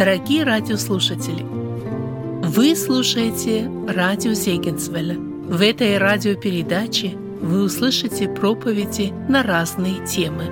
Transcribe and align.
Дорогие 0.00 0.44
радиослушатели, 0.44 1.42
вы 1.42 2.74
слушаете 2.74 3.70
радио 3.86 4.32
Зегенсвелля. 4.32 5.18
В 5.18 5.60
этой 5.60 5.98
радиопередаче 5.98 7.10
вы 7.42 7.64
услышите 7.64 8.26
проповеди 8.26 9.12
на 9.28 9.42
разные 9.42 10.02
темы. 10.06 10.46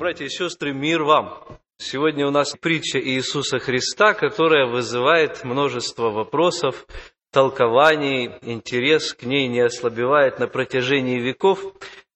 Братья 0.00 0.24
и 0.24 0.28
сестры, 0.28 0.72
мир 0.72 1.04
вам! 1.04 1.44
Сегодня 1.76 2.26
у 2.26 2.30
нас 2.32 2.56
притча 2.60 2.98
Иисуса 2.98 3.60
Христа, 3.60 4.14
которая 4.14 4.66
вызывает 4.66 5.44
множество 5.44 6.10
вопросов, 6.10 6.86
толкований, 7.34 8.30
интерес 8.42 9.12
к 9.12 9.24
ней 9.24 9.48
не 9.48 9.60
ослабевает 9.60 10.38
на 10.38 10.46
протяжении 10.46 11.18
веков, 11.18 11.58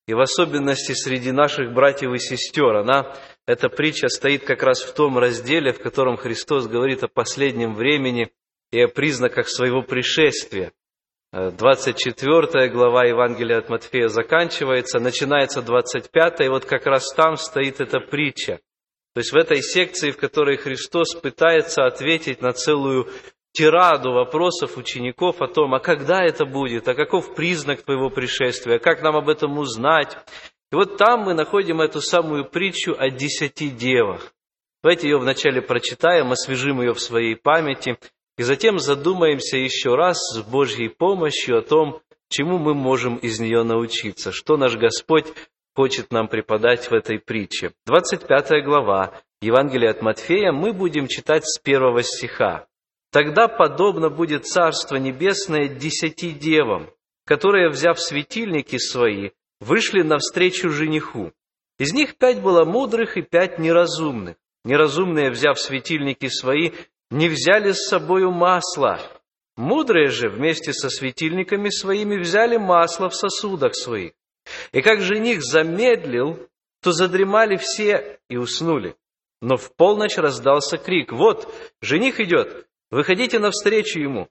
и 0.06 0.14
в 0.14 0.20
особенности 0.20 0.92
среди 0.92 1.32
наших 1.32 1.74
братьев 1.74 2.14
и 2.14 2.18
сестер. 2.18 2.76
Она, 2.76 3.14
эта 3.46 3.68
притча 3.68 4.08
стоит 4.08 4.44
как 4.44 4.62
раз 4.62 4.82
в 4.82 4.94
том 4.94 5.18
разделе, 5.18 5.72
в 5.72 5.80
котором 5.80 6.16
Христос 6.16 6.66
говорит 6.68 7.02
о 7.02 7.08
последнем 7.08 7.74
времени 7.74 8.30
и 8.70 8.80
о 8.80 8.88
признаках 8.88 9.48
своего 9.48 9.82
пришествия. 9.82 10.72
24 11.32 12.68
глава 12.70 13.04
Евангелия 13.04 13.58
от 13.58 13.68
Матфея 13.68 14.08
заканчивается, 14.08 14.98
начинается 14.98 15.60
25, 15.60 16.40
и 16.40 16.48
вот 16.48 16.64
как 16.64 16.86
раз 16.86 17.12
там 17.14 17.36
стоит 17.36 17.80
эта 17.80 18.00
притча. 18.00 18.60
То 19.14 19.20
есть 19.20 19.32
в 19.32 19.36
этой 19.36 19.62
секции, 19.62 20.12
в 20.12 20.16
которой 20.16 20.56
Христос 20.56 21.14
пытается 21.14 21.84
ответить 21.84 22.40
на 22.40 22.52
целую 22.52 23.08
тираду 23.52 24.12
вопросов 24.12 24.76
учеников 24.76 25.40
о 25.40 25.48
том, 25.48 25.74
а 25.74 25.80
когда 25.80 26.22
это 26.22 26.44
будет, 26.44 26.88
а 26.88 26.94
каков 26.94 27.34
признак 27.34 27.82
твоего 27.82 28.10
пришествия, 28.10 28.78
как 28.78 29.02
нам 29.02 29.16
об 29.16 29.28
этом 29.28 29.58
узнать. 29.58 30.16
И 30.70 30.74
вот 30.74 30.96
там 30.96 31.22
мы 31.22 31.34
находим 31.34 31.80
эту 31.80 32.00
самую 32.00 32.44
притчу 32.44 32.94
о 32.98 33.10
десяти 33.10 33.70
девах. 33.70 34.32
Давайте 34.82 35.08
ее 35.08 35.18
вначале 35.18 35.60
прочитаем, 35.60 36.30
освежим 36.30 36.80
ее 36.80 36.94
в 36.94 37.00
своей 37.00 37.34
памяти, 37.34 37.98
и 38.36 38.42
затем 38.42 38.78
задумаемся 38.78 39.56
еще 39.56 39.96
раз 39.96 40.18
с 40.32 40.42
Божьей 40.42 40.88
помощью 40.88 41.58
о 41.58 41.62
том, 41.62 42.00
чему 42.28 42.58
мы 42.58 42.74
можем 42.74 43.16
из 43.16 43.40
нее 43.40 43.64
научиться, 43.64 44.30
что 44.30 44.56
наш 44.56 44.76
Господь 44.76 45.26
хочет 45.74 46.12
нам 46.12 46.28
преподать 46.28 46.90
в 46.90 46.92
этой 46.92 47.18
притче. 47.18 47.72
25 47.86 48.64
глава 48.64 49.20
Евангелия 49.40 49.90
от 49.90 50.02
Матфея 50.02 50.52
мы 50.52 50.72
будем 50.72 51.06
читать 51.08 51.44
с 51.46 51.58
первого 51.58 52.02
стиха. 52.02 52.66
«Тогда 53.10 53.48
подобно 53.48 54.10
будет 54.10 54.46
Царство 54.46 54.96
Небесное 54.96 55.68
десяти 55.68 56.32
девам, 56.32 56.90
которые, 57.24 57.70
взяв 57.70 57.98
светильники 58.00 58.78
свои, 58.78 59.30
вышли 59.60 60.02
навстречу 60.02 60.70
жениху. 60.70 61.32
Из 61.78 61.92
них 61.92 62.16
пять 62.16 62.40
было 62.40 62.64
мудрых 62.64 63.16
и 63.16 63.22
пять 63.22 63.58
неразумных. 63.58 64.36
Неразумные, 64.64 65.30
взяв 65.30 65.58
светильники 65.58 66.28
свои, 66.28 66.72
не 67.10 67.28
взяли 67.28 67.72
с 67.72 67.88
собою 67.88 68.30
масла. 68.30 69.00
Мудрые 69.56 70.08
же 70.08 70.28
вместе 70.28 70.72
со 70.72 70.88
светильниками 70.88 71.70
своими 71.70 72.16
взяли 72.16 72.56
масло 72.56 73.08
в 73.08 73.14
сосудах 73.14 73.74
своих. 73.74 74.12
И 74.72 74.82
как 74.82 75.00
жених 75.00 75.42
замедлил, 75.42 76.48
то 76.82 76.92
задремали 76.92 77.56
все 77.56 78.20
и 78.28 78.36
уснули. 78.36 78.94
Но 79.40 79.56
в 79.56 79.74
полночь 79.74 80.16
раздался 80.16 80.78
крик, 80.78 81.12
«Вот, 81.12 81.52
жених 81.80 82.20
идет, 82.20 82.67
выходите 82.90 83.38
навстречу 83.38 84.00
ему!» 84.00 84.28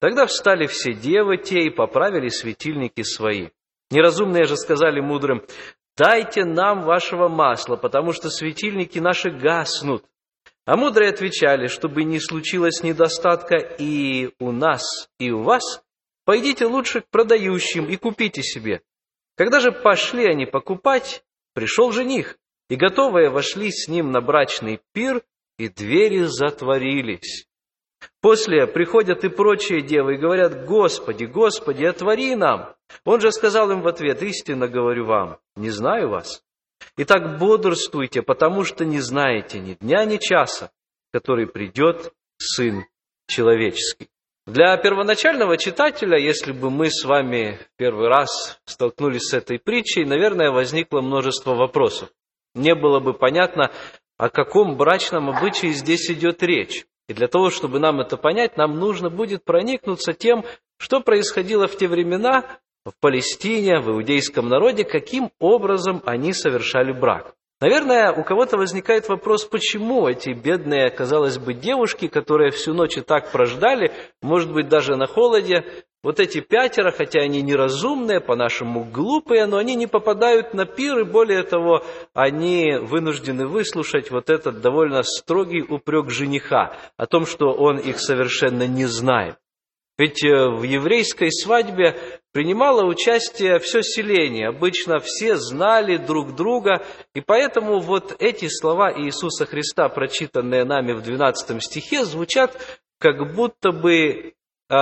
Тогда 0.00 0.26
встали 0.26 0.66
все 0.66 0.92
девы 0.94 1.36
те 1.36 1.66
и 1.66 1.70
поправили 1.70 2.28
светильники 2.28 3.02
свои. 3.02 3.48
Неразумные 3.90 4.44
же 4.44 4.56
сказали 4.56 5.00
мудрым, 5.00 5.42
«Дайте 5.96 6.44
нам 6.44 6.82
вашего 6.84 7.28
масла, 7.28 7.76
потому 7.76 8.12
что 8.12 8.30
светильники 8.30 8.98
наши 8.98 9.30
гаснут». 9.30 10.04
А 10.64 10.76
мудрые 10.76 11.10
отвечали, 11.10 11.66
чтобы 11.66 12.04
не 12.04 12.20
случилось 12.20 12.82
недостатка 12.82 13.56
и 13.56 14.30
у 14.38 14.52
нас, 14.52 15.10
и 15.18 15.30
у 15.30 15.42
вас, 15.42 15.82
пойдите 16.24 16.64
лучше 16.66 17.00
к 17.00 17.08
продающим 17.10 17.86
и 17.86 17.96
купите 17.96 18.42
себе. 18.42 18.82
Когда 19.36 19.60
же 19.60 19.72
пошли 19.72 20.26
они 20.26 20.46
покупать, 20.46 21.24
пришел 21.54 21.92
жених, 21.92 22.38
и 22.68 22.76
готовые 22.76 23.30
вошли 23.30 23.70
с 23.70 23.88
ним 23.88 24.12
на 24.12 24.20
брачный 24.20 24.80
пир, 24.92 25.22
и 25.58 25.68
двери 25.68 26.22
затворились. 26.24 27.49
После 28.20 28.66
приходят 28.66 29.24
и 29.24 29.28
прочие 29.28 29.80
девы 29.80 30.14
и 30.14 30.18
говорят, 30.18 30.66
«Господи, 30.66 31.24
Господи, 31.24 31.84
отвори 31.84 32.34
нам!» 32.36 32.74
Он 33.04 33.20
же 33.20 33.32
сказал 33.32 33.70
им 33.70 33.80
в 33.80 33.88
ответ, 33.88 34.22
«Истинно 34.22 34.68
говорю 34.68 35.06
вам, 35.06 35.38
не 35.56 35.70
знаю 35.70 36.10
вас. 36.10 36.42
Итак, 36.96 37.38
бодрствуйте, 37.38 38.20
потому 38.22 38.64
что 38.64 38.84
не 38.84 39.00
знаете 39.00 39.58
ни 39.58 39.74
дня, 39.74 40.04
ни 40.04 40.18
часа, 40.18 40.70
который 41.12 41.46
придет 41.46 42.12
Сын 42.38 42.84
Человеческий». 43.26 44.08
Для 44.46 44.76
первоначального 44.76 45.56
читателя, 45.56 46.18
если 46.18 46.52
бы 46.52 46.70
мы 46.70 46.90
с 46.90 47.04
вами 47.04 47.58
первый 47.76 48.08
раз 48.08 48.60
столкнулись 48.64 49.28
с 49.28 49.34
этой 49.34 49.58
притчей, 49.58 50.04
наверное, 50.04 50.50
возникло 50.50 51.00
множество 51.00 51.54
вопросов. 51.54 52.10
Не 52.54 52.74
было 52.74 53.00
бы 53.00 53.14
понятно, 53.14 53.70
о 54.16 54.28
каком 54.28 54.76
брачном 54.76 55.30
обычае 55.30 55.72
здесь 55.72 56.10
идет 56.10 56.42
речь. 56.42 56.84
И 57.10 57.12
для 57.12 57.26
того, 57.26 57.50
чтобы 57.50 57.80
нам 57.80 57.98
это 57.98 58.16
понять, 58.16 58.56
нам 58.56 58.78
нужно 58.78 59.10
будет 59.10 59.44
проникнуться 59.44 60.12
тем, 60.12 60.44
что 60.78 61.00
происходило 61.00 61.66
в 61.66 61.76
те 61.76 61.88
времена 61.88 62.60
в 62.84 62.92
Палестине, 63.00 63.80
в 63.80 63.90
иудейском 63.90 64.48
народе, 64.48 64.84
каким 64.84 65.32
образом 65.40 66.02
они 66.06 66.32
совершали 66.32 66.92
брак. 66.92 67.34
Наверное, 67.60 68.12
у 68.12 68.22
кого-то 68.22 68.56
возникает 68.56 69.08
вопрос, 69.08 69.44
почему 69.44 70.06
эти 70.06 70.30
бедные, 70.30 70.88
казалось 70.88 71.36
бы, 71.36 71.52
девушки, 71.52 72.06
которые 72.06 72.52
всю 72.52 72.74
ночь 72.74 72.96
и 72.96 73.00
так 73.00 73.32
прождали, 73.32 73.92
может 74.22 74.52
быть, 74.52 74.68
даже 74.68 74.94
на 74.94 75.08
холоде, 75.08 75.64
вот 76.02 76.18
эти 76.18 76.40
пятеро, 76.40 76.92
хотя 76.92 77.20
они 77.20 77.42
неразумные, 77.42 78.20
по-нашему 78.20 78.84
глупые, 78.84 79.46
но 79.46 79.58
они 79.58 79.74
не 79.74 79.86
попадают 79.86 80.54
на 80.54 80.64
пир, 80.64 81.00
и 81.00 81.04
более 81.04 81.42
того, 81.42 81.84
они 82.14 82.76
вынуждены 82.80 83.46
выслушать 83.46 84.10
вот 84.10 84.30
этот 84.30 84.60
довольно 84.60 85.02
строгий 85.02 85.62
упрек 85.62 86.10
жениха 86.10 86.76
о 86.96 87.06
том, 87.06 87.26
что 87.26 87.52
он 87.52 87.78
их 87.78 87.98
совершенно 87.98 88.66
не 88.66 88.86
знает. 88.86 89.36
Ведь 89.98 90.24
э, 90.24 90.48
в 90.48 90.62
еврейской 90.62 91.30
свадьбе 91.30 91.94
принимало 92.32 92.86
участие 92.86 93.58
все 93.58 93.82
селение. 93.82 94.48
Обычно 94.48 94.98
все 94.98 95.36
знали 95.36 95.98
друг 95.98 96.34
друга, 96.34 96.82
и 97.14 97.20
поэтому 97.20 97.80
вот 97.80 98.16
эти 98.18 98.48
слова 98.48 98.90
Иисуса 98.90 99.44
Христа, 99.44 99.90
прочитанные 99.90 100.64
нами 100.64 100.92
в 100.92 101.02
12 101.02 101.62
стихе, 101.62 102.06
звучат 102.06 102.56
как 102.98 103.34
будто 103.34 103.72
бы 103.72 104.32
э, 104.70 104.74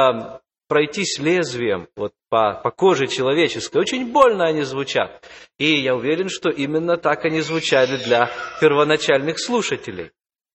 пройтись 0.68 1.18
лезвием 1.18 1.88
вот, 1.96 2.12
по, 2.28 2.60
по 2.62 2.70
коже 2.70 3.06
человеческой. 3.08 3.78
Очень 3.78 4.12
больно 4.12 4.46
они 4.46 4.62
звучат. 4.62 5.26
И 5.58 5.80
я 5.80 5.96
уверен, 5.96 6.28
что 6.28 6.50
именно 6.50 6.96
так 6.96 7.24
они 7.24 7.40
звучали 7.40 7.96
для 7.96 8.30
первоначальных 8.60 9.40
слушателей. 9.40 10.12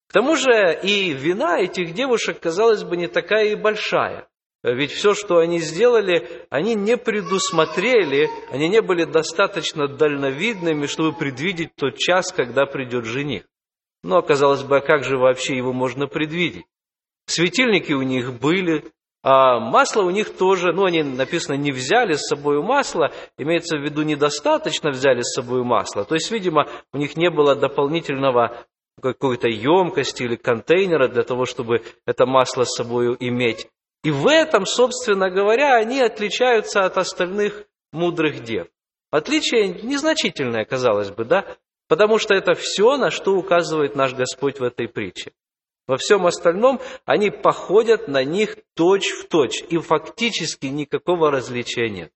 К 0.07 0.13
тому 0.13 0.35
же 0.35 0.79
и 0.83 1.11
вина 1.11 1.59
этих 1.59 1.93
девушек, 1.93 2.39
казалось 2.39 2.83
бы, 2.83 2.95
не 2.95 3.07
такая 3.07 3.47
и 3.47 3.55
большая. 3.55 4.27
Ведь 4.63 4.91
все, 4.91 5.13
что 5.13 5.39
они 5.39 5.59
сделали, 5.59 6.45
они 6.49 6.73
не 6.75 6.95
предусмотрели, 6.95 8.29
они 8.49 8.69
не 8.69 8.81
были 8.81 9.03
достаточно 9.03 9.87
дальновидными, 9.89 10.85
чтобы 10.85 11.11
предвидеть 11.11 11.75
тот 11.75 11.97
час, 11.97 12.31
когда 12.31 12.65
придет 12.65 13.03
жених. 13.03 13.43
Но, 14.03 14.21
казалось 14.21 14.63
бы, 14.63 14.77
а 14.77 14.81
как 14.81 15.03
же 15.03 15.17
вообще 15.17 15.57
его 15.57 15.73
можно 15.73 16.07
предвидеть? 16.07 16.65
Светильники 17.25 17.91
у 17.91 18.03
них 18.03 18.33
были, 18.39 18.85
а 19.23 19.59
масло 19.59 20.03
у 20.03 20.09
них 20.09 20.35
тоже, 20.35 20.73
ну, 20.73 20.83
они, 20.83 21.01
написано, 21.01 21.55
не 21.55 21.71
взяли 21.71 22.13
с 22.13 22.27
собой 22.27 22.61
масло, 22.61 23.11
имеется 23.37 23.77
в 23.77 23.81
виду, 23.81 24.03
недостаточно 24.03 24.89
взяли 24.89 25.21
с 25.21 25.33
собой 25.33 25.63
масло. 25.63 26.03
То 26.03 26.15
есть, 26.15 26.29
видимо, 26.29 26.67
у 26.91 26.97
них 26.97 27.15
не 27.15 27.29
было 27.29 27.55
дополнительного 27.55 28.65
какой-то 29.01 29.47
емкости 29.47 30.23
или 30.23 30.35
контейнера 30.35 31.07
для 31.07 31.23
того, 31.23 31.45
чтобы 31.45 31.83
это 32.05 32.25
масло 32.25 32.65
с 32.65 32.75
собой 32.75 33.15
иметь. 33.19 33.67
И 34.03 34.11
в 34.11 34.27
этом, 34.27 34.65
собственно 34.65 35.29
говоря, 35.29 35.75
они 35.75 36.01
отличаются 36.01 36.83
от 36.83 36.97
остальных 36.97 37.65
мудрых 37.93 38.43
дев. 38.43 38.67
Отличие 39.09 39.69
незначительное, 39.69 40.65
казалось 40.65 41.11
бы, 41.11 41.23
да? 41.23 41.45
Потому 41.87 42.17
что 42.17 42.33
это 42.33 42.55
все, 42.55 42.97
на 42.97 43.09
что 43.09 43.35
указывает 43.35 43.95
наш 43.95 44.13
Господь 44.13 44.59
в 44.59 44.63
этой 44.63 44.87
притче. 44.89 45.31
Во 45.87 45.97
всем 45.97 46.25
остальном 46.25 46.79
они 47.05 47.29
походят 47.29 48.07
на 48.07 48.23
них 48.23 48.57
точь 48.73 49.09
в 49.09 49.27
точь, 49.27 49.63
и 49.69 49.77
фактически 49.77 50.67
никакого 50.67 51.29
различия 51.29 51.89
нет. 51.89 52.11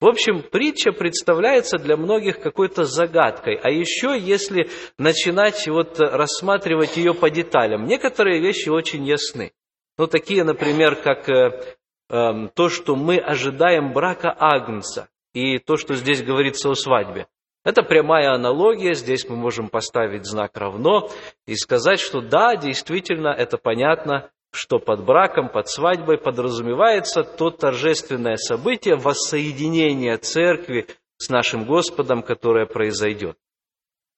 В 0.00 0.06
общем, 0.06 0.42
притча 0.42 0.92
представляется 0.92 1.76
для 1.76 1.96
многих 1.96 2.40
какой-то 2.40 2.84
загадкой, 2.84 3.56
а 3.62 3.70
еще 3.70 4.18
если 4.18 4.70
начинать 4.96 5.66
вот 5.68 6.00
рассматривать 6.00 6.96
ее 6.96 7.12
по 7.12 7.28
деталям, 7.28 7.84
некоторые 7.84 8.40
вещи 8.40 8.70
очень 8.70 9.04
ясны. 9.06 9.52
Ну, 9.98 10.06
такие, 10.06 10.44
например, 10.44 10.96
как 10.96 11.28
э, 11.28 11.76
эм, 12.08 12.50
то, 12.54 12.70
что 12.70 12.96
мы 12.96 13.18
ожидаем 13.18 13.92
брака 13.92 14.34
Агнца, 14.38 15.08
и 15.34 15.58
то, 15.58 15.76
что 15.76 15.94
здесь 15.94 16.22
говорится 16.22 16.70
о 16.70 16.74
свадьбе. 16.74 17.26
Это 17.62 17.82
прямая 17.82 18.32
аналогия, 18.32 18.94
здесь 18.94 19.28
мы 19.28 19.36
можем 19.36 19.68
поставить 19.68 20.24
знак 20.24 20.56
равно 20.56 21.10
и 21.46 21.54
сказать, 21.56 22.00
что 22.00 22.22
да, 22.22 22.56
действительно, 22.56 23.28
это 23.28 23.58
понятно, 23.58 24.30
что 24.50 24.78
под 24.78 25.04
браком, 25.04 25.48
под 25.50 25.68
свадьбой 25.68 26.16
подразумевается 26.16 27.22
то 27.22 27.50
торжественное 27.50 28.36
событие 28.36 28.96
воссоединения 28.96 30.16
церкви 30.16 30.86
с 31.18 31.28
нашим 31.28 31.66
Господом, 31.66 32.22
которое 32.22 32.64
произойдет. 32.64 33.36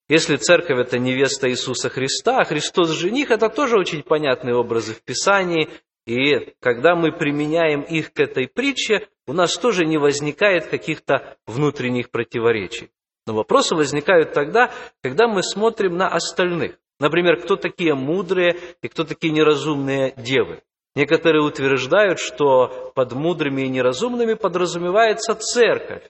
Если 0.09 0.37
церковь– 0.37 0.79
это 0.87 0.99
невеста 0.99 1.51
Иисуса 1.51 1.89
Христа, 1.89 2.39
а 2.39 2.45
Христос– 2.45 2.91
жених, 2.91 3.31
это 3.31 3.49
тоже 3.49 3.77
очень 3.77 4.03
понятные 4.03 4.55
образы 4.55 4.95
в 4.95 5.03
Писании, 5.03 5.69
и 6.07 6.55
когда 6.61 6.95
мы 6.95 7.13
применяем 7.13 7.83
их 7.83 8.13
к 8.13 8.21
этой 8.21 8.47
притче, 8.47 9.09
у 9.27 9.33
нас 9.33 9.57
тоже 9.57 9.85
не 9.85 9.99
возникает 9.99 10.67
каких-то 10.67 11.37
внутренних 11.47 12.11
противоречий. 12.11 12.91
Но 13.27 13.35
вопросы 13.35 13.75
возникают 13.75 14.33
тогда, 14.33 14.71
когда 15.03 15.29
мы 15.29 15.43
смотрим 15.43 15.97
на 15.97 16.09
остальных. 16.09 16.79
Например, 16.99 17.41
кто 17.41 17.57
такие 17.57 17.95
мудрые 17.95 18.57
и 18.83 18.89
кто 18.89 19.05
такие 19.05 19.33
неразумные 19.33 20.15
девы. 20.17 20.63
Некоторые 20.95 21.43
утверждают, 21.43 22.19
что 22.19 22.93
под 22.95 23.13
мудрыми 23.13 23.63
и 23.63 23.69
неразумными 23.69 24.35
подразумевается 24.35 25.35
церковь. 25.35 26.03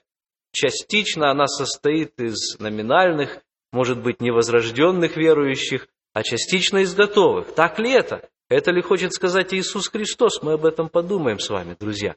Частично 0.51 1.31
она 1.31 1.47
состоит 1.47 2.19
из 2.19 2.59
номинальных, 2.59 3.39
может 3.71 4.03
быть, 4.03 4.21
невозрожденных 4.21 5.15
верующих, 5.17 5.87
а 6.13 6.21
частично 6.21 6.79
из 6.79 6.93
готовых. 6.93 7.55
Так 7.55 7.79
ли 7.79 7.91
это? 7.91 8.29
Это 8.49 8.71
ли 8.71 8.81
хочет 8.81 9.13
сказать 9.13 9.53
Иисус 9.53 9.87
Христос? 9.87 10.43
Мы 10.43 10.53
об 10.53 10.65
этом 10.65 10.89
подумаем 10.89 11.39
с 11.39 11.49
вами, 11.49 11.75
друзья. 11.79 12.15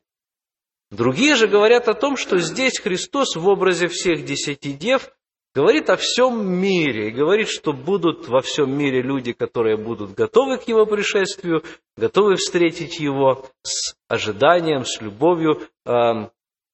Другие 0.91 1.35
же 1.35 1.49
говорят 1.49 1.89
о 1.89 1.95
том, 1.95 2.17
что 2.17 2.39
здесь 2.39 2.79
Христос 2.79 3.35
в 3.35 3.47
образе 3.49 3.89
всех 3.89 4.25
десяти 4.25 4.73
дев 4.73 5.11
говорит 5.55 5.91
о 5.91 5.97
всем 5.97 6.47
мире 6.47 7.09
и 7.09 7.13
говорит, 7.13 7.49
что 7.49 7.73
будут 7.73 8.29
во 8.29 8.41
всем 8.41 8.77
мире 8.77 9.03
люди, 9.03 9.33
которые 9.33 9.77
будут 9.77 10.15
готовы 10.15 10.59
к 10.59 10.69
Его 10.69 10.87
пришествию, 10.87 11.65
готовы 11.97 12.37
встретить 12.37 13.01
Его 13.01 13.47
с 13.63 13.97
ожиданием, 14.07 14.85
с 14.85 15.01
любовью, 15.01 15.63
э, 15.87 16.29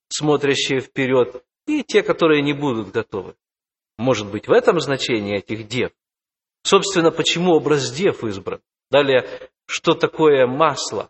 смотрящие 0.08 0.80
вперед, 0.80 1.42
и 1.66 1.82
те, 1.82 2.02
которые 2.02 2.42
не 2.42 2.52
будут 2.52 2.90
готовы. 2.90 3.34
Может 3.98 4.30
быть, 4.30 4.48
в 4.48 4.52
этом 4.52 4.80
значении 4.80 5.38
этих 5.38 5.68
дев. 5.68 5.92
Собственно, 6.64 7.10
почему 7.10 7.54
образ 7.54 7.90
дев 7.92 8.24
избран? 8.24 8.60
Далее, 8.90 9.26
что 9.66 9.94
такое 9.94 10.46
масло? 10.46 11.08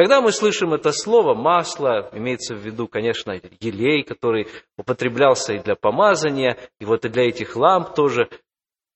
Когда 0.00 0.22
мы 0.22 0.32
слышим 0.32 0.72
это 0.72 0.92
слово 0.92 1.34
«масло», 1.34 2.08
имеется 2.14 2.54
в 2.54 2.58
виду, 2.60 2.88
конечно, 2.88 3.38
елей, 3.60 4.02
который 4.02 4.48
употреблялся 4.78 5.52
и 5.52 5.62
для 5.62 5.74
помазания, 5.74 6.56
и 6.78 6.86
вот 6.86 7.04
и 7.04 7.10
для 7.10 7.28
этих 7.28 7.54
ламп 7.54 7.92
тоже. 7.94 8.30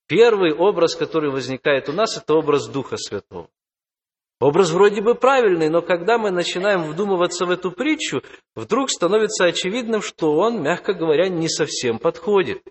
Первый 0.07 0.51
образ, 0.51 0.95
который 0.95 1.29
возникает 1.29 1.89
у 1.89 1.93
нас, 1.93 2.17
это 2.17 2.33
образ 2.33 2.67
Духа 2.67 2.97
Святого. 2.97 3.49
Образ 4.39 4.71
вроде 4.71 5.03
бы 5.03 5.13
правильный, 5.13 5.69
но 5.69 5.83
когда 5.83 6.17
мы 6.17 6.31
начинаем 6.31 6.81
вдумываться 6.81 7.45
в 7.45 7.51
эту 7.51 7.71
притчу, 7.71 8.23
вдруг 8.55 8.89
становится 8.89 9.45
очевидным, 9.45 10.01
что 10.01 10.33
он, 10.33 10.63
мягко 10.63 10.95
говоря, 10.95 11.29
не 11.29 11.49
совсем 11.49 11.99
подходит. 11.99 12.63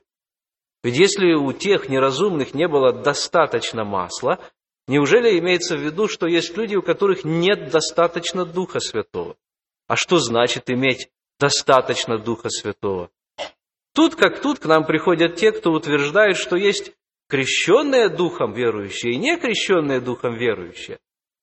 Ведь 0.83 0.97
если 0.97 1.35
у 1.35 1.53
тех 1.53 1.89
неразумных 1.89 2.53
не 2.53 2.67
было 2.67 2.93
достаточно 2.93 3.85
масла, 3.85 4.41
Неужели 4.87 5.39
имеется 5.39 5.77
в 5.77 5.81
виду, 5.81 6.09
что 6.09 6.27
есть 6.27 6.57
люди, 6.57 6.77
у 6.77 6.83
которых 6.83 7.25
нет 7.25 7.71
достаточно 7.71 8.45
Духа 8.45 8.81
Святого? 8.81 9.37
А 9.87 9.97
что 9.97 10.19
значит 10.19 10.71
иметь 10.71 11.09
достаточно 11.39 12.19
Духа 12.19 12.51
Святого? 12.51 13.11
Тут 13.95 14.17
как 14.17 14.41
тут 14.41 14.59
к 14.59 14.67
нам 14.67 14.85
приходят 14.85 15.37
те, 15.37 15.53
кто 15.53 15.73
утверждает, 15.73 16.37
что 16.37 16.57
есть 16.57 16.93
крещенные 17.29 18.09
Духом 18.09 18.53
верующие 18.53 19.15
и 19.15 19.17
некрещенные 19.17 20.01
Духом 20.01 20.37
верующие. 20.37 20.99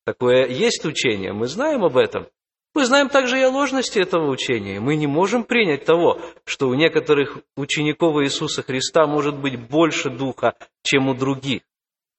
Такое 0.05 0.47
есть 0.47 0.85
учение, 0.85 1.33
мы 1.33 1.47
знаем 1.47 1.83
об 1.83 1.97
этом. 1.97 2.27
Мы 2.73 2.85
знаем 2.85 3.09
также 3.09 3.39
и 3.39 3.43
о 3.43 3.49
ложности 3.49 3.99
этого 3.99 4.29
учения. 4.29 4.79
Мы 4.79 4.95
не 4.95 5.07
можем 5.07 5.43
принять 5.43 5.83
того, 5.83 6.21
что 6.45 6.69
у 6.69 6.73
некоторых 6.73 7.39
учеников 7.57 8.21
Иисуса 8.21 8.63
Христа 8.63 9.07
может 9.07 9.37
быть 9.37 9.59
больше 9.59 10.09
Духа, 10.09 10.55
чем 10.83 11.09
у 11.09 11.13
других. 11.13 11.61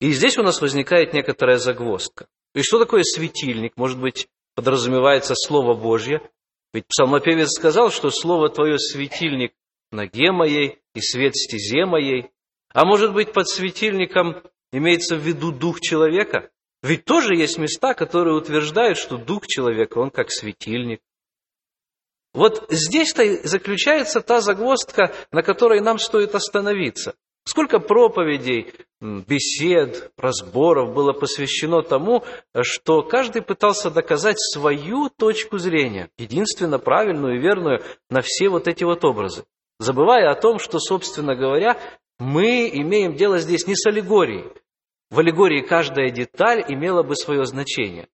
И 0.03 0.11
здесь 0.11 0.37
у 0.37 0.43
нас 0.43 0.61
возникает 0.61 1.13
некоторая 1.13 1.59
загвоздка. 1.59 2.27
И 2.57 2.63
что 2.63 2.81
такое 2.81 3.05
светильник? 3.05 3.77
Может 3.77 4.01
быть, 4.01 4.27
подразумевается 4.57 5.35
Слово 5.37 5.75
Божье? 5.75 6.21
Ведь 6.73 6.89
псалмопевец 6.89 7.51
сказал, 7.51 7.93
что 7.93 8.11
Слово 8.11 8.49
Твое 8.49 8.81
светильник 8.81 9.53
ноге 9.93 10.33
моей 10.33 10.81
и 10.97 11.01
свет 11.01 11.37
стезе 11.37 11.87
моей. 11.87 12.33
А 12.75 12.85
может 12.85 13.13
быть, 13.15 13.33
под 13.33 13.49
светильником 13.49 14.43
имеется 14.73 15.15
в 15.15 15.21
виду 15.21 15.53
дух 15.53 15.81
человека? 15.81 16.51
Ведь 16.83 17.05
тоже 17.05 17.37
есть 17.37 17.59
места, 17.59 17.95
которые 17.95 18.35
утверждают, 18.35 18.99
что 18.99 19.19
дух 19.19 19.47
человека, 19.47 19.99
он 19.99 20.11
как 20.11 20.33
светильник. 20.33 21.01
Вот 22.35 22.67
здесь-то 22.71 23.47
заключается 23.47 24.21
та 24.21 24.41
загвоздка, 24.41 25.15
на 25.31 25.45
которой 25.45 25.81
нам 25.81 26.01
стоит 26.01 26.35
остановиться. 26.35 27.15
Сколько 27.45 27.81
проповедей, 27.81 28.73
бесед, 29.01 30.13
разборов 30.17 30.95
было 30.95 31.13
посвящено 31.13 31.83
тому, 31.83 32.25
что 32.61 33.03
каждый 33.03 33.43
пытался 33.43 33.91
доказать 33.91 34.39
свою 34.39 35.09
точку 35.09 35.59
зрения, 35.59 36.09
единственно 36.19 36.79
правильную 36.79 37.37
и 37.37 37.41
верную 37.41 37.83
на 38.11 38.23
все 38.23 38.49
вот 38.49 38.69
эти 38.69 38.85
вот 38.85 39.05
образы, 39.05 39.45
забывая 39.81 40.31
о 40.31 40.41
том, 40.41 40.61
что, 40.61 40.79
собственно 40.79 41.35
говоря, 41.35 41.81
мы 42.21 42.69
имеем 42.69 43.15
дело 43.15 43.39
здесь 43.39 43.67
не 43.67 43.75
с 43.75 43.85
аллегорией. 43.87 44.45
В 45.11 45.19
аллегории 45.19 45.63
каждая 45.63 46.11
деталь 46.11 46.65
имела 46.69 47.03
бы 47.03 47.17
свое 47.17 47.45
значение. 47.45 48.09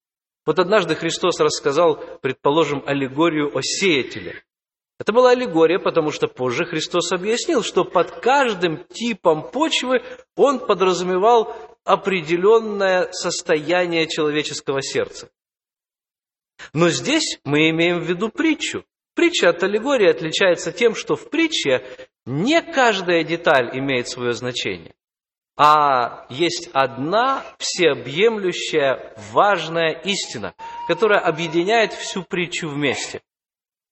Вот 0.47 0.59
однажды 0.59 0.95
Христос 0.95 1.39
рассказал, 1.39 2.03
предположим, 2.23 2.83
аллегорию 2.87 3.55
о 3.55 3.61
сеятеле. 3.63 4.43
Это 4.99 5.13
была 5.13 5.31
аллегория, 5.31 5.79
потому 5.79 6.11
что 6.11 6.27
позже 6.27 6.65
Христос 6.65 7.13
объяснил, 7.13 7.63
что 7.63 7.85
под 7.85 8.11
каждым 8.21 8.85
типом 8.85 9.49
почвы 9.51 10.03
он 10.37 10.59
подразумевал 10.59 11.55
определенное 11.85 13.11
состояние 13.13 14.09
человеческого 14.09 14.83
сердца. 14.83 15.31
Но 16.73 16.89
здесь 16.89 17.39
мы 17.45 17.71
имеем 17.71 18.01
в 18.01 18.09
виду 18.09 18.29
притчу. 18.29 18.85
Притча 19.15 19.51
от 19.51 19.63
аллегории 19.63 20.09
отличается 20.09 20.73
тем, 20.73 20.95
что 20.95 21.15
в 21.15 21.31
притче 21.31 21.85
не 22.27 22.61
каждая 22.61 23.23
деталь 23.23 23.71
имеет 23.79 24.09
свое 24.09 24.33
значение, 24.33 24.95
а 25.57 26.27
есть 26.29 26.71
одна 26.73 27.45
всеобъемлющая 27.59 29.15
важная 29.33 29.93
истина, 30.05 30.55
которая 30.87 31.21
объединяет 31.21 31.93
всю 31.93 32.23
притчу 32.23 32.69
вместе. 32.69 33.23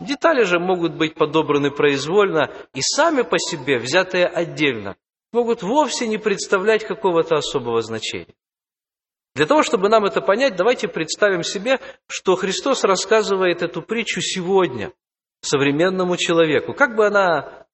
Детали 0.00 0.42
же 0.42 0.58
могут 0.58 0.94
быть 0.94 1.14
подобраны 1.14 1.70
произвольно 1.70 2.52
и 2.74 2.80
сами 2.82 3.22
по 3.22 3.38
себе, 3.38 3.78
взятые 3.78 4.26
отдельно, 4.26 4.96
могут 5.32 5.62
вовсе 5.62 6.06
не 6.06 6.18
представлять 6.18 6.84
какого-то 6.84 7.36
особого 7.36 7.80
значения. 7.80 8.34
Для 9.34 9.46
того, 9.46 9.62
чтобы 9.62 9.88
нам 9.88 10.04
это 10.04 10.20
понять, 10.20 10.56
давайте 10.56 10.88
представим 10.88 11.42
себе, 11.42 11.78
что 12.06 12.36
Христос 12.36 12.84
рассказывает 12.84 13.62
эту 13.62 13.82
притчу 13.82 14.20
сегодня 14.20 14.92
современному 15.40 16.16
человеку. 16.16 16.72
Как 16.72 16.96
бы 16.96 17.06
она 17.06 17.66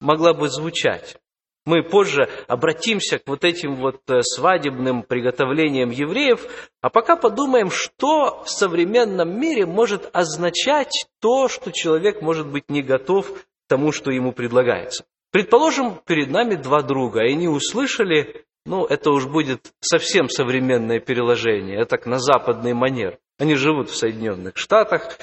могла 0.00 0.34
бы 0.34 0.48
звучать? 0.48 1.18
Мы 1.66 1.82
позже 1.82 2.28
обратимся 2.46 3.18
к 3.18 3.26
вот 3.26 3.44
этим 3.44 3.74
вот 3.74 4.00
э, 4.08 4.22
свадебным 4.22 5.02
приготовлениям 5.02 5.90
евреев, 5.90 6.70
а 6.80 6.90
пока 6.90 7.16
подумаем, 7.16 7.70
что 7.72 8.44
в 8.44 8.48
современном 8.48 9.38
мире 9.38 9.66
может 9.66 10.08
означать 10.12 11.06
то, 11.20 11.48
что 11.48 11.72
человек 11.72 12.22
может 12.22 12.46
быть 12.46 12.70
не 12.70 12.82
готов 12.82 13.32
к 13.32 13.44
тому, 13.68 13.90
что 13.90 14.12
ему 14.12 14.30
предлагается. 14.30 15.04
Предположим, 15.32 16.00
перед 16.06 16.30
нами 16.30 16.54
два 16.54 16.82
друга, 16.82 17.24
и 17.24 17.32
они 17.32 17.48
услышали, 17.48 18.44
ну, 18.64 18.86
это 18.86 19.10
уж 19.10 19.26
будет 19.26 19.72
совсем 19.80 20.28
современное 20.28 21.00
переложение, 21.00 21.80
это 21.80 21.98
на 22.08 22.20
западный 22.20 22.74
манер. 22.74 23.18
Они 23.38 23.56
живут 23.56 23.90
в 23.90 23.96
Соединенных 23.96 24.56
Штатах. 24.56 25.18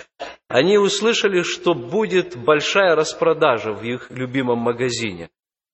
Они 0.49 0.77
услышали, 0.77 1.41
что 1.41 1.73
будет 1.73 2.37
большая 2.37 2.95
распродажа 2.95 3.71
в 3.71 3.81
их 3.83 4.11
любимом 4.11 4.59
магазине. 4.59 5.29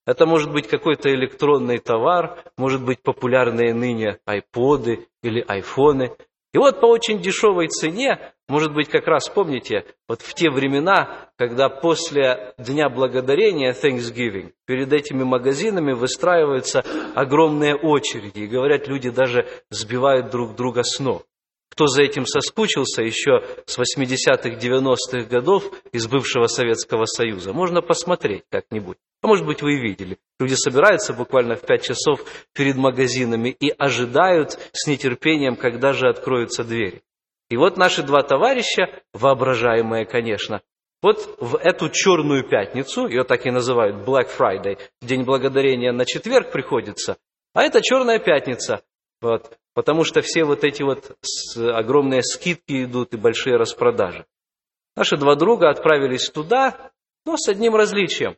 Это 0.09 0.25
может 0.25 0.51
быть 0.51 0.67
какой-то 0.67 1.13
электронный 1.13 1.77
товар, 1.77 2.43
может 2.57 2.83
быть 2.83 2.99
популярные 3.03 3.75
ныне 3.75 4.17
айподы 4.25 5.07
или 5.21 5.45
айфоны. 5.47 6.15
И 6.51 6.57
вот 6.57 6.81
по 6.81 6.87
очень 6.87 7.21
дешевой 7.21 7.67
цене, 7.67 8.33
может 8.47 8.73
быть, 8.73 8.89
как 8.89 9.05
раз 9.05 9.29
помните, 9.29 9.85
вот 10.07 10.23
в 10.23 10.33
те 10.33 10.49
времена, 10.49 11.29
когда 11.37 11.69
после 11.69 12.55
Дня 12.57 12.89
Благодарения, 12.89 13.71
Thanksgiving, 13.71 14.53
перед 14.65 14.91
этими 14.91 15.23
магазинами 15.23 15.93
выстраиваются 15.93 16.83
огромные 17.13 17.75
очереди, 17.75 18.39
и 18.39 18.47
говорят, 18.47 18.87
люди 18.87 19.11
даже 19.11 19.47
сбивают 19.69 20.31
друг 20.31 20.55
друга 20.55 20.81
с 20.81 20.99
ног. 20.99 21.23
Кто 21.71 21.85
за 21.87 22.03
этим 22.03 22.25
соскучился 22.25 23.01
еще 23.01 23.43
с 23.65 23.77
80-х, 23.77 24.49
90-х 24.49 25.29
годов 25.29 25.63
из 25.91 26.07
бывшего 26.07 26.47
Советского 26.47 27.05
Союза, 27.05 27.53
можно 27.53 27.81
посмотреть 27.81 28.43
как-нибудь. 28.49 28.97
А 29.21 29.27
может 29.27 29.45
быть, 29.45 29.61
вы 29.61 29.75
и 29.75 29.81
видели. 29.81 30.17
Люди 30.39 30.55
собираются 30.55 31.13
буквально 31.13 31.55
в 31.55 31.61
5 31.61 31.81
часов 31.81 32.25
перед 32.53 32.75
магазинами 32.75 33.49
и 33.49 33.69
ожидают 33.69 34.57
с 34.71 34.87
нетерпением, 34.87 35.55
когда 35.55 35.93
же 35.93 36.07
откроются 36.07 36.63
двери. 36.63 37.01
И 37.49 37.57
вот 37.57 37.77
наши 37.77 38.03
два 38.03 38.21
товарища, 38.21 39.01
воображаемые, 39.13 40.05
конечно, 40.05 40.61
вот 41.01 41.37
в 41.39 41.55
эту 41.55 41.89
черную 41.89 42.47
пятницу, 42.47 43.07
ее 43.07 43.23
так 43.23 43.45
и 43.45 43.51
называют 43.51 44.07
Black 44.07 44.29
Friday, 44.37 44.77
День 45.01 45.23
благодарения 45.23 45.91
на 45.91 46.05
четверг 46.05 46.51
приходится, 46.51 47.17
а 47.53 47.63
это 47.63 47.81
черная 47.81 48.19
пятница, 48.19 48.83
вот, 49.21 49.57
потому 49.73 50.03
что 50.03 50.21
все 50.21 50.43
вот 50.43 50.63
эти 50.63 50.83
вот 50.83 51.17
огромные 51.57 52.23
скидки 52.23 52.83
идут 52.85 53.13
и 53.13 53.17
большие 53.17 53.57
распродажи. 53.57 54.25
Наши 54.95 55.17
два 55.17 55.35
друга 55.35 55.69
отправились 55.69 56.29
туда, 56.29 56.91
но 57.25 57.37
с 57.37 57.47
одним 57.47 57.75
различием. 57.75 58.37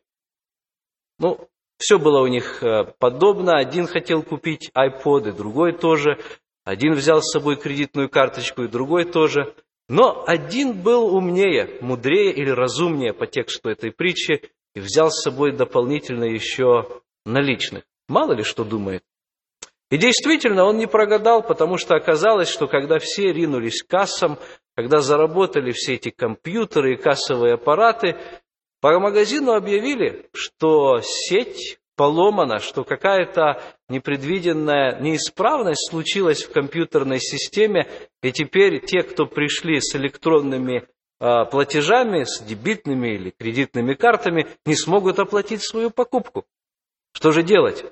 Ну, 1.17 1.50
все 1.77 1.97
было 1.97 2.21
у 2.21 2.27
них 2.27 2.61
э, 2.63 2.85
подобно. 3.00 3.57
Один 3.57 3.88
хотел 3.88 4.21
купить 4.21 4.71
iPod, 4.77 5.29
и 5.29 5.31
другой 5.31 5.73
тоже. 5.73 6.19
Один 6.63 6.93
взял 6.93 7.21
с 7.21 7.31
собой 7.31 7.55
кредитную 7.55 8.09
карточку, 8.09 8.63
и 8.63 8.67
другой 8.67 9.05
тоже. 9.05 9.55
Но 9.89 10.23
один 10.25 10.73
был 10.73 11.13
умнее, 11.15 11.77
мудрее 11.81 12.31
или 12.31 12.50
разумнее 12.50 13.13
по 13.13 13.25
тексту 13.27 13.69
этой 13.69 13.91
притчи 13.91 14.51
и 14.73 14.79
взял 14.79 15.09
с 15.09 15.21
собой 15.21 15.51
дополнительно 15.51 16.23
еще 16.23 17.01
наличных. 17.25 17.83
Мало 18.07 18.33
ли 18.33 18.43
что 18.43 18.63
думает. 18.63 19.03
И 19.91 19.98
действительно, 19.98 20.63
он 20.63 20.77
не 20.77 20.88
прогадал, 20.88 21.43
потому 21.43 21.77
что 21.77 21.95
оказалось, 21.95 22.48
что 22.48 22.67
когда 22.67 22.98
все 22.98 23.33
ринулись 23.33 23.83
к 23.83 23.88
кассам, 23.88 24.39
когда 24.74 25.00
заработали 25.00 25.74
все 25.74 25.95
эти 25.95 26.10
компьютеры 26.10 26.93
и 26.93 26.98
кассовые 26.98 27.55
аппараты, 27.55 28.15
по 28.79 28.98
магазину 29.00 29.51
объявили, 29.51 30.29
что 30.33 31.01
сеть 31.03 31.77
поломана, 31.98 32.60
что 32.60 32.86
какая-то 32.86 33.62
непредвиденная 33.89 34.98
неисправность 35.01 35.89
случилась 35.89 36.43
в 36.43 36.53
компьютерной 36.53 37.19
системе, 37.19 37.89
и 38.24 38.31
теперь 38.31 38.79
те, 38.86 39.03
кто 39.03 39.25
пришли 39.25 39.81
с 39.81 39.93
электронными 39.98 40.88
э, 41.19 41.45
платежами, 41.51 42.24
с 42.24 42.41
дебитными 42.41 43.10
или 43.10 43.29
кредитными 43.29 43.93
картами, 43.93 44.48
не 44.65 44.75
смогут 44.75 45.19
оплатить 45.19 45.62
свою 45.62 45.91
покупку. 45.91 46.45
Что 47.12 47.31
же 47.31 47.43
делать? 47.43 47.86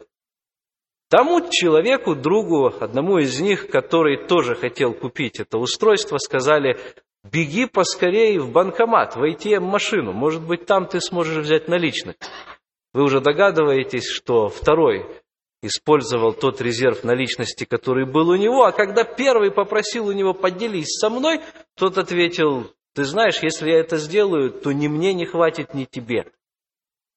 Тому 1.10 1.42
человеку, 1.50 2.14
другу, 2.16 2.72
одному 2.80 3.18
из 3.18 3.40
них, 3.40 3.70
который 3.70 4.28
тоже 4.28 4.54
хотел 4.54 4.94
купить 4.94 5.40
это 5.40 5.58
устройство, 5.58 6.20
сказали, 6.20 6.80
беги 7.24 7.66
поскорее 7.66 8.40
в 8.40 8.52
банкомат, 8.52 9.16
в 9.16 9.24
ATM-машину, 9.24 10.14
может 10.14 10.46
быть, 10.46 10.68
там 10.68 10.86
ты 10.86 11.02
сможешь 11.02 11.44
взять 11.44 11.68
наличных. 11.68 12.16
Вы 12.94 13.04
уже 13.04 13.22
догадываетесь, 13.22 14.08
что 14.08 14.50
второй 14.50 15.06
использовал 15.64 16.32
тот 16.32 16.62
резерв 16.62 17.04
наличности, 17.04 17.66
который 17.66 18.06
был 18.06 18.30
у 18.30 18.36
него, 18.36 18.64
а 18.66 18.72
когда 18.72 19.04
первый 19.04 19.52
попросил 19.52 20.08
у 20.08 20.12
него 20.12 20.34
поделись 20.36 20.98
со 21.00 21.10
мной, 21.10 21.42
тот 21.76 21.98
ответил, 21.98 22.72
ты 22.94 23.04
знаешь, 23.04 23.42
если 23.42 23.72
я 23.72 23.80
это 23.80 23.98
сделаю, 23.98 24.52
то 24.52 24.72
ни 24.72 24.88
мне 24.88 25.14
не 25.14 25.26
хватит, 25.26 25.74
ни 25.74 25.86
тебе. 25.86 26.32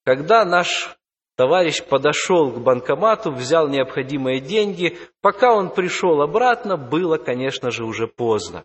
Когда 0.05 0.45
наш 0.45 0.97
товарищ 1.37 1.83
подошел 1.85 2.51
к 2.51 2.59
банкомату, 2.59 3.33
взял 3.33 3.69
необходимые 3.69 4.41
деньги, 4.41 4.99
пока 5.21 5.55
он 5.55 5.71
пришел 5.71 6.23
обратно, 6.23 6.77
было, 6.77 7.17
конечно 7.17 7.71
же, 7.71 7.85
уже 7.85 8.07
поздно. 8.07 8.65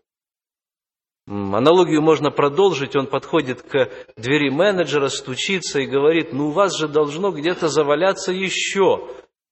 Аналогию 1.27 2.01
можно 2.01 2.31
продолжить. 2.31 2.95
Он 2.95 3.05
подходит 3.05 3.61
к 3.61 3.89
двери 4.15 4.49
менеджера, 4.49 5.09
стучится 5.09 5.79
и 5.81 5.85
говорит, 5.85 6.31
ну 6.31 6.47
у 6.47 6.51
вас 6.51 6.77
же 6.77 6.87
должно 6.87 7.31
где-то 7.31 7.67
заваляться 7.67 8.31
еще. 8.31 9.09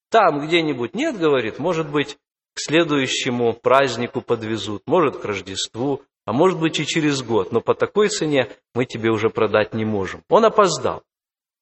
Там 0.09 0.39
где-нибудь 0.39 0.95
нет, 0.95 1.17
говорит, 1.17 1.59
может 1.59 1.91
быть, 1.91 2.17
к 2.53 2.61
следующему 2.61 3.51
празднику 3.53 4.21
подвезут, 4.21 4.83
может, 4.85 5.17
к 5.17 5.25
Рождеству, 5.25 6.03
а 6.25 6.31
может 6.31 6.57
быть 6.57 6.79
и 6.79 6.85
через 6.85 7.21
год, 7.21 7.51
но 7.51 7.59
по 7.59 7.73
такой 7.73 8.07
цене 8.07 8.49
мы 8.73 8.85
тебе 8.85 9.09
уже 9.09 9.29
продать 9.29 9.73
не 9.73 9.83
можем. 9.83 10.23
Он 10.29 10.45
опоздал. 10.45 11.03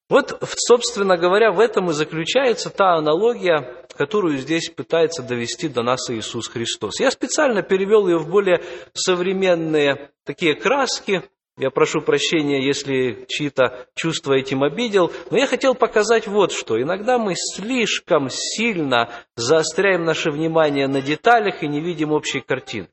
Вот, 0.10 0.38
собственно 0.42 1.18
говоря, 1.18 1.52
в 1.52 1.60
этом 1.60 1.90
и 1.90 1.94
заключается 1.94 2.70
та 2.70 2.96
аналогия, 2.96 3.86
которую 3.96 4.38
здесь 4.38 4.70
пытается 4.70 5.24
довести 5.24 5.70
до 5.70 5.82
нас 5.82 6.10
Иисус 6.10 6.48
Христос. 6.48 7.00
Я 7.00 7.10
специально 7.10 7.62
перевел 7.62 8.08
ее 8.08 8.18
в 8.18 8.30
более 8.30 8.62
современные 8.94 10.12
такие 10.26 10.56
краски. 10.56 11.24
Я 11.58 11.70
прошу 11.70 12.02
прощения, 12.02 12.66
если 12.66 13.26
чьи-то 13.28 13.88
чувства 13.96 14.34
этим 14.34 14.64
обидел, 14.64 15.12
но 15.30 15.38
я 15.38 15.46
хотел 15.46 15.76
показать 15.76 16.28
вот 16.28 16.52
что. 16.52 16.82
Иногда 16.82 17.20
мы 17.20 17.36
слишком 17.36 18.28
сильно 18.30 19.10
заостряем 19.36 20.04
наше 20.04 20.32
внимание 20.32 20.88
на 20.88 21.02
деталях 21.02 21.62
и 21.62 21.68
не 21.68 21.80
видим 21.80 22.12
общей 22.12 22.42
картины. 22.42 22.88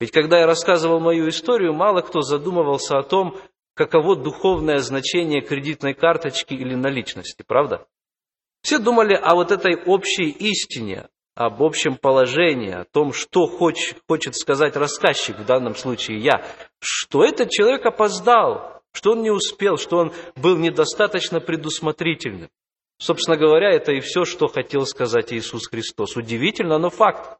Ведь 0.00 0.10
когда 0.10 0.40
я 0.40 0.46
рассказывал 0.46 0.98
мою 0.98 1.28
историю, 1.28 1.72
мало 1.72 2.00
кто 2.00 2.20
задумывался 2.20 2.98
о 2.98 3.04
том, 3.04 3.38
каково 3.74 4.16
духовное 4.16 4.78
значение 4.78 5.40
кредитной 5.40 5.94
карточки 5.94 6.54
или 6.54 6.74
наличности, 6.74 7.44
правда? 7.46 7.86
Все 8.62 8.78
думали 8.78 9.14
о 9.14 9.34
вот 9.34 9.50
этой 9.50 9.76
общей 9.84 10.30
истине, 10.30 11.08
об 11.34 11.62
общем 11.62 11.96
положении, 11.96 12.72
о 12.72 12.84
том, 12.84 13.12
что 13.12 13.46
хочет, 13.46 13.98
хочет 14.08 14.36
сказать 14.36 14.76
рассказчик, 14.76 15.38
в 15.38 15.44
данном 15.44 15.74
случае 15.74 16.18
я, 16.18 16.46
что 16.80 17.24
этот 17.24 17.50
человек 17.50 17.84
опоздал, 17.84 18.82
что 18.92 19.12
он 19.12 19.22
не 19.22 19.30
успел, 19.30 19.76
что 19.76 19.98
он 19.98 20.12
был 20.36 20.56
недостаточно 20.56 21.40
предусмотрительным. 21.40 22.48
Собственно 22.98 23.36
говоря, 23.36 23.70
это 23.70 23.92
и 23.92 24.00
все, 24.00 24.24
что 24.24 24.46
хотел 24.46 24.86
сказать 24.86 25.32
Иисус 25.32 25.66
Христос. 25.66 26.16
Удивительно, 26.16 26.78
но 26.78 26.90
факт. 26.90 27.38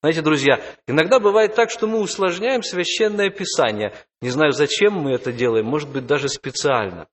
Знаете, 0.00 0.22
друзья, 0.22 0.60
иногда 0.86 1.18
бывает 1.18 1.56
так, 1.56 1.70
что 1.70 1.88
мы 1.88 1.98
усложняем 1.98 2.62
священное 2.62 3.30
писание. 3.30 3.92
Не 4.20 4.30
знаю, 4.30 4.52
зачем 4.52 4.92
мы 4.94 5.12
это 5.12 5.32
делаем, 5.32 5.66
может 5.66 5.88
быть, 5.90 6.06
даже 6.06 6.28
специально. 6.28 7.08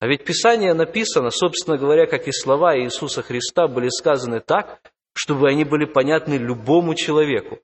А 0.00 0.06
ведь 0.06 0.24
Писание 0.24 0.74
написано, 0.74 1.30
собственно 1.30 1.78
говоря, 1.78 2.06
как 2.06 2.28
и 2.28 2.32
слова 2.32 2.78
Иисуса 2.78 3.22
Христа 3.22 3.66
были 3.66 3.88
сказаны 3.88 4.40
так, 4.40 4.80
чтобы 5.14 5.48
они 5.48 5.64
были 5.64 5.86
понятны 5.86 6.34
любому 6.34 6.94
человеку. 6.94 7.60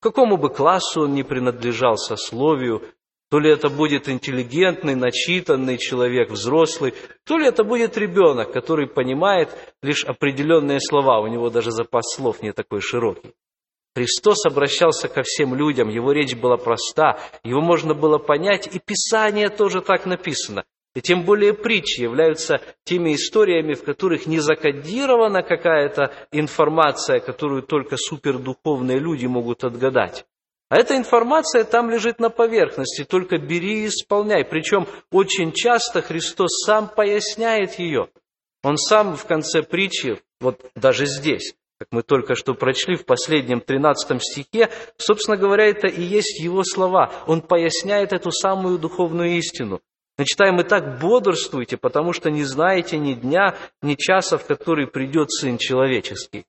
Какому 0.00 0.36
бы 0.36 0.50
классу 0.50 1.02
он 1.02 1.14
ни 1.14 1.22
принадлежал 1.22 1.96
сословию, 1.96 2.82
то 3.28 3.40
ли 3.40 3.50
это 3.50 3.68
будет 3.68 4.08
интеллигентный, 4.08 4.94
начитанный 4.94 5.78
человек, 5.78 6.30
взрослый, 6.30 6.94
то 7.24 7.38
ли 7.38 7.48
это 7.48 7.64
будет 7.64 7.96
ребенок, 7.96 8.52
который 8.52 8.86
понимает 8.86 9.48
лишь 9.82 10.04
определенные 10.04 10.78
слова, 10.80 11.20
у 11.20 11.26
него 11.26 11.50
даже 11.50 11.72
запас 11.72 12.14
слов 12.14 12.42
не 12.42 12.52
такой 12.52 12.80
широкий. 12.80 13.32
Христос 13.94 14.46
обращался 14.46 15.08
ко 15.08 15.22
всем 15.22 15.54
людям, 15.54 15.90
его 15.90 16.12
речь 16.12 16.34
была 16.34 16.56
проста, 16.56 17.20
его 17.44 17.60
можно 17.60 17.94
было 17.94 18.18
понять, 18.18 18.66
и 18.72 18.78
Писание 18.78 19.50
тоже 19.50 19.82
так 19.82 20.06
написано. 20.06 20.64
И 20.94 21.00
тем 21.00 21.24
более 21.24 21.54
притчи 21.54 22.00
являются 22.00 22.60
теми 22.84 23.14
историями, 23.14 23.74
в 23.74 23.82
которых 23.82 24.26
не 24.26 24.40
закодирована 24.40 25.42
какая-то 25.42 26.12
информация, 26.32 27.20
которую 27.20 27.62
только 27.62 27.96
супердуховные 27.96 28.98
люди 28.98 29.26
могут 29.26 29.64
отгадать. 29.64 30.26
А 30.68 30.76
эта 30.76 30.96
информация 30.96 31.64
там 31.64 31.90
лежит 31.90 32.18
на 32.18 32.30
поверхности, 32.30 33.04
только 33.04 33.36
бери 33.36 33.84
и 33.84 33.86
исполняй. 33.88 34.44
Причем 34.44 34.86
очень 35.10 35.52
часто 35.52 36.00
Христос 36.00 36.64
сам 36.64 36.88
поясняет 36.88 37.78
ее. 37.78 38.08
Он 38.62 38.78
сам 38.78 39.16
в 39.16 39.26
конце 39.26 39.62
притчи, 39.62 40.18
вот 40.40 40.60
даже 40.74 41.06
здесь, 41.06 41.54
как 41.82 41.88
мы 41.90 42.04
только 42.04 42.36
что 42.36 42.54
прочли 42.54 42.94
в 42.94 43.04
последнем 43.04 43.60
13 43.60 44.22
стихе, 44.22 44.70
собственно 44.98 45.36
говоря, 45.36 45.66
это 45.66 45.88
и 45.88 46.00
есть 46.00 46.38
его 46.38 46.62
слова. 46.62 47.12
Он 47.26 47.40
поясняет 47.40 48.12
эту 48.12 48.30
самую 48.30 48.78
духовную 48.78 49.30
истину. 49.38 49.80
Мы 50.16 50.24
читаем, 50.24 50.60
«И 50.60 50.62
так 50.62 51.00
бодрствуйте, 51.00 51.76
потому 51.76 52.12
что 52.12 52.30
не 52.30 52.44
знаете 52.44 52.98
ни 52.98 53.14
дня, 53.14 53.56
ни 53.82 53.96
часа, 53.96 54.38
в 54.38 54.46
который 54.46 54.86
придет 54.86 55.32
Сын 55.32 55.58
Человеческий». 55.58 56.44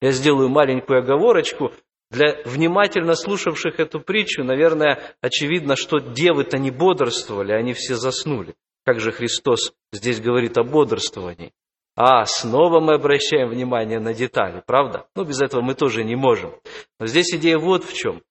Я 0.00 0.10
сделаю 0.10 0.48
маленькую 0.48 0.98
оговорочку. 0.98 1.70
Для 2.10 2.42
внимательно 2.44 3.14
слушавших 3.14 3.78
эту 3.78 4.00
притчу, 4.00 4.42
наверное, 4.42 5.14
очевидно, 5.20 5.76
что 5.76 6.00
девы-то 6.00 6.58
не 6.58 6.72
бодрствовали, 6.72 7.52
они 7.52 7.72
все 7.72 7.94
заснули. 7.94 8.56
Как 8.84 8.98
же 8.98 9.12
Христос 9.12 9.74
здесь 9.92 10.20
говорит 10.20 10.58
о 10.58 10.64
бодрствовании? 10.64 11.52
А 11.94 12.24
снова 12.24 12.80
мы 12.80 12.94
обращаем 12.94 13.48
внимание 13.48 14.00
на 14.00 14.14
детали, 14.14 14.62
правда? 14.66 15.06
Ну, 15.14 15.24
без 15.24 15.42
этого 15.42 15.60
мы 15.60 15.74
тоже 15.74 16.04
не 16.04 16.16
можем. 16.16 16.54
Но 16.98 17.06
здесь 17.06 17.34
идея 17.34 17.58
вот 17.58 17.84
в 17.84 17.92
чем. 17.92 18.22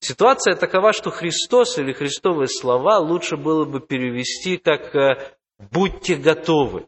Ситуация 0.00 0.54
такова, 0.54 0.92
что 0.92 1.10
Христос 1.10 1.78
или 1.78 1.92
Христовые 1.92 2.48
слова 2.48 2.98
лучше 2.98 3.36
было 3.36 3.64
бы 3.64 3.80
перевести 3.80 4.58
как 4.58 4.94
э, 4.94 5.32
«будьте 5.58 6.16
готовы». 6.16 6.86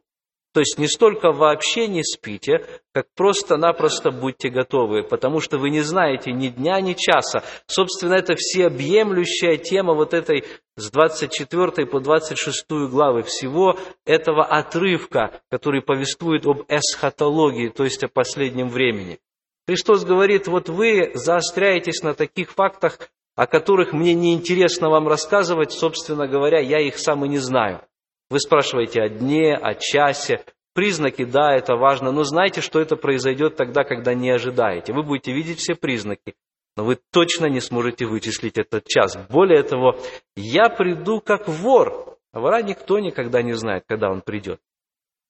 То 0.54 0.60
есть 0.60 0.78
не 0.78 0.88
столько 0.88 1.30
вообще 1.30 1.86
не 1.88 2.02
спите, 2.02 2.64
как 2.92 3.06
просто-напросто 3.14 4.10
будьте 4.10 4.48
готовы, 4.48 5.02
потому 5.02 5.40
что 5.40 5.58
вы 5.58 5.70
не 5.70 5.82
знаете 5.82 6.32
ни 6.32 6.48
дня, 6.48 6.80
ни 6.80 6.94
часа. 6.94 7.44
Собственно, 7.66 8.14
это 8.14 8.34
всеобъемлющая 8.34 9.56
тема 9.58 9.94
вот 9.94 10.14
этой 10.14 10.44
с 10.76 10.90
24 10.90 11.86
по 11.86 12.00
26 12.00 12.66
главы 12.90 13.22
всего 13.24 13.78
этого 14.06 14.44
отрывка, 14.44 15.40
который 15.50 15.82
повествует 15.82 16.46
об 16.46 16.62
эсхатологии, 16.68 17.68
то 17.68 17.84
есть 17.84 18.02
о 18.04 18.08
последнем 18.08 18.68
времени. 18.68 19.18
Христос 19.66 20.04
говорит, 20.04 20.46
вот 20.46 20.70
вы 20.70 21.10
заостряетесь 21.14 22.02
на 22.02 22.14
таких 22.14 22.52
фактах, 22.52 23.10
о 23.36 23.46
которых 23.46 23.92
мне 23.92 24.14
неинтересно 24.14 24.88
вам 24.88 25.08
рассказывать, 25.08 25.72
собственно 25.72 26.26
говоря, 26.26 26.58
я 26.58 26.80
их 26.80 26.98
сам 26.98 27.24
и 27.24 27.28
не 27.28 27.38
знаю. 27.38 27.82
Вы 28.30 28.40
спрашиваете 28.40 29.00
о 29.02 29.08
дне, 29.08 29.54
о 29.54 29.74
часе, 29.74 30.44
признаки, 30.74 31.24
да, 31.24 31.54
это 31.54 31.76
важно, 31.76 32.12
но 32.12 32.24
знайте, 32.24 32.60
что 32.60 32.80
это 32.80 32.96
произойдет 32.96 33.56
тогда, 33.56 33.84
когда 33.84 34.14
не 34.14 34.30
ожидаете. 34.30 34.92
Вы 34.92 35.02
будете 35.02 35.32
видеть 35.32 35.58
все 35.58 35.74
признаки, 35.74 36.34
но 36.76 36.84
вы 36.84 36.98
точно 37.10 37.46
не 37.46 37.60
сможете 37.60 38.06
вычислить 38.06 38.58
этот 38.58 38.86
час. 38.86 39.18
Более 39.30 39.62
того, 39.62 39.98
я 40.36 40.68
приду 40.68 41.20
как 41.20 41.48
вор, 41.48 42.18
а 42.32 42.40
вора 42.40 42.62
никто 42.62 42.98
никогда 42.98 43.42
не 43.42 43.54
знает, 43.54 43.84
когда 43.88 44.10
он 44.10 44.20
придет. 44.20 44.60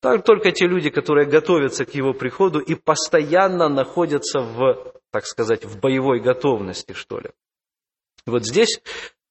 Так 0.01 0.25
только 0.25 0.53
те 0.53 0.67
люди, 0.67 0.91
которые 0.91 1.27
готовятся 1.27 1.85
к 1.85 1.95
его 1.95 2.13
приходу 2.13 2.61
и 2.61 2.75
постоянно 2.75 3.69
находятся 3.69 4.41
в, 4.41 4.93
так 5.11 5.25
сказать, 5.25 5.65
в 5.65 5.81
боевой 5.81 6.21
готовности, 6.21 6.93
что 6.93 7.19
ли. 7.19 7.31
Вот 8.27 8.45
здесь 8.45 8.81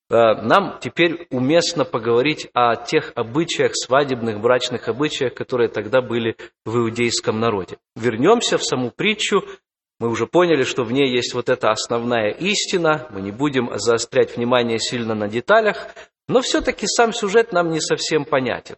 нам 0.10 0.80
теперь 0.82 1.28
уместно 1.32 1.84
поговорить 1.84 2.50
о 2.54 2.76
тех 2.76 3.12
обычаях, 3.16 3.72
свадебных, 3.76 4.40
брачных 4.40 4.88
обычаях, 4.88 5.34
которые 5.34 5.70
тогда 5.70 6.02
были 6.02 6.38
в 6.66 6.78
иудейском 6.78 7.40
народе. 7.40 7.78
Вернемся 7.96 8.58
в 8.58 8.64
саму 8.64 8.92
притчу. 8.92 9.44
Мы 10.00 10.10
уже 10.10 10.28
поняли, 10.28 10.64
что 10.64 10.84
в 10.84 10.92
ней 10.92 11.12
есть 11.12 11.34
вот 11.34 11.50
эта 11.50 11.72
основная 11.72 12.30
истина. 12.30 13.08
Мы 13.10 13.22
не 13.22 13.32
будем 13.32 13.72
заострять 13.78 14.38
внимание 14.38 14.80
сильно 14.80 15.16
на 15.16 15.28
деталях, 15.28 15.88
но 16.28 16.42
все-таки 16.42 16.86
сам 16.88 17.14
сюжет 17.14 17.52
нам 17.52 17.70
не 17.72 17.82
совсем 17.82 18.24
понятен. 18.24 18.76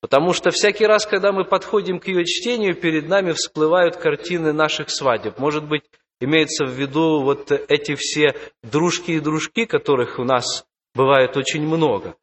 Потому 0.00 0.32
что 0.32 0.50
всякий 0.50 0.86
раз, 0.86 1.06
когда 1.06 1.32
мы 1.32 1.44
подходим 1.44 1.98
к 1.98 2.06
ее 2.06 2.24
чтению, 2.24 2.76
перед 2.76 3.08
нами 3.08 3.32
всплывают 3.32 3.96
картины 3.96 4.52
наших 4.52 4.90
свадеб. 4.90 5.38
Может 5.38 5.64
быть, 5.64 5.82
Имеется 6.20 6.64
в 6.64 6.70
виду 6.70 7.22
вот 7.22 7.50
эти 7.52 7.94
все 7.94 8.34
дружки 8.62 9.12
и 9.12 9.20
дружки, 9.20 9.66
которых 9.66 10.18
у 10.18 10.24
нас 10.24 10.66
бывает 10.94 11.36
очень 11.36 11.62
много. 11.62 12.16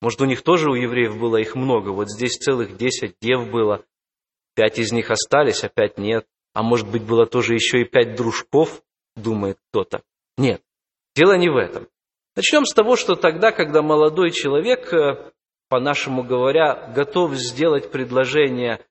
Может, 0.00 0.20
у 0.22 0.24
них 0.24 0.42
тоже, 0.42 0.70
у 0.70 0.74
евреев 0.74 1.18
было 1.18 1.36
их 1.36 1.54
много. 1.54 1.90
Вот 1.90 2.10
здесь 2.10 2.36
целых 2.36 2.76
десять 2.76 3.16
дев 3.20 3.50
было. 3.50 3.84
Пять 4.54 4.78
из 4.78 4.92
них 4.92 5.10
остались, 5.10 5.64
а 5.64 5.68
пять 5.68 5.98
нет. 5.98 6.26
А 6.54 6.62
может 6.62 6.88
быть, 6.90 7.02
было 7.02 7.26
тоже 7.26 7.54
еще 7.54 7.80
и 7.80 7.84
пять 7.84 8.14
дружков, 8.14 8.82
думает 9.16 9.58
кто-то. 9.70 10.02
Нет, 10.38 10.62
дело 11.14 11.36
не 11.36 11.48
в 11.48 11.56
этом. 11.56 11.88
Начнем 12.36 12.64
с 12.64 12.72
того, 12.72 12.96
что 12.96 13.14
тогда, 13.14 13.52
когда 13.52 13.82
молодой 13.82 14.30
человек, 14.30 14.92
э, 14.92 15.32
по-нашему 15.68 16.22
говоря, 16.22 16.92
готов 16.94 17.34
сделать 17.34 17.90
предложение 17.90 18.84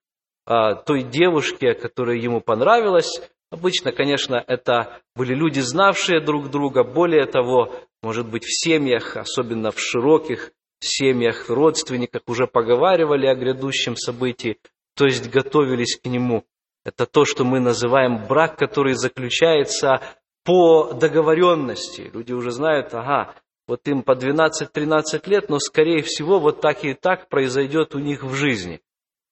а, 0.45 0.75
той 0.75 1.03
девушке, 1.03 1.73
которая 1.73 2.17
ему 2.17 2.41
понравилась, 2.41 3.21
Обычно, 3.53 3.91
конечно, 3.91 4.43
это 4.47 4.99
были 5.15 5.35
люди, 5.35 5.59
знавшие 5.59 6.19
друг 6.19 6.49
друга. 6.49 6.83
Более 6.83 7.27
того, 7.27 7.71
может 8.01 8.27
быть, 8.27 8.45
в 8.45 8.51
семьях, 8.51 9.15
особенно 9.15 9.69
в 9.69 9.79
широких 9.79 10.53
семьях, 10.79 11.51
родственниках 11.51 12.23
уже 12.25 12.47
поговаривали 12.47 13.27
о 13.27 13.35
грядущем 13.35 13.95
событии, 13.95 14.57
то 14.95 15.05
есть 15.05 15.29
готовились 15.29 15.99
к 16.01 16.07
нему. 16.07 16.45
Это 16.83 17.05
то, 17.05 17.25
что 17.25 17.43
мы 17.43 17.59
называем 17.59 18.25
брак, 18.27 18.57
который 18.57 18.95
заключается 18.95 20.01
по 20.43 20.91
договоренности. 20.91 22.09
Люди 22.11 22.33
уже 22.33 22.49
знают, 22.49 22.95
ага, 22.95 23.35
вот 23.67 23.87
им 23.87 24.01
по 24.01 24.13
12-13 24.13 25.29
лет, 25.29 25.49
но 25.49 25.59
скорее 25.59 26.01
всего 26.01 26.39
вот 26.39 26.59
так 26.59 26.83
и 26.83 26.95
так 26.95 27.29
произойдет 27.29 27.93
у 27.93 27.99
них 27.99 28.23
в 28.23 28.33
жизни. 28.33 28.81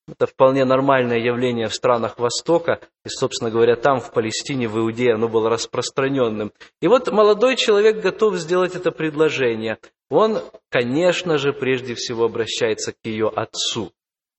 Это 0.08 0.26
вполне 0.26 0.66
нормальное 0.66 1.20
явление 1.20 1.68
в 1.68 1.74
странах 1.74 2.18
Востока, 2.18 2.80
и, 3.06 3.10
собственно 3.10 3.52
говоря, 3.52 3.76
там, 3.76 4.00
в 4.00 4.12
Палестине, 4.12 4.68
в 4.68 4.78
Иудее, 4.78 5.14
оно 5.14 5.28
было 5.28 5.50
распространенным. 5.50 6.52
И 6.82 6.88
вот 6.88 7.12
молодой 7.12 7.56
человек 7.56 8.02
готов 8.02 8.36
сделать 8.36 8.76
это 8.76 8.92
предложение. 8.92 9.78
Он, 10.10 10.40
конечно 10.70 11.38
же, 11.38 11.54
прежде 11.54 11.96
всего 11.96 12.26
обращается 12.26 12.92
к 12.92 12.98
ее 13.04 13.30
отцу. 13.30 13.92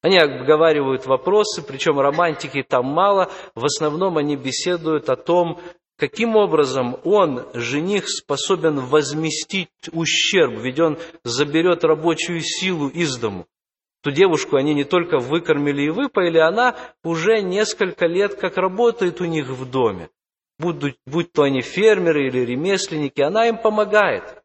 Они 0.03 0.19
обговаривают 0.19 1.07
вопросы, 1.07 1.63
причем 1.63 2.01
романтики 2.01 2.65
там 2.69 2.87
мало, 2.87 3.31
в 3.55 3.65
основном 3.65 4.19
они 4.19 4.37
беседуют 4.37 5.09
о 5.09 5.17
том, 5.17 5.61
каким 5.97 6.35
образом 6.35 6.99
он, 7.05 7.47
жених, 7.55 8.09
способен 8.09 8.81
возместить 8.81 9.69
ущерб, 9.93 10.55
ведь 10.61 10.81
он 10.81 10.99
заберет 11.23 11.85
рабочую 11.85 12.41
силу 12.41 12.89
из 12.89 13.17
дому. 13.17 13.47
Ту 14.03 14.11
девушку 14.11 14.57
они 14.57 14.75
не 14.75 14.85
только 14.85 15.19
выкормили 15.19 15.83
и 15.83 15.91
выпоили, 15.91 16.39
она 16.39 16.77
уже 17.05 17.41
несколько 17.41 18.07
лет 18.07 18.35
как 18.35 18.57
работает 18.57 19.21
у 19.21 19.25
них 19.25 19.49
в 19.49 19.71
доме. 19.71 20.11
Будь, 20.59 20.97
будь 21.07 21.33
то 21.33 21.43
они 21.43 21.61
фермеры 21.61 22.27
или 22.27 22.41
ремесленники, 22.41 23.21
она 23.21 23.49
им 23.49 23.59
помогает. 23.59 24.43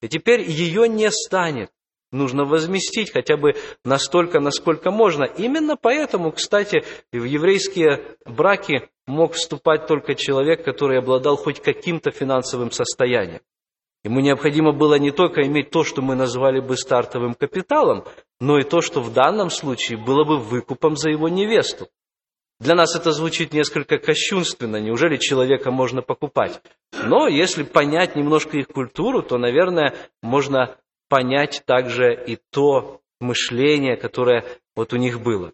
И 0.00 0.08
теперь 0.08 0.42
ее 0.42 0.88
не 0.88 1.10
станет. 1.10 1.70
Нужно 2.12 2.44
возместить 2.44 3.12
хотя 3.12 3.36
бы 3.36 3.54
настолько, 3.84 4.38
насколько 4.38 4.92
можно. 4.92 5.24
Именно 5.24 5.76
поэтому, 5.76 6.30
кстати, 6.30 6.84
в 7.12 7.24
еврейские 7.24 8.16
браки 8.24 8.88
мог 9.06 9.32
вступать 9.32 9.88
только 9.88 10.14
человек, 10.14 10.64
который 10.64 10.98
обладал 10.98 11.36
хоть 11.36 11.60
каким-то 11.60 12.12
финансовым 12.12 12.70
состоянием. 12.70 13.40
Ему 14.04 14.20
необходимо 14.20 14.72
было 14.72 14.96
не 14.96 15.10
только 15.10 15.42
иметь 15.46 15.70
то, 15.70 15.82
что 15.82 16.02
мы 16.02 16.14
назвали 16.14 16.60
бы 16.60 16.76
стартовым 16.76 17.34
капиталом, 17.34 18.04
но 18.38 18.58
и 18.58 18.62
то, 18.62 18.82
что 18.82 19.00
в 19.00 19.12
данном 19.12 19.48
случае 19.48 19.96
было 19.96 20.24
бы 20.24 20.38
выкупом 20.38 20.96
за 20.96 21.08
его 21.08 21.30
невесту. 21.30 21.88
Для 22.60 22.74
нас 22.74 22.94
это 22.94 23.12
звучит 23.12 23.52
несколько 23.52 23.98
кощунственно, 23.98 24.76
неужели 24.76 25.16
человека 25.16 25.70
можно 25.70 26.02
покупать? 26.02 26.60
Но 26.92 27.28
если 27.28 27.62
понять 27.62 28.14
немножко 28.14 28.58
их 28.58 28.68
культуру, 28.68 29.22
то, 29.22 29.38
наверное, 29.38 29.94
можно 30.22 30.76
понять 31.08 31.62
также 31.66 32.14
и 32.14 32.38
то 32.50 33.00
мышление, 33.20 33.96
которое 33.96 34.44
вот 34.76 34.92
у 34.92 34.96
них 34.96 35.22
было. 35.22 35.52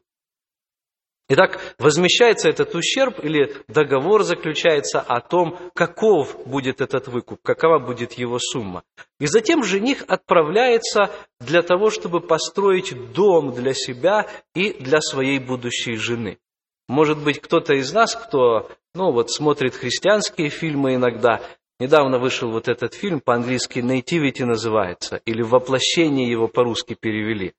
Итак, 1.33 1.61
возмещается 1.79 2.49
этот 2.49 2.75
ущерб 2.75 3.25
или 3.25 3.55
договор 3.69 4.25
заключается 4.25 4.99
о 4.99 5.21
том, 5.21 5.57
каков 5.75 6.37
будет 6.45 6.81
этот 6.81 7.07
выкуп, 7.07 7.38
какова 7.40 7.79
будет 7.79 8.14
его 8.14 8.40
сумма. 8.40 8.83
И 9.21 9.27
затем 9.27 9.62
жених 9.62 10.03
отправляется 10.09 11.12
для 11.38 11.62
того, 11.62 11.90
чтобы 11.90 12.21
построить 12.21 13.12
дом 13.12 13.53
для 13.53 13.75
себя 13.75 14.27
и 14.57 14.73
для 14.73 15.01
своей 15.01 15.38
будущей 15.38 15.95
жены. 15.95 16.38
Может 16.88 17.23
быть, 17.23 17.40
кто-то 17.40 17.75
из 17.75 17.93
нас, 17.93 18.16
кто 18.16 18.69
ну, 18.97 19.12
вот, 19.12 19.31
смотрит 19.31 19.77
христианские 19.77 20.49
фильмы 20.49 20.97
иногда, 20.97 21.40
недавно 21.79 22.19
вышел 22.19 22.51
вот 22.51 22.66
этот 22.66 22.95
фильм, 22.95 23.21
по-английски 23.21 23.79
«Nativity» 23.79 24.45
называется, 24.45 25.21
или 25.25 25.43
«Воплощение» 25.43 26.29
его 26.29 26.49
по-русски 26.49 26.97
перевели. 27.01 27.55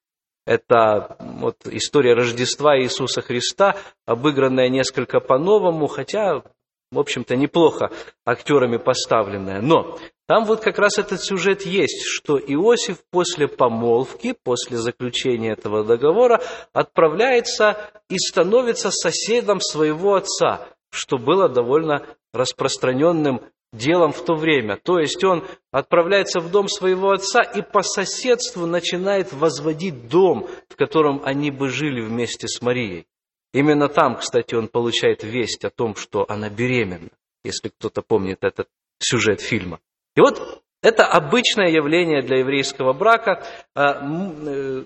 Это 0.51 1.15
вот 1.21 1.55
история 1.63 2.13
Рождества 2.13 2.77
Иисуса 2.77 3.21
Христа, 3.21 3.77
обыгранная 4.05 4.67
несколько 4.67 5.21
по-новому, 5.21 5.87
хотя, 5.87 6.43
в 6.91 6.99
общем-то, 6.99 7.37
неплохо 7.37 7.89
актерами 8.25 8.75
поставленная. 8.75 9.61
Но 9.61 9.97
там 10.27 10.43
вот 10.43 10.59
как 10.59 10.77
раз 10.77 10.97
этот 10.97 11.23
сюжет 11.23 11.65
есть, 11.65 12.03
что 12.05 12.37
Иосиф 12.37 12.97
после 13.11 13.47
помолвки, 13.47 14.35
после 14.43 14.75
заключения 14.75 15.53
этого 15.53 15.85
договора, 15.85 16.41
отправляется 16.73 17.77
и 18.09 18.17
становится 18.17 18.91
соседом 18.91 19.61
своего 19.61 20.15
отца, 20.15 20.67
что 20.89 21.17
было 21.17 21.47
довольно 21.47 22.05
распространенным 22.33 23.39
делом 23.73 24.11
в 24.11 24.23
то 24.23 24.35
время. 24.35 24.77
То 24.77 24.99
есть 24.99 25.23
он 25.23 25.45
отправляется 25.71 26.39
в 26.39 26.51
дом 26.51 26.67
своего 26.67 27.11
отца 27.11 27.41
и 27.41 27.61
по 27.61 27.81
соседству 27.81 28.65
начинает 28.65 29.31
возводить 29.33 30.09
дом, 30.09 30.47
в 30.69 30.75
котором 30.75 31.21
они 31.23 31.51
бы 31.51 31.69
жили 31.69 32.01
вместе 32.01 32.47
с 32.47 32.61
Марией. 32.61 33.07
Именно 33.53 33.89
там, 33.89 34.15
кстати, 34.15 34.55
он 34.55 34.67
получает 34.67 35.23
весть 35.23 35.65
о 35.65 35.69
том, 35.69 35.95
что 35.95 36.25
она 36.29 36.49
беременна, 36.49 37.09
если 37.43 37.69
кто-то 37.69 38.01
помнит 38.01 38.39
этот 38.43 38.67
сюжет 38.99 39.41
фильма. 39.41 39.79
И 40.15 40.21
вот 40.21 40.61
это 40.81 41.05
обычное 41.05 41.69
явление 41.69 42.23
для 42.23 42.39
еврейского 42.39 42.93
брака. 42.93 43.43
А, 43.75 44.01
э, 44.03 44.83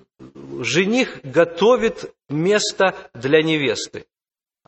жених 0.60 1.20
готовит 1.22 2.14
место 2.28 2.94
для 3.14 3.42
невесты. 3.42 4.04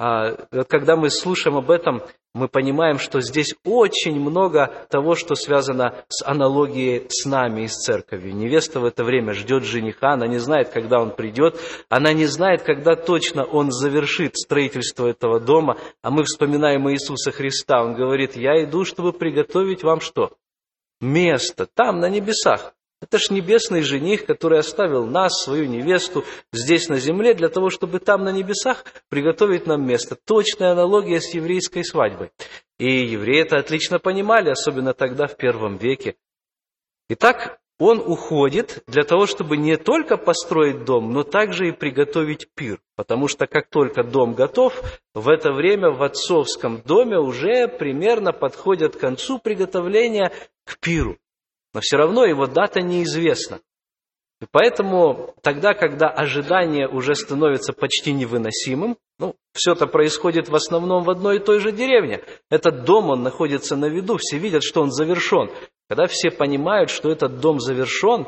А, 0.00 0.36
когда 0.68 0.94
мы 0.94 1.10
слушаем 1.10 1.56
об 1.56 1.72
этом, 1.72 2.02
мы 2.32 2.46
понимаем, 2.46 3.00
что 3.00 3.20
здесь 3.20 3.56
очень 3.64 4.20
много 4.20 4.86
того, 4.90 5.16
что 5.16 5.34
связано 5.34 6.04
с 6.08 6.24
аналогией 6.24 7.06
с 7.08 7.24
нами 7.24 7.62
и 7.62 7.68
с 7.68 7.72
церковью. 7.72 8.36
Невеста 8.36 8.78
в 8.78 8.84
это 8.84 9.02
время 9.02 9.32
ждет 9.34 9.64
жениха, 9.64 10.12
она 10.12 10.28
не 10.28 10.38
знает, 10.38 10.68
когда 10.68 11.00
он 11.00 11.10
придет, 11.10 11.58
она 11.88 12.12
не 12.12 12.26
знает, 12.26 12.62
когда 12.62 12.94
точно 12.94 13.44
он 13.44 13.72
завершит 13.72 14.36
строительство 14.36 15.08
этого 15.08 15.40
дома, 15.40 15.76
а 16.00 16.10
мы 16.10 16.22
вспоминаем 16.22 16.88
Иисуса 16.88 17.32
Христа. 17.32 17.82
Он 17.82 17.94
говорит, 17.94 18.36
я 18.36 18.62
иду, 18.62 18.84
чтобы 18.84 19.12
приготовить 19.12 19.82
вам 19.82 20.00
что? 20.00 20.36
Место, 21.00 21.66
там, 21.66 21.98
на 21.98 22.08
небесах. 22.08 22.72
Это 23.00 23.18
ж 23.18 23.30
небесный 23.30 23.82
жених, 23.82 24.26
который 24.26 24.58
оставил 24.58 25.06
нас, 25.06 25.42
свою 25.44 25.66
невесту, 25.66 26.24
здесь 26.52 26.88
на 26.88 26.98
земле, 26.98 27.32
для 27.34 27.48
того, 27.48 27.70
чтобы 27.70 28.00
там 28.00 28.24
на 28.24 28.32
небесах 28.32 28.84
приготовить 29.08 29.66
нам 29.66 29.86
место. 29.86 30.16
Точная 30.16 30.72
аналогия 30.72 31.20
с 31.20 31.32
еврейской 31.32 31.84
свадьбой. 31.84 32.32
И 32.78 33.06
евреи 33.06 33.42
это 33.42 33.56
отлично 33.56 34.00
понимали, 34.00 34.50
особенно 34.50 34.94
тогда, 34.94 35.28
в 35.28 35.36
первом 35.36 35.76
веке. 35.76 36.16
Итак, 37.08 37.60
он 37.78 38.00
уходит 38.04 38.82
для 38.88 39.04
того, 39.04 39.26
чтобы 39.26 39.56
не 39.56 39.76
только 39.76 40.16
построить 40.16 40.84
дом, 40.84 41.12
но 41.12 41.22
также 41.22 41.68
и 41.68 41.72
приготовить 41.72 42.48
пир. 42.56 42.80
Потому 42.96 43.28
что 43.28 43.46
как 43.46 43.68
только 43.68 44.02
дом 44.02 44.34
готов, 44.34 44.74
в 45.14 45.28
это 45.28 45.52
время 45.52 45.90
в 45.90 46.02
отцовском 46.02 46.82
доме 46.84 47.18
уже 47.20 47.68
примерно 47.68 48.32
подходят 48.32 48.96
к 48.96 49.00
концу 49.00 49.38
приготовления 49.38 50.32
к 50.64 50.80
пиру 50.80 51.16
но 51.78 51.80
все 51.80 51.96
равно 51.96 52.24
его 52.24 52.48
дата 52.48 52.80
неизвестна. 52.80 53.60
И 54.40 54.46
поэтому 54.50 55.36
тогда, 55.42 55.74
когда 55.74 56.08
ожидание 56.08 56.88
уже 56.88 57.14
становится 57.14 57.72
почти 57.72 58.12
невыносимым, 58.12 58.96
ну, 59.20 59.36
все 59.52 59.74
это 59.74 59.86
происходит 59.86 60.48
в 60.48 60.56
основном 60.56 61.04
в 61.04 61.10
одной 61.10 61.36
и 61.36 61.38
той 61.38 61.60
же 61.60 61.70
деревне. 61.70 62.24
Этот 62.50 62.84
дом, 62.84 63.10
он 63.10 63.22
находится 63.22 63.76
на 63.76 63.84
виду, 63.84 64.16
все 64.16 64.38
видят, 64.38 64.64
что 64.64 64.82
он 64.82 64.90
завершен. 64.90 65.52
Когда 65.88 66.08
все 66.08 66.32
понимают, 66.32 66.90
что 66.90 67.12
этот 67.12 67.38
дом 67.38 67.60
завершен, 67.60 68.26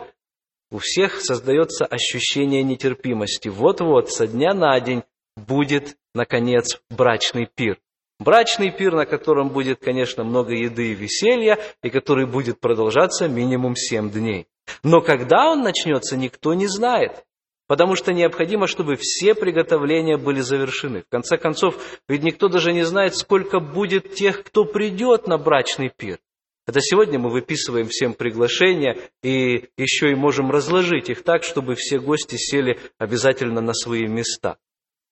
у 0.70 0.78
всех 0.78 1.20
создается 1.20 1.86
ощущение 1.86 2.62
нетерпимости. 2.62 3.48
Вот-вот, 3.48 4.12
со 4.12 4.28
дня 4.28 4.54
на 4.54 4.78
день 4.78 5.02
будет, 5.36 5.96
наконец, 6.14 6.80
брачный 6.88 7.48
пир. 7.52 7.80
Брачный 8.20 8.70
пир, 8.70 8.94
на 8.94 9.06
котором 9.06 9.48
будет, 9.48 9.80
конечно, 9.80 10.24
много 10.24 10.52
еды 10.52 10.92
и 10.92 10.94
веселья, 10.94 11.58
и 11.82 11.88
который 11.88 12.26
будет 12.26 12.60
продолжаться 12.60 13.28
минимум 13.28 13.74
семь 13.76 14.10
дней. 14.10 14.46
Но 14.82 15.00
когда 15.00 15.50
он 15.50 15.62
начнется, 15.62 16.18
никто 16.18 16.52
не 16.52 16.66
знает, 16.66 17.24
потому 17.66 17.96
что 17.96 18.12
необходимо, 18.12 18.66
чтобы 18.66 18.96
все 18.96 19.34
приготовления 19.34 20.18
были 20.18 20.40
завершены. 20.40 21.00
В 21.00 21.08
конце 21.08 21.38
концов, 21.38 21.76
ведь 22.08 22.22
никто 22.22 22.48
даже 22.48 22.74
не 22.74 22.82
знает, 22.82 23.16
сколько 23.16 23.58
будет 23.58 24.14
тех, 24.14 24.42
кто 24.42 24.66
придет 24.66 25.26
на 25.26 25.38
брачный 25.38 25.88
пир. 25.88 26.18
Это 26.66 26.82
сегодня 26.82 27.18
мы 27.18 27.30
выписываем 27.30 27.88
всем 27.88 28.12
приглашения 28.12 28.98
и 29.22 29.70
еще 29.78 30.10
и 30.10 30.14
можем 30.14 30.50
разложить 30.50 31.08
их 31.08 31.24
так, 31.24 31.42
чтобы 31.42 31.74
все 31.74 31.98
гости 31.98 32.36
сели 32.36 32.78
обязательно 32.98 33.62
на 33.62 33.72
свои 33.72 34.06
места. 34.06 34.58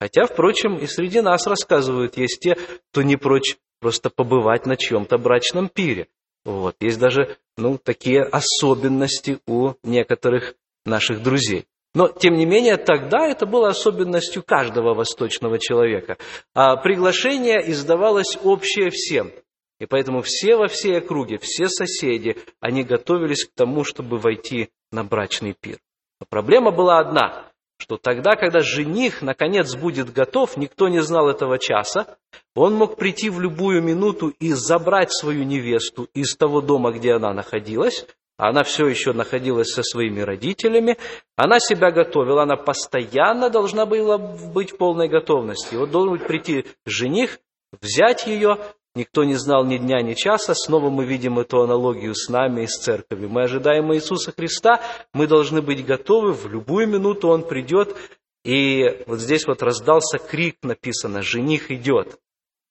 Хотя, 0.00 0.26
впрочем, 0.26 0.76
и 0.76 0.87
среди 0.87 1.20
нас 1.20 1.46
рассказывают, 1.46 2.16
есть 2.16 2.40
те, 2.40 2.56
кто 2.90 3.02
не 3.02 3.16
прочь 3.16 3.56
просто 3.80 4.11
побывать 4.11 4.66
на 4.66 4.76
чьем-то 4.76 5.18
брачном 5.18 5.68
пире. 5.68 6.08
Вот. 6.44 6.76
Есть 6.80 6.98
даже 6.98 7.37
ну, 7.56 7.78
такие 7.78 8.22
особенности 8.22 9.38
у 9.46 9.72
некоторых 9.82 10.54
наших 10.84 11.22
друзей. 11.22 11.66
Но, 11.94 12.08
тем 12.08 12.34
не 12.34 12.46
менее, 12.46 12.76
тогда 12.76 13.26
это 13.26 13.46
было 13.46 13.68
особенностью 13.68 14.42
каждого 14.42 14.94
восточного 14.94 15.58
человека. 15.58 16.16
А 16.54 16.76
приглашение 16.76 17.70
издавалось 17.70 18.38
общее 18.44 18.90
всем. 18.90 19.32
И 19.80 19.87
поэтому 19.87 20.22
все 20.22 20.56
во 20.56 20.66
всей 20.66 20.98
округе, 20.98 21.38
все 21.38 21.68
соседи, 21.68 22.37
они 22.61 22.82
готовились 22.82 23.44
к 23.44 23.54
тому, 23.54 23.84
чтобы 23.84 24.18
войти 24.18 24.70
на 24.92 25.04
брачный 25.04 25.54
пир. 25.58 25.78
Но 26.20 26.26
проблема 26.28 26.70
была 26.72 26.98
одна 26.98 27.47
что 27.79 27.97
тогда, 27.97 28.35
когда 28.35 28.61
жених 28.61 29.23
наконец 29.23 29.75
будет 29.77 30.12
готов, 30.12 30.57
никто 30.57 30.88
не 30.88 31.01
знал 31.01 31.29
этого 31.29 31.59
часа, 31.59 32.17
он 32.55 32.75
мог 32.75 32.97
прийти 32.97 33.31
в 33.31 33.41
любую 33.41 33.83
минуту 33.83 34.29
и 34.41 34.53
забрать 34.53 35.12
свою 35.12 35.45
невесту 35.45 36.09
из 36.12 36.37
того 36.37 36.61
дома, 36.61 36.91
где 36.93 37.14
она 37.14 37.33
находилась, 37.33 38.07
она 38.37 38.62
все 38.62 38.87
еще 38.87 39.12
находилась 39.12 39.73
со 39.73 39.83
своими 39.83 40.21
родителями, 40.21 40.97
она 41.37 41.59
себя 41.61 41.91
готовила, 41.91 42.43
она 42.43 42.57
постоянно 42.57 43.51
должна 43.51 43.85
была 43.87 44.19
быть 44.19 44.73
в 44.73 44.77
полной 44.77 45.09
готовности. 45.09 45.75
Вот 45.75 45.91
должен 45.91 46.19
прийти 46.19 46.64
жених, 46.87 47.41
взять 47.81 48.27
ее 48.27 48.59
Никто 48.98 49.22
не 49.22 49.37
знал 49.37 49.64
ни 49.64 49.78
дня, 49.78 50.02
ни 50.02 50.14
часа. 50.14 50.54
Снова 50.56 50.90
мы 50.90 51.04
видим 51.04 51.38
эту 51.38 51.62
аналогию 51.62 52.16
с 52.16 52.28
нами 52.28 52.62
и 52.62 52.66
с 52.66 52.80
церковью. 52.80 53.28
Мы 53.28 53.44
ожидаем 53.44 53.94
Иисуса 53.94 54.32
Христа, 54.32 54.80
мы 55.12 55.28
должны 55.28 55.62
быть 55.62 55.87
готовы, 55.87 56.32
в 56.32 56.48
любую 56.48 56.88
минуту 56.88 57.28
Он 57.28 57.44
придет. 57.44 57.96
И 58.42 59.04
вот 59.06 59.20
здесь 59.20 59.46
вот 59.46 59.62
раздался 59.62 60.18
крик, 60.18 60.56
написано, 60.64 61.22
«Жених 61.22 61.70
идет». 61.70 62.18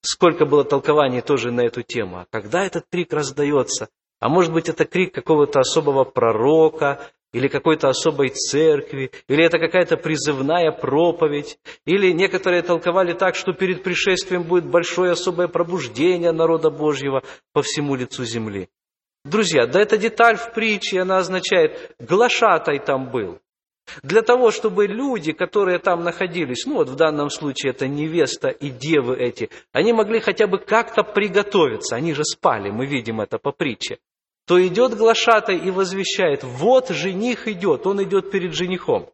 Сколько 0.01 0.45
было 0.45 0.65
толкований 0.65 1.21
тоже 1.21 1.49
на 1.51 1.61
эту 1.61 1.81
тему. 1.81 2.17
А 2.17 2.25
когда 2.29 2.65
этот 2.65 2.87
крик 2.91 3.13
раздается? 3.13 3.87
А 4.19 4.27
может 4.27 4.51
быть, 4.51 4.67
это 4.67 4.83
крик 4.83 5.13
какого-то 5.13 5.61
особого 5.61 6.03
пророка, 6.03 7.09
или 7.33 7.47
какой-то 7.47 7.89
особой 7.89 8.29
церкви, 8.29 9.11
или 9.27 9.43
это 9.43 9.59
какая-то 9.59 9.97
призывная 9.97 10.71
проповедь, 10.71 11.59
или 11.85 12.11
некоторые 12.11 12.61
толковали 12.61 13.13
так, 13.13 13.35
что 13.35 13.53
перед 13.53 13.83
пришествием 13.83 14.43
будет 14.43 14.65
большое 14.65 15.11
особое 15.11 15.47
пробуждение 15.47 16.31
народа 16.31 16.69
Божьего 16.69 17.23
по 17.53 17.61
всему 17.61 17.95
лицу 17.95 18.23
земли. 18.23 18.69
Друзья, 19.25 19.67
да 19.67 19.81
эта 19.81 19.97
деталь 19.97 20.37
в 20.37 20.53
притче, 20.53 21.01
она 21.01 21.17
означает, 21.17 21.95
глашатай 21.99 22.79
там 22.79 23.11
был. 23.11 23.39
Для 24.03 24.21
того, 24.21 24.51
чтобы 24.51 24.85
люди, 24.85 25.31
которые 25.31 25.79
там 25.79 26.03
находились, 26.03 26.65
ну 26.65 26.75
вот 26.75 26.89
в 26.89 26.95
данном 26.95 27.29
случае 27.29 27.71
это 27.71 27.87
невеста 27.87 28.49
и 28.49 28.69
девы 28.69 29.17
эти, 29.17 29.49
они 29.71 29.93
могли 29.93 30.19
хотя 30.19 30.45
бы 30.45 30.59
как-то 30.59 31.03
приготовиться. 31.03 31.95
Они 31.95 32.13
же 32.13 32.23
спали, 32.25 32.69
мы 32.69 32.85
видим 32.85 33.21
это 33.21 33.37
по 33.37 33.51
притче 33.51 33.99
то 34.47 34.65
идет 34.65 34.95
глашатай 34.95 35.57
и 35.57 35.69
возвещает, 35.71 36.43
вот 36.43 36.87
жених 36.89 37.49
идет, 37.49 37.85
он 37.85 38.01
идет 38.01 38.31
перед 38.31 38.53
женихом. 38.53 39.11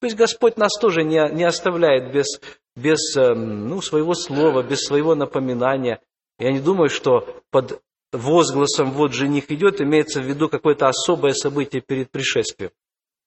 То 0.00 0.06
есть 0.06 0.16
Господь 0.16 0.56
нас 0.56 0.72
тоже 0.80 1.04
не, 1.04 1.20
не 1.34 1.44
оставляет 1.44 2.12
без, 2.12 2.40
без 2.74 3.14
эм, 3.16 3.68
ну, 3.68 3.82
своего 3.82 4.14
слова, 4.14 4.62
без 4.62 4.80
своего 4.80 5.14
напоминания. 5.14 6.00
Я 6.38 6.50
не 6.50 6.60
думаю, 6.60 6.88
что 6.88 7.42
под 7.50 7.82
возгласом 8.10 8.92
«вот 8.92 9.12
жених 9.12 9.50
идет» 9.50 9.82
имеется 9.82 10.22
в 10.22 10.24
виду 10.24 10.48
какое-то 10.48 10.88
особое 10.88 11.32
событие 11.32 11.82
перед 11.82 12.10
пришествием. 12.10 12.70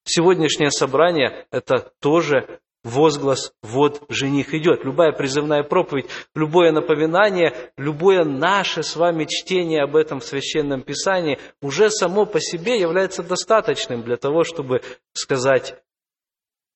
Сегодняшнее 0.06 0.72
собрание– 0.72 1.46
это 1.52 1.92
тоже 2.00 2.62
возглас 2.84 3.54
«вот 3.62 4.04
жених 4.10 4.54
идет». 4.54 4.84
Любая 4.84 5.12
призывная 5.12 5.64
проповедь, 5.64 6.08
любое 6.36 6.72
напоминание, 6.72 7.72
любое 7.78 8.24
наше 8.24 8.84
с 8.84 8.96
вами 8.96 9.26
чтение 9.26 9.84
об 9.84 9.96
этом 9.96 10.20
в 10.20 10.26
Священном 10.26 10.82
Писании 10.82 11.40
уже 11.62 11.90
само 11.90 12.26
по 12.26 12.40
себе 12.40 12.80
является 12.80 13.24
достаточным 13.24 14.04
для 14.04 14.18
того, 14.18 14.44
чтобы 14.44 14.82
сказать, 15.14 15.76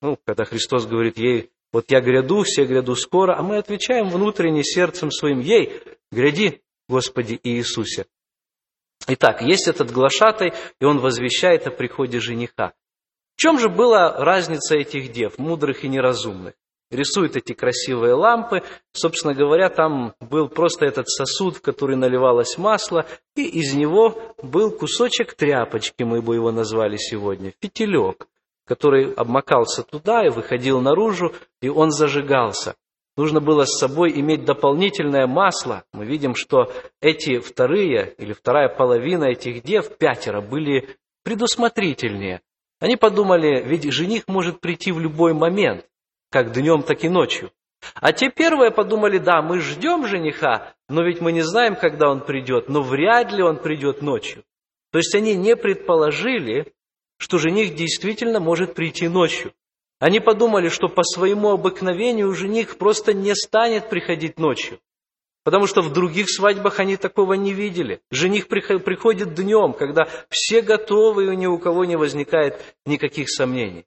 ну, 0.00 0.18
когда 0.24 0.44
Христос 0.44 0.86
говорит 0.86 1.18
ей, 1.18 1.50
вот 1.72 1.90
я 1.90 2.00
гряду, 2.00 2.42
все 2.42 2.64
гряду 2.64 2.94
скоро, 2.94 3.36
а 3.36 3.42
мы 3.42 3.58
отвечаем 3.58 4.08
внутренне 4.08 4.62
сердцем 4.62 5.10
своим, 5.10 5.40
ей, 5.40 5.82
гряди, 6.12 6.62
Господи 6.88 7.38
Иисусе. 7.42 8.06
Итак, 9.08 9.42
есть 9.42 9.68
этот 9.68 9.90
глашатай, 9.90 10.52
и 10.80 10.84
он 10.84 10.98
возвещает 10.98 11.66
о 11.66 11.70
приходе 11.70 12.20
жениха. 12.20 12.72
В 13.36 13.38
чем 13.38 13.58
же 13.58 13.68
была 13.68 14.16
разница 14.16 14.76
этих 14.76 15.12
дев, 15.12 15.38
мудрых 15.38 15.84
и 15.84 15.88
неразумных? 15.88 16.54
Рисуют 16.90 17.36
эти 17.36 17.52
красивые 17.52 18.14
лампы. 18.14 18.62
Собственно 18.92 19.34
говоря, 19.34 19.68
там 19.68 20.14
был 20.20 20.48
просто 20.48 20.86
этот 20.86 21.06
сосуд, 21.06 21.58
в 21.58 21.60
который 21.60 21.96
наливалось 21.96 22.56
масло, 22.56 23.04
и 23.34 23.42
из 23.42 23.74
него 23.74 24.18
был 24.42 24.70
кусочек 24.70 25.34
тряпочки, 25.34 26.02
мы 26.02 26.22
бы 26.22 26.34
его 26.36 26.50
назвали 26.50 26.96
сегодня, 26.96 27.52
фитилек, 27.60 28.26
который 28.64 29.12
обмакался 29.12 29.82
туда 29.82 30.24
и 30.24 30.30
выходил 30.30 30.80
наружу, 30.80 31.34
и 31.60 31.68
он 31.68 31.90
зажигался. 31.90 32.74
Нужно 33.18 33.40
было 33.40 33.64
с 33.66 33.78
собой 33.78 34.12
иметь 34.18 34.46
дополнительное 34.46 35.26
масло. 35.26 35.84
Мы 35.92 36.06
видим, 36.06 36.34
что 36.34 36.72
эти 37.02 37.38
вторые 37.38 38.14
или 38.16 38.32
вторая 38.32 38.68
половина 38.68 39.24
этих 39.24 39.62
дев, 39.62 39.98
пятеро, 39.98 40.40
были 40.40 40.88
предусмотрительнее. 41.22 42.40
Они 42.78 42.96
подумали, 42.96 43.62
ведь 43.64 43.90
жених 43.90 44.28
может 44.28 44.60
прийти 44.60 44.92
в 44.92 45.00
любой 45.00 45.32
момент, 45.32 45.86
как 46.30 46.52
днем, 46.52 46.82
так 46.82 47.04
и 47.04 47.08
ночью. 47.08 47.50
А 47.94 48.12
те 48.12 48.30
первые 48.30 48.70
подумали, 48.70 49.18
да, 49.18 49.42
мы 49.42 49.60
ждем 49.60 50.06
жениха, 50.06 50.74
но 50.88 51.02
ведь 51.02 51.20
мы 51.20 51.32
не 51.32 51.42
знаем, 51.42 51.76
когда 51.76 52.10
он 52.10 52.24
придет, 52.24 52.68
но 52.68 52.82
вряд 52.82 53.32
ли 53.32 53.42
он 53.42 53.58
придет 53.58 54.02
ночью. 54.02 54.44
То 54.92 54.98
есть 54.98 55.14
они 55.14 55.34
не 55.34 55.56
предположили, 55.56 56.72
что 57.18 57.38
жених 57.38 57.74
действительно 57.74 58.40
может 58.40 58.74
прийти 58.74 59.08
ночью. 59.08 59.52
Они 59.98 60.20
подумали, 60.20 60.68
что 60.68 60.88
по 60.88 61.02
своему 61.02 61.50
обыкновению 61.50 62.32
жених 62.34 62.76
просто 62.76 63.14
не 63.14 63.34
станет 63.34 63.88
приходить 63.88 64.38
ночью. 64.38 64.78
Потому 65.46 65.68
что 65.68 65.80
в 65.80 65.92
других 65.92 66.28
свадьбах 66.28 66.80
они 66.80 66.96
такого 66.96 67.34
не 67.34 67.52
видели. 67.52 68.00
Жених 68.10 68.48
приходит 68.48 69.34
днем, 69.34 69.74
когда 69.74 70.08
все 70.28 70.60
готовы, 70.60 71.32
и 71.32 71.36
ни 71.36 71.46
у 71.46 71.56
кого 71.56 71.84
не 71.84 71.94
возникает 71.94 72.60
никаких 72.84 73.30
сомнений. 73.30 73.84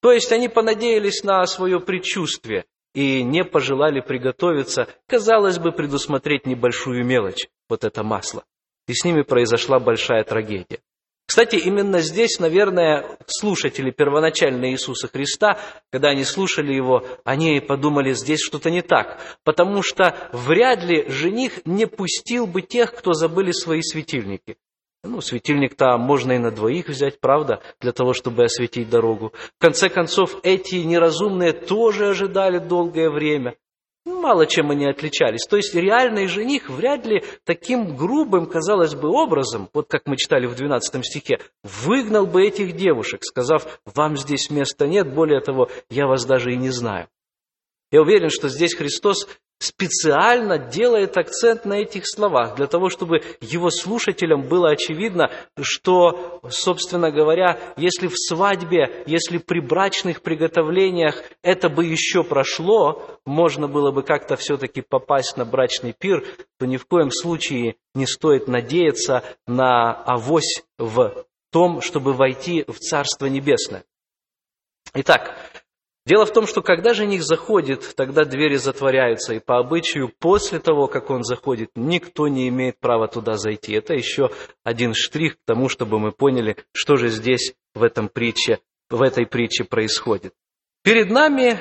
То 0.00 0.12
есть 0.12 0.30
они 0.30 0.48
понадеялись 0.48 1.24
на 1.24 1.44
свое 1.46 1.80
предчувствие 1.80 2.66
и 2.94 3.24
не 3.24 3.42
пожелали 3.42 3.98
приготовиться, 3.98 4.86
казалось 5.08 5.58
бы, 5.58 5.72
предусмотреть 5.72 6.46
небольшую 6.46 7.04
мелочь, 7.04 7.48
вот 7.68 7.82
это 7.82 8.04
масло. 8.04 8.44
И 8.86 8.94
с 8.94 9.04
ними 9.04 9.22
произошла 9.22 9.80
большая 9.80 10.22
трагедия. 10.22 10.78
Кстати, 11.26 11.56
именно 11.56 12.00
здесь, 12.00 12.38
наверное, 12.38 13.18
слушатели 13.26 13.90
первоначально 13.90 14.70
Иисуса 14.70 15.08
Христа, 15.08 15.58
когда 15.90 16.10
они 16.10 16.22
слушали 16.24 16.72
Его, 16.74 17.04
они 17.24 17.60
подумали, 17.60 18.12
здесь 18.12 18.40
что-то 18.40 18.70
не 18.70 18.82
так, 18.82 19.20
потому 19.42 19.82
что 19.82 20.16
вряд 20.32 20.84
ли 20.84 21.08
жених 21.08 21.64
не 21.64 21.86
пустил 21.86 22.46
бы 22.46 22.60
тех, 22.60 22.94
кто 22.94 23.14
забыли 23.14 23.52
свои 23.52 23.80
светильники. 23.80 24.56
Ну, 25.02 25.20
светильник-то 25.20 25.98
можно 25.98 26.32
и 26.32 26.38
на 26.38 26.50
двоих 26.50 26.88
взять, 26.88 27.20
правда, 27.20 27.60
для 27.80 27.92
того, 27.92 28.14
чтобы 28.14 28.44
осветить 28.44 28.88
дорогу. 28.88 29.32
В 29.58 29.60
конце 29.60 29.90
концов, 29.90 30.38
эти 30.42 30.76
неразумные 30.76 31.52
тоже 31.52 32.08
ожидали 32.08 32.58
долгое 32.58 33.10
время. 33.10 33.54
Мало 34.24 34.46
чем 34.46 34.70
они 34.70 34.86
отличались. 34.86 35.46
То 35.46 35.58
есть 35.58 35.74
реальный 35.74 36.28
жених 36.28 36.70
вряд 36.70 37.04
ли 37.04 37.22
таким 37.44 37.94
грубым, 37.94 38.46
казалось 38.46 38.94
бы, 38.94 39.10
образом, 39.10 39.68
вот 39.74 39.88
как 39.90 40.06
мы 40.06 40.16
читали 40.16 40.46
в 40.46 40.54
12 40.54 41.04
стихе, 41.04 41.40
выгнал 41.62 42.26
бы 42.26 42.42
этих 42.42 42.74
девушек, 42.74 43.22
сказав, 43.22 43.82
вам 43.84 44.16
здесь 44.16 44.48
места 44.48 44.86
нет, 44.86 45.12
более 45.12 45.42
того, 45.42 45.68
я 45.90 46.06
вас 46.06 46.24
даже 46.24 46.54
и 46.54 46.56
не 46.56 46.70
знаю. 46.70 47.08
Я 47.92 48.00
уверен, 48.00 48.30
что 48.30 48.48
здесь 48.48 48.74
Христос 48.74 49.28
специально 49.58 50.58
делает 50.58 51.16
акцент 51.16 51.64
на 51.64 51.74
этих 51.74 52.04
словах, 52.06 52.56
для 52.56 52.66
того, 52.66 52.88
чтобы 52.90 53.22
его 53.40 53.70
слушателям 53.70 54.42
было 54.42 54.70
очевидно, 54.70 55.30
что, 55.60 56.40
собственно 56.50 57.10
говоря, 57.10 57.58
если 57.76 58.08
в 58.08 58.16
свадьбе, 58.16 59.04
если 59.06 59.38
при 59.38 59.60
брачных 59.60 60.22
приготовлениях 60.22 61.22
это 61.42 61.68
бы 61.68 61.84
еще 61.84 62.24
прошло, 62.24 63.18
можно 63.24 63.68
было 63.68 63.90
бы 63.90 64.02
как-то 64.02 64.36
все-таки 64.36 64.82
попасть 64.82 65.36
на 65.36 65.44
брачный 65.44 65.94
пир, 65.98 66.24
то 66.58 66.66
ни 66.66 66.76
в 66.76 66.86
коем 66.86 67.10
случае 67.10 67.76
не 67.94 68.06
стоит 68.06 68.48
надеяться 68.48 69.22
на 69.46 69.92
авось 69.92 70.64
в 70.78 71.24
том, 71.50 71.80
чтобы 71.80 72.12
войти 72.12 72.64
в 72.66 72.78
Царство 72.78 73.26
Небесное. 73.26 73.84
Итак, 74.92 75.36
Дело 76.06 76.26
в 76.26 76.32
том, 76.32 76.46
что 76.46 76.60
когда 76.60 76.92
жених 76.92 77.22
заходит, 77.22 77.94
тогда 77.96 78.24
двери 78.24 78.56
затворяются, 78.56 79.32
и 79.32 79.38
по 79.38 79.58
обычаю 79.58 80.12
после 80.18 80.58
того, 80.58 80.86
как 80.86 81.08
он 81.08 81.22
заходит, 81.22 81.70
никто 81.74 82.28
не 82.28 82.48
имеет 82.48 82.78
права 82.78 83.08
туда 83.08 83.38
зайти. 83.38 83.72
Это 83.72 83.94
еще 83.94 84.30
один 84.64 84.92
штрих 84.94 85.36
к 85.36 85.44
тому, 85.46 85.70
чтобы 85.70 85.98
мы 85.98 86.12
поняли, 86.12 86.56
что 86.72 86.96
же 86.96 87.08
здесь 87.08 87.54
в, 87.74 87.82
этом 87.82 88.10
притче, 88.10 88.58
в 88.90 89.00
этой 89.00 89.26
притче 89.26 89.64
происходит. 89.64 90.34
Перед 90.82 91.10
нами 91.10 91.58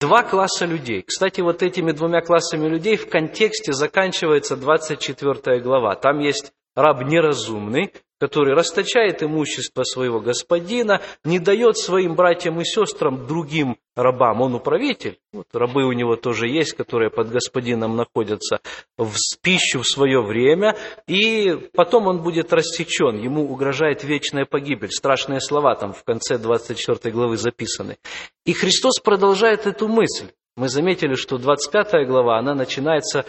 два 0.00 0.22
класса 0.22 0.64
людей. 0.64 1.02
Кстати, 1.02 1.42
вот 1.42 1.62
этими 1.62 1.92
двумя 1.92 2.22
классами 2.22 2.66
людей 2.66 2.96
в 2.96 3.10
контексте 3.10 3.74
заканчивается 3.74 4.56
24 4.56 5.60
глава. 5.60 5.94
Там 5.96 6.20
есть 6.20 6.54
раб 6.74 7.02
неразумный, 7.02 7.92
который 8.20 8.54
расточает 8.54 9.22
имущество 9.22 9.82
своего 9.82 10.20
господина, 10.20 11.02
не 11.24 11.38
дает 11.38 11.76
своим 11.76 12.14
братьям 12.14 12.60
и 12.60 12.64
сестрам 12.64 13.26
другим 13.26 13.76
рабам. 13.96 14.40
Он 14.40 14.54
управитель. 14.54 15.18
Вот 15.32 15.46
рабы 15.52 15.84
у 15.84 15.92
него 15.92 16.16
тоже 16.16 16.48
есть, 16.48 16.72
которые 16.72 17.10
под 17.10 17.30
господином 17.30 17.96
находятся 17.96 18.60
в 18.96 19.14
пищу 19.42 19.80
в 19.80 19.86
свое 19.86 20.22
время. 20.22 20.76
И 21.06 21.68
потом 21.74 22.06
он 22.06 22.22
будет 22.22 22.52
рассечен. 22.52 23.18
Ему 23.18 23.50
угрожает 23.50 24.04
вечная 24.04 24.46
погибель. 24.46 24.90
Страшные 24.90 25.40
слова 25.40 25.74
там 25.74 25.92
в 25.92 26.02
конце 26.04 26.38
24 26.38 27.12
главы 27.12 27.36
записаны. 27.36 27.98
И 28.46 28.52
Христос 28.52 29.00
продолжает 29.00 29.66
эту 29.66 29.88
мысль. 29.88 30.30
Мы 30.56 30.68
заметили, 30.68 31.14
что 31.14 31.36
25 31.36 32.06
глава, 32.06 32.38
она 32.38 32.54
начинается 32.54 33.26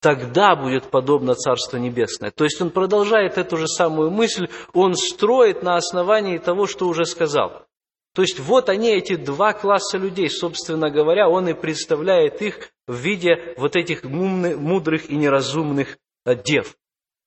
тогда 0.00 0.54
будет 0.56 0.90
подобно 0.90 1.34
Царство 1.34 1.76
Небесное. 1.76 2.30
То 2.30 2.44
есть 2.44 2.60
он 2.60 2.70
продолжает 2.70 3.38
эту 3.38 3.56
же 3.56 3.66
самую 3.66 4.10
мысль, 4.10 4.48
он 4.72 4.94
строит 4.94 5.62
на 5.62 5.76
основании 5.76 6.38
того, 6.38 6.66
что 6.66 6.86
уже 6.86 7.04
сказал. 7.04 7.66
То 8.14 8.22
есть 8.22 8.40
вот 8.40 8.68
они, 8.68 8.90
эти 8.90 9.14
два 9.14 9.52
класса 9.52 9.98
людей, 9.98 10.28
собственно 10.28 10.90
говоря, 10.90 11.28
он 11.28 11.48
и 11.48 11.54
представляет 11.54 12.42
их 12.42 12.70
в 12.86 12.94
виде 12.94 13.54
вот 13.56 13.76
этих 13.76 14.04
мудрых 14.04 15.10
и 15.10 15.16
неразумных 15.16 15.98
э, 16.24 16.34
дев. 16.34 16.74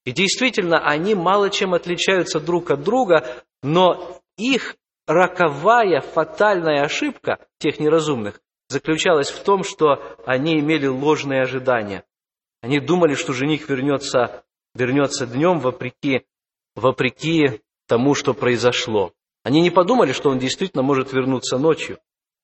И 0.04 0.12
действительно, 0.12 0.80
они 0.80 1.16
мало 1.16 1.50
чем 1.50 1.74
отличаются 1.74 2.40
друг 2.40 2.72
от 2.72 2.84
друга, 2.84 3.44
но 3.62 4.20
их 4.38 4.76
роковая, 5.08 6.02
фатальная 6.02 6.84
ошибка 6.84 7.38
тех 7.60 7.80
неразумных 7.80 8.42
заключалась 8.68 9.30
в 9.30 9.44
том, 9.44 9.64
что 9.64 10.02
они 10.26 10.60
имели 10.60 10.88
ложные 10.88 11.42
ожидания. 11.42 12.04
Они 12.62 12.80
думали, 12.80 13.16
что 13.16 13.34
жених 13.34 13.68
вернется, 13.70 14.44
вернется 14.76 15.26
днем 15.26 15.60
вопреки, 15.60 16.26
вопреки 16.76 17.62
тому, 17.88 18.14
что 18.14 18.34
произошло. 18.34 19.14
Они 19.44 19.62
не 19.62 19.72
подумали, 19.72 20.12
что 20.14 20.30
он 20.30 20.40
действительно 20.40 20.84
может 20.84 21.12
вернуться 21.12 21.58
ночью. 21.58 22.00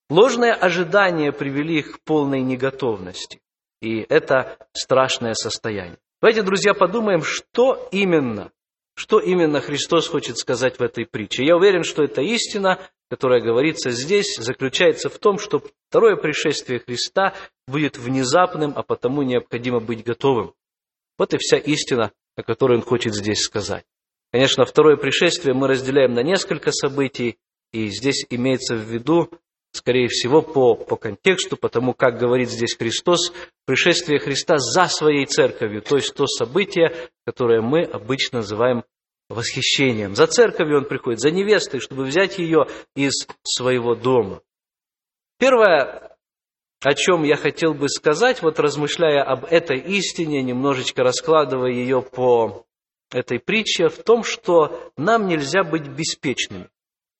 Ложные 0.10 0.54
ожидания 0.54 1.32
привели 1.32 1.80
их 1.80 1.98
к 1.98 2.04
полной 2.04 2.42
неготовности. 2.42 3.42
И 3.82 4.00
это 4.10 4.58
страшное 4.74 5.34
состояние. 5.34 6.00
Давайте, 6.22 6.42
друзья, 6.42 6.74
подумаем, 6.74 7.22
что 7.22 7.88
именно, 7.92 8.52
что 8.98 9.20
именно 9.20 9.62
Христос 9.62 10.08
хочет 10.08 10.40
сказать 10.40 10.80
в 10.80 10.82
этой 10.82 11.06
притче. 11.06 11.46
Я 11.46 11.56
уверен, 11.56 11.84
что 11.84 12.04
эта 12.04 12.22
истина, 12.24 12.80
которая 13.12 13.42
говорится 13.42 13.92
здесь, 13.92 14.36
заключается 14.38 15.10
в 15.10 15.20
том, 15.20 15.38
что 15.38 15.62
второе 15.88 16.16
пришествие 16.16 16.80
Христа 16.80 17.36
будет 17.68 17.98
внезапным, 17.98 18.74
а 18.76 18.82
потому 18.82 19.22
необходимо 19.22 19.80
быть 19.80 20.04
готовым. 20.04 20.56
Вот 21.20 21.36
и 21.36 21.38
вся 21.38 21.58
истина, 21.58 22.12
о 22.36 22.42
которой 22.42 22.78
он 22.78 22.82
хочет 22.82 23.14
здесь 23.14 23.42
сказать. 23.42 23.86
Конечно, 24.32 24.66
второе 24.66 24.98
пришествие 24.98 25.54
мы 25.54 25.68
разделяем 25.68 26.14
на 26.14 26.24
несколько 26.24 26.72
событий, 26.72 27.38
и 27.72 27.90
здесь 27.90 28.26
имеется 28.32 28.76
в 28.76 28.82
виду, 28.82 29.30
скорее 29.72 30.08
всего, 30.08 30.42
по, 30.42 30.76
по 30.76 30.96
контексту, 30.96 31.58
потому 31.58 31.94
как 31.94 32.18
говорит 32.18 32.50
здесь 32.50 32.76
Христос, 32.76 33.34
пришествие 33.66 34.20
Христа 34.20 34.58
за 34.58 34.86
своей 34.86 35.26
церковью, 35.26 35.82
то 35.82 35.96
есть 35.96 36.14
то 36.16 36.26
событие, 36.26 36.94
которое 37.26 37.62
мы 37.62 37.84
обычно 37.84 38.40
называем 38.40 38.84
восхищением. 39.30 40.16
За 40.16 40.28
церковью 40.28 40.80
он 40.80 40.86
приходит, 40.86 41.20
за 41.20 41.32
невестой, 41.32 41.80
чтобы 41.80 42.06
взять 42.06 42.38
ее 42.38 42.66
из 42.96 43.28
своего 43.44 43.96
дома. 43.96 44.42
Первое, 45.38 46.18
о 46.82 46.94
чем 46.94 47.24
я 47.24 47.36
хотел 47.36 47.74
бы 47.74 47.90
сказать, 47.90 48.42
вот 48.42 48.60
размышляя 48.60 49.24
об 49.24 49.46
этой 49.46 49.80
истине, 49.80 50.42
немножечко 50.42 51.04
раскладывая 51.04 51.72
ее 51.72 52.02
по 52.02 52.66
этой 53.12 53.40
притче, 53.40 53.90
в 53.90 54.04
том, 54.04 54.24
что 54.24 54.92
нам 54.98 55.28
нельзя 55.28 55.64
быть 55.64 55.88
беспечными. 55.88 56.70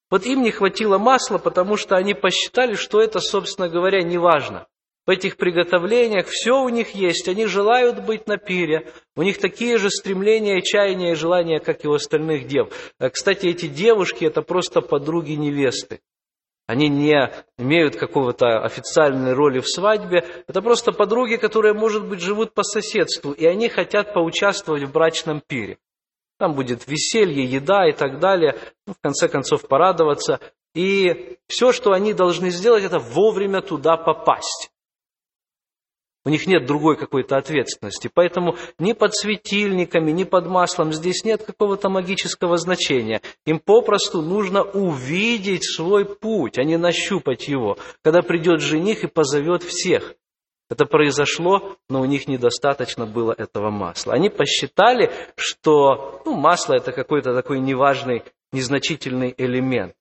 Вот 0.10 0.26
им 0.26 0.42
не 0.42 0.52
хватило 0.52 0.98
масла, 0.98 1.38
потому 1.38 1.76
что 1.76 1.96
они 1.96 2.14
посчитали, 2.14 2.76
что 2.76 3.02
это, 3.02 3.20
собственно 3.20 3.68
говоря, 3.68 4.02
не 4.04 4.18
важно. 4.18 4.68
В 5.06 5.10
этих 5.10 5.38
приготовлениях 5.38 6.28
все 6.28 6.62
у 6.62 6.68
них 6.68 6.92
есть, 6.92 7.30
они 7.30 7.46
желают 7.46 8.06
быть 8.06 8.28
на 8.28 8.38
пире, 8.38 8.92
у 9.16 9.24
них 9.24 9.38
такие 9.38 9.78
же 9.78 9.90
стремления, 9.90 10.62
чаяния 10.62 11.14
и 11.14 11.16
желания, 11.16 11.60
как 11.60 11.86
и 11.86 11.88
у 11.88 11.94
остальных 11.94 12.48
дев. 12.48 12.70
Э, 13.00 13.10
кстати, 13.10 13.48
эти 13.48 13.68
девушки– 13.68 14.26
это 14.26 14.42
просто 14.42 14.82
подруги 14.82 15.32
невесты. 15.32 16.02
Они 16.68 16.90
не 16.90 17.32
имеют 17.58 17.96
какого-то 17.96 18.60
официальной 18.60 19.32
роли 19.32 19.60
в 19.60 19.70
свадьбе. 19.70 20.26
Это 20.48 20.62
просто 20.62 20.92
подруги, 20.92 21.38
которые, 21.38 21.74
может 21.74 22.06
быть, 22.06 22.20
живут 22.20 22.54
по 22.54 22.64
соседству, 22.64 23.32
и 23.32 23.46
они 23.46 23.70
хотят 23.70 24.14
поучаствовать 24.14 24.84
в 24.84 24.92
брачном 24.92 25.40
пире. 25.40 25.78
Там 26.38 26.54
будет 26.54 26.88
веселье, 26.88 27.44
еда 27.44 27.88
и 27.88 27.94
так 27.94 28.20
далее. 28.20 28.58
Ну, 28.86 28.94
в 28.94 29.02
конце 29.02 29.28
концов, 29.28 29.68
порадоваться. 29.68 30.40
И 30.76 31.38
все, 31.48 31.72
что 31.72 31.92
они 31.92 32.14
должны 32.14 32.52
сделать, 32.52 32.84
это 32.84 33.00
вовремя 33.00 33.62
туда 33.62 33.98
попасть. 33.98 34.72
У 36.28 36.30
них 36.30 36.46
нет 36.46 36.66
другой 36.66 36.98
какой-то 36.98 37.38
ответственности. 37.38 38.12
Поэтому 38.14 38.58
ни 38.80 38.92
под 38.92 39.16
светильниками, 39.16 40.12
ни 40.12 40.26
под 40.26 40.46
маслом 40.46 40.92
здесь 40.92 41.24
нет 41.24 41.44
какого-то 41.44 41.90
магического 41.90 42.58
значения. 42.58 43.22
Им 43.46 43.60
попросту 43.60 44.22
нужно 44.22 44.62
увидеть 44.62 45.64
свой 45.64 46.04
путь, 46.04 46.60
а 46.60 46.66
не 46.66 46.78
нащупать 46.78 47.48
его, 47.48 47.78
когда 48.04 48.22
придет 48.22 48.60
жених 48.60 49.06
и 49.06 49.08
позовет 49.08 49.64
всех. 49.64 50.16
Это 50.70 50.86
произошло, 50.86 51.78
но 51.90 52.02
у 52.02 52.06
них 52.06 52.28
недостаточно 52.28 53.06
было 53.06 53.34
этого 53.38 53.70
масла. 53.70 54.14
Они 54.14 54.30
посчитали, 54.30 55.12
что 55.36 56.22
ну, 56.26 56.36
масло 56.36 56.74
это 56.74 56.92
какой-то 56.92 57.34
такой 57.34 57.60
неважный, 57.60 58.24
незначительный 58.52 59.34
элемент. 59.38 59.96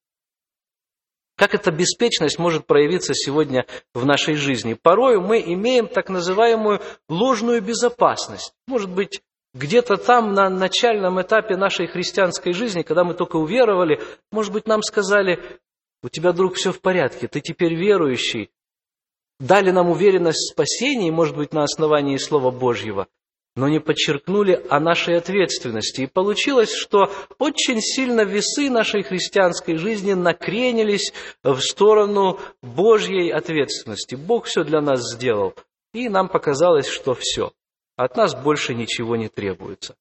Как 1.37 1.55
эта 1.55 1.71
беспечность 1.71 2.39
может 2.39 2.67
проявиться 2.67 3.13
сегодня 3.15 3.67
в 3.95 4.07
нашей 4.07 4.35
жизни? 4.35 4.75
Порою 4.75 5.21
мы 5.21 5.41
имеем 5.41 5.87
так 5.87 6.09
называемую 6.09 6.81
ложную 7.09 7.63
безопасность. 7.63 8.55
Может 8.67 8.91
быть, 8.91 9.23
где-то 9.55 9.97
там 9.99 10.33
на 10.33 10.49
начальном 10.49 11.21
этапе 11.21 11.57
нашей 11.57 11.87
христианской 11.87 12.53
жизни, 12.53 12.83
когда 12.83 13.05
мы 13.05 13.15
только 13.15 13.37
уверовали, 13.37 14.01
может 14.33 14.53
быть, 14.53 14.67
нам 14.67 14.83
сказали, 14.83 15.61
у 16.03 16.09
тебя, 16.09 16.33
друг, 16.33 16.55
все 16.55 16.73
в 16.73 16.81
порядке, 16.81 17.29
ты 17.29 17.41
теперь 17.41 17.75
верующий. 17.75 18.51
Дали 19.39 19.71
нам 19.71 19.91
уверенность 19.91 20.39
в 20.39 20.53
спасении, 20.53 21.11
может 21.11 21.37
быть, 21.37 21.53
на 21.53 21.65
основании 21.65 22.17
Слова 22.17 22.51
Божьего 22.51 23.07
но 23.57 23.69
не 23.69 23.81
подчеркнули 23.81 24.63
о 24.69 24.79
нашей 24.79 25.17
ответственности. 25.17 26.03
И 26.03 26.07
получилось, 26.07 26.73
что 26.73 27.11
очень 27.39 27.81
сильно 27.81 28.21
весы 28.21 28.71
нашей 28.71 29.03
христианской 29.03 29.77
жизни 29.77 30.13
накренились 30.13 31.13
в 31.43 31.59
сторону 31.61 32.39
Божьей 32.63 33.31
ответственности. 33.31 34.15
Бог 34.15 34.45
все 34.45 34.63
для 34.63 34.83
нас 34.83 35.01
сделал, 35.15 35.55
и 35.95 36.09
нам 36.11 36.29
показалось, 36.29 36.87
что 36.87 37.15
все. 37.15 37.53
От 37.97 38.17
нас 38.17 38.35
больше 38.35 38.75
ничего 38.75 39.17
не 39.17 39.29
требуется. 39.29 39.97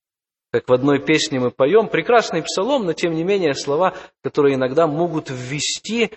Как 0.52 0.68
в 0.68 0.74
одной 0.74 1.00
песне 1.00 1.40
мы 1.40 1.50
поем, 1.52 1.88
прекрасный 1.88 2.44
псалом, 2.44 2.86
но 2.86 2.94
тем 2.94 3.14
не 3.14 3.24
менее 3.24 3.56
слова, 3.56 3.96
которые 4.22 4.56
иногда 4.56 4.86
могут 4.86 5.30
ввести 5.30 6.12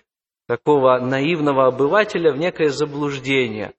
такого 0.49 0.99
наивного 0.99 1.67
обывателя 1.67 2.33
в 2.33 2.39
некое 2.39 2.71
заблуждение. 2.71 3.75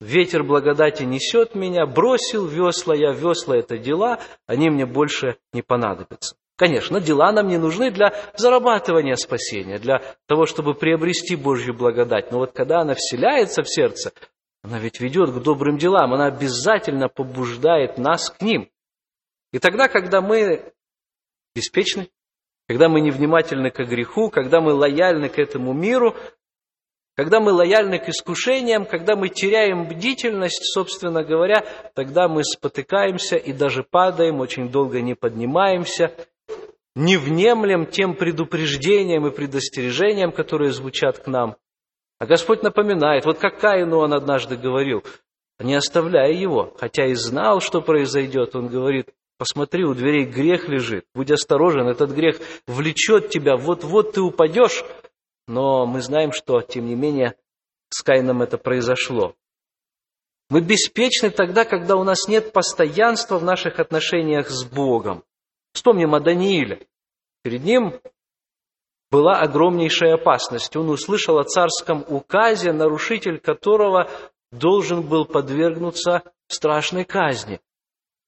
Ветер 0.00 0.44
благодати 0.44 1.02
несет 1.02 1.54
меня, 1.54 1.86
бросил 1.86 2.46
весла 2.46 2.94
я, 2.94 3.12
весла 3.12 3.56
это 3.56 3.78
дела, 3.78 4.20
они 4.46 4.70
мне 4.70 4.86
больше 4.86 5.36
не 5.52 5.62
понадобятся. 5.62 6.36
Конечно, 6.56 7.00
дела 7.00 7.32
нам 7.32 7.48
не 7.48 7.58
нужны 7.58 7.90
для 7.90 8.14
зарабатывания 8.36 9.16
спасения, 9.16 9.78
для 9.78 10.02
того, 10.26 10.46
чтобы 10.46 10.74
приобрести 10.74 11.34
Божью 11.34 11.74
благодать. 11.74 12.30
Но 12.30 12.38
вот 12.38 12.52
когда 12.52 12.80
она 12.80 12.94
вселяется 12.94 13.62
в 13.62 13.68
сердце, 13.68 14.12
она 14.62 14.78
ведь 14.78 15.00
ведет 15.00 15.30
к 15.30 15.42
добрым 15.42 15.78
делам, 15.78 16.14
она 16.14 16.26
обязательно 16.26 17.08
побуждает 17.08 17.98
нас 17.98 18.30
к 18.30 18.40
ним. 18.40 18.70
И 19.52 19.58
тогда, 19.58 19.88
когда 19.88 20.20
мы 20.20 20.72
беспечны, 21.56 22.08
когда 22.68 22.88
мы 22.88 23.00
невнимательны 23.00 23.70
к 23.70 23.78
греху, 23.84 24.30
когда 24.30 24.60
мы 24.60 24.72
лояльны 24.72 25.28
к 25.28 25.38
этому 25.38 25.72
миру, 25.72 26.14
когда 27.16 27.38
мы 27.38 27.52
лояльны 27.52 27.98
к 27.98 28.08
искушениям, 28.08 28.86
когда 28.86 29.14
мы 29.14 29.28
теряем 29.28 29.86
бдительность, 29.86 30.64
собственно 30.72 31.22
говоря, 31.22 31.64
тогда 31.94 32.28
мы 32.28 32.42
спотыкаемся 32.42 33.36
и 33.36 33.52
даже 33.52 33.84
падаем, 33.84 34.40
очень 34.40 34.68
долго 34.68 35.00
не 35.00 35.14
поднимаемся, 35.14 36.12
не 36.96 37.16
внемлем 37.16 37.86
тем 37.86 38.14
предупреждениям 38.14 39.26
и 39.26 39.30
предостережениям, 39.30 40.32
которые 40.32 40.72
звучат 40.72 41.18
к 41.18 41.26
нам. 41.28 41.56
А 42.18 42.26
Господь 42.26 42.62
напоминает, 42.62 43.24
вот 43.26 43.38
как 43.38 43.60
Каину 43.60 43.98
он 43.98 44.12
однажды 44.12 44.56
говорил, 44.56 45.04
не 45.60 45.74
оставляя 45.74 46.32
его, 46.32 46.74
хотя 46.78 47.06
и 47.06 47.14
знал, 47.14 47.60
что 47.60 47.80
произойдет, 47.80 48.56
он 48.56 48.68
говорит, 48.68 49.10
посмотри, 49.38 49.84
у 49.84 49.94
дверей 49.94 50.24
грех 50.24 50.68
лежит, 50.68 51.06
будь 51.14 51.30
осторожен, 51.30 51.88
этот 51.88 52.10
грех 52.10 52.38
влечет 52.66 53.30
тебя, 53.30 53.56
вот-вот 53.56 54.12
ты 54.12 54.20
упадешь, 54.20 54.84
но 55.46 55.86
мы 55.86 56.00
знаем, 56.00 56.32
что, 56.32 56.60
тем 56.62 56.86
не 56.86 56.94
менее, 56.94 57.34
с 57.90 58.02
Каином 58.02 58.42
это 58.42 58.58
произошло. 58.58 59.34
Мы 60.50 60.60
беспечны 60.60 61.30
тогда, 61.30 61.64
когда 61.64 61.96
у 61.96 62.04
нас 62.04 62.28
нет 62.28 62.52
постоянства 62.52 63.38
в 63.38 63.44
наших 63.44 63.78
отношениях 63.78 64.50
с 64.50 64.64
Богом. 64.64 65.24
Вспомним 65.72 66.14
о 66.14 66.20
Данииле. 66.20 66.86
Перед 67.42 67.64
ним 67.64 68.00
была 69.10 69.40
огромнейшая 69.40 70.14
опасность. 70.14 70.76
Он 70.76 70.90
услышал 70.90 71.38
о 71.38 71.44
царском 71.44 72.04
указе, 72.08 72.72
нарушитель 72.72 73.38
которого 73.38 74.10
должен 74.50 75.02
был 75.02 75.24
подвергнуться 75.24 76.22
страшной 76.48 77.04
казни. 77.04 77.60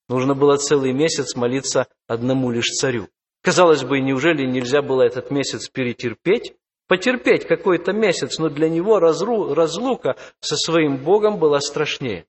Нужно 0.08 0.34
было 0.34 0.56
целый 0.56 0.92
месяц 0.92 1.34
молиться 1.34 1.88
одному 2.06 2.50
лишь 2.50 2.70
царю. 2.70 3.08
Казалось 3.42 3.84
бы, 3.84 4.00
неужели 4.00 4.46
нельзя 4.46 4.82
было 4.82 5.02
этот 5.02 5.30
месяц 5.30 5.68
перетерпеть? 5.68 6.54
потерпеть 6.86 7.46
какой-то 7.46 7.92
месяц, 7.92 8.38
но 8.38 8.48
для 8.48 8.68
него 8.68 8.98
разру, 8.98 9.54
разлука 9.54 10.16
со 10.40 10.56
своим 10.56 10.98
Богом 10.98 11.38
была 11.38 11.60
страшнее. 11.60 12.26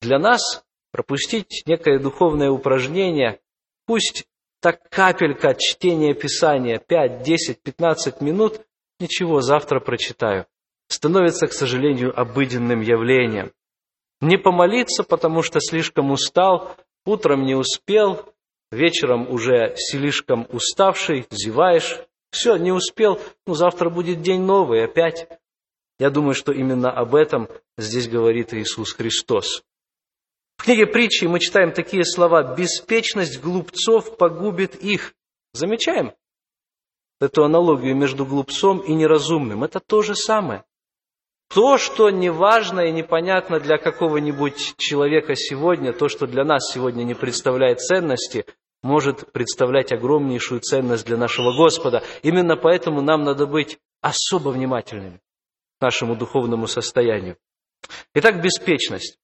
Для 0.00 0.18
нас 0.18 0.64
пропустить 0.90 1.62
некое 1.66 1.98
духовное 1.98 2.50
упражнение, 2.50 3.40
пусть 3.86 4.26
так 4.60 4.88
капелька 4.90 5.54
чтения 5.54 6.14
Писания, 6.14 6.78
5, 6.78 7.22
10, 7.22 7.62
15 7.62 8.20
минут, 8.20 8.60
ничего, 8.98 9.40
завтра 9.40 9.80
прочитаю, 9.80 10.46
становится, 10.88 11.46
к 11.46 11.52
сожалению, 11.52 12.18
обыденным 12.18 12.80
явлением. 12.80 13.52
Не 14.20 14.38
помолиться, 14.38 15.04
потому 15.04 15.42
что 15.42 15.60
слишком 15.60 16.10
устал, 16.10 16.76
утром 17.04 17.44
не 17.44 17.54
успел, 17.54 18.24
вечером 18.70 19.30
уже 19.30 19.74
слишком 19.76 20.46
уставший, 20.50 21.26
зеваешь, 21.30 22.00
все, 22.30 22.56
не 22.56 22.72
успел, 22.72 23.20
ну 23.46 23.54
завтра 23.54 23.90
будет 23.90 24.22
день 24.22 24.42
новый 24.42 24.84
опять. 24.84 25.28
Я 25.98 26.10
думаю, 26.10 26.34
что 26.34 26.52
именно 26.52 26.90
об 26.90 27.14
этом 27.14 27.48
здесь 27.78 28.08
говорит 28.08 28.52
Иисус 28.52 28.92
Христос. 28.92 29.62
В 30.56 30.64
книге 30.64 30.86
притчи 30.86 31.26
мы 31.26 31.40
читаем 31.40 31.72
такие 31.72 32.04
слова 32.04 32.54
«беспечность 32.56 33.40
глупцов 33.40 34.16
погубит 34.16 34.74
их». 34.76 35.14
Замечаем 35.52 36.12
эту 37.20 37.44
аналогию 37.44 37.94
между 37.94 38.26
глупцом 38.26 38.80
и 38.80 38.92
неразумным? 38.92 39.62
Это 39.62 39.78
то 39.78 40.02
же 40.02 40.16
самое. 40.16 40.64
То, 41.48 41.78
что 41.78 42.10
неважно 42.10 42.80
и 42.80 42.92
непонятно 42.92 43.60
для 43.60 43.78
какого-нибудь 43.78 44.74
человека 44.76 45.34
сегодня, 45.34 45.92
то, 45.92 46.08
что 46.08 46.26
для 46.26 46.44
нас 46.44 46.72
сегодня 46.72 47.04
не 47.04 47.14
представляет 47.14 47.80
ценности, 47.80 48.44
может 48.82 49.32
представлять 49.32 49.92
огромнейшую 49.92 50.60
ценность 50.60 51.06
для 51.06 51.16
нашего 51.16 51.56
Господа. 51.56 52.02
Именно 52.22 52.56
поэтому 52.56 53.00
нам 53.00 53.24
надо 53.24 53.46
быть 53.46 53.78
особо 54.00 54.50
внимательными 54.50 55.20
к 55.78 55.82
нашему 55.82 56.16
духовному 56.16 56.66
состоянию. 56.66 57.36
Итак, 58.14 58.42
беспечность. 58.42 59.18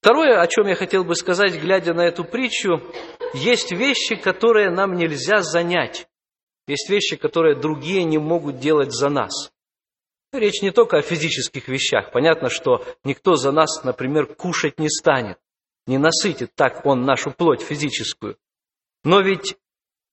Второе, 0.00 0.40
о 0.40 0.46
чем 0.46 0.66
я 0.68 0.74
хотел 0.74 1.02
бы 1.02 1.16
сказать, 1.16 1.60
глядя 1.60 1.94
на 1.94 2.02
эту 2.02 2.24
притчу, 2.24 2.80
есть 3.34 3.72
вещи, 3.72 4.16
которые 4.16 4.70
нам 4.70 4.94
нельзя 4.94 5.42
занять. 5.42 6.08
Есть 6.66 6.88
вещи, 6.90 7.16
которые 7.16 7.56
другие 7.56 8.04
не 8.04 8.18
могут 8.18 8.58
делать 8.58 8.92
за 8.92 9.08
нас. 9.08 9.50
Речь 10.32 10.60
не 10.60 10.70
только 10.70 10.98
о 10.98 11.02
физических 11.02 11.68
вещах. 11.68 12.12
Понятно, 12.12 12.50
что 12.50 12.84
никто 13.02 13.36
за 13.36 13.50
нас, 13.50 13.82
например, 13.82 14.26
кушать 14.26 14.78
не 14.78 14.90
станет, 14.90 15.38
не 15.86 15.96
насытит 15.96 16.54
так 16.54 16.84
он 16.84 17.04
нашу 17.04 17.30
плоть 17.30 17.62
физическую. 17.62 18.36
Но 19.04 19.20
ведь 19.20 19.56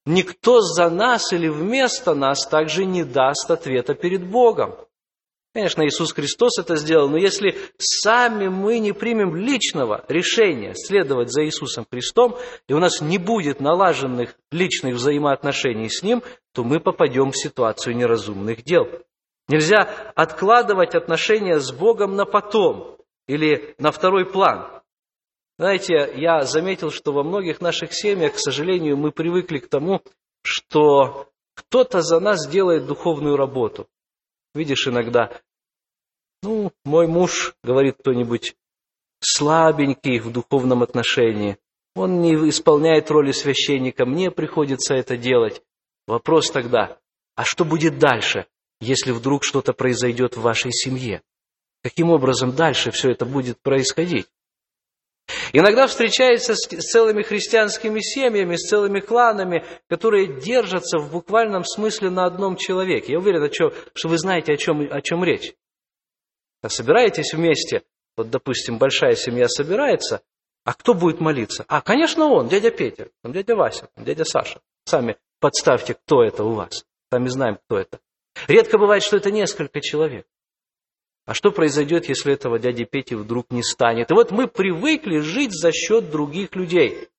никто 0.05 0.61
за 0.61 0.89
нас 0.89 1.33
или 1.33 1.49
вместо 1.49 2.15
нас 2.15 2.47
также 2.47 2.85
не 2.85 3.03
даст 3.03 3.51
ответа 3.51 3.93
перед 3.93 4.25
Богом. 4.25 4.75
Конечно, 5.53 5.85
Иисус 5.85 6.13
Христос 6.13 6.59
это 6.59 6.75
сделал, 6.75 7.09
но 7.09 7.17
если 7.17 7.57
сами 7.77 8.49
мы 8.49 8.79
не 8.79 8.91
примем 8.91 9.35
личного 9.35 10.03
решения 10.09 10.73
следовать 10.75 11.31
за 11.31 11.45
Иисусом 11.45 11.85
Христом, 11.89 12.37
и 12.67 12.73
у 12.73 12.79
нас 12.79 12.99
не 12.99 13.17
будет 13.17 13.61
налаженных 13.61 14.35
личных 14.51 14.95
взаимоотношений 14.95 15.89
с 15.89 16.03
Ним, 16.03 16.23
то 16.53 16.65
мы 16.65 16.81
попадем 16.81 17.31
в 17.31 17.37
ситуацию 17.37 17.95
неразумных 17.95 18.63
дел. 18.63 18.87
Нельзя 19.47 20.11
откладывать 20.15 20.95
отношения 20.95 21.59
с 21.59 21.71
Богом 21.71 22.15
на 22.15 22.25
потом 22.25 22.97
или 23.27 23.75
на 23.77 23.91
второй 23.91 24.25
план. 24.25 24.81
Знаете, 25.57 26.11
я 26.15 26.41
заметил, 26.41 26.91
что 26.91 27.13
во 27.13 27.23
многих 27.23 27.61
наших 27.61 27.93
семьях, 27.93 28.33
к 28.33 28.39
сожалению, 28.39 28.97
мы 28.97 29.11
привыкли 29.11 29.59
к 29.59 29.69
тому, 29.69 30.01
что 30.41 31.29
кто-то 31.53 32.01
за 32.01 32.19
нас 32.19 32.47
делает 32.47 32.87
духовную 32.87 33.37
работу. 33.37 33.87
Видишь, 34.53 34.87
иногда, 34.87 35.31
ну, 36.43 36.71
мой 36.83 37.07
муж, 37.07 37.55
говорит 37.63 37.97
кто-нибудь, 37.99 38.55
слабенький 39.19 40.19
в 40.19 40.31
духовном 40.31 40.83
отношении. 40.83 41.57
Он 41.95 42.21
не 42.21 42.33
исполняет 42.49 43.09
роли 43.09 43.31
священника, 43.31 44.05
мне 44.05 44.31
приходится 44.31 44.95
это 44.95 45.15
делать. 45.15 45.63
Вопрос 46.07 46.51
тогда, 46.51 46.99
а 47.35 47.45
что 47.45 47.63
будет 47.63 47.97
дальше, 47.97 48.45
если 48.85 49.11
вдруг 49.11 49.43
что-то 49.43 49.73
произойдет 49.73 50.37
в 50.37 50.41
вашей 50.41 50.71
семье? 50.71 51.21
Каким 51.83 52.09
образом 52.09 52.55
дальше 52.55 52.91
все 52.91 53.11
это 53.11 53.25
будет 53.25 53.59
происходить? 53.61 54.27
Иногда 55.53 55.87
встречается 55.87 56.53
с 56.55 56.67
целыми 56.67 57.23
христианскими 57.23 57.99
семьями, 57.99 58.55
с 58.55 58.69
целыми 58.69 58.99
кланами, 58.99 59.65
которые 59.89 60.39
держатся 60.39 60.99
в 60.99 61.11
буквальном 61.11 61.63
смысле 61.63 62.11
на 62.11 62.25
одном 62.25 62.57
человеке. 62.57 63.13
Я 63.13 63.19
уверен, 63.19 63.51
что 63.51 64.07
вы 64.07 64.17
знаете, 64.17 64.53
о 64.53 64.57
чем, 64.57 64.87
о 64.91 65.01
чем 65.01 65.23
речь. 65.23 65.53
А 66.61 66.69
собираетесь 66.69 67.33
вместе, 67.33 67.83
вот, 68.17 68.29
допустим, 68.29 68.77
большая 68.77 69.15
семья 69.15 69.47
собирается, 69.47 70.21
а 70.63 70.73
кто 70.73 70.93
будет 70.93 71.19
молиться? 71.19 71.65
А, 71.67 71.81
конечно, 71.81 72.25
он, 72.25 72.47
дядя 72.47 72.71
Петя, 72.71 73.09
дядя 73.23 73.55
Вася, 73.55 73.89
дядя 73.97 74.25
Саша. 74.25 74.61
Сами 74.85 75.17
подставьте, 75.39 75.93
кто 75.93 76.23
это 76.23 76.43
у 76.43 76.53
вас. 76.53 76.85
Сами 77.11 77.27
знаем, 77.27 77.57
кто 77.65 77.77
это. 77.77 77.99
Редко 78.47 78.77
бывает, 78.77 79.03
что 79.03 79.17
это 79.17 79.31
несколько 79.31 79.81
человек. 79.81 80.27
А 81.25 81.33
что 81.33 81.51
произойдет, 81.51 82.07
если 82.07 82.33
этого 82.33 82.59
дяди 82.59 82.85
Пети 82.85 83.15
вдруг 83.15 83.49
не 83.49 83.63
станет? 83.63 84.11
И 84.11 84.13
вот 84.13 84.31
мы 84.31 84.47
привыкли 84.47 85.19
жить 85.19 85.53
за 85.53 85.71
счет 85.71 86.11
других 86.11 86.55
людей. 86.55 87.09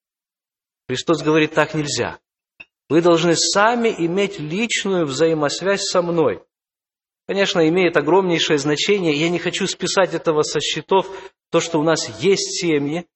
Христос 0.89 1.23
говорит, 1.23 1.55
так 1.55 1.75
нельзя. 1.75 2.21
Вы 2.89 3.03
должны 3.03 3.35
сами 3.35 3.89
иметь 3.89 4.39
личную 4.39 5.07
взаимосвязь 5.07 5.83
со 5.83 6.03
мной. 6.03 6.43
Конечно, 7.27 7.69
имеет 7.69 7.97
огромнейшее 7.97 8.59
значение. 8.59 9.15
Я 9.15 9.29
не 9.29 9.41
хочу 9.41 9.67
списать 9.67 10.15
этого 10.15 10.43
со 10.43 10.61
счетов. 10.61 11.09
То, 11.51 11.59
что 11.61 11.81
у 11.81 11.83
нас 11.83 12.23
есть 12.23 12.61
семьи, 12.61 13.07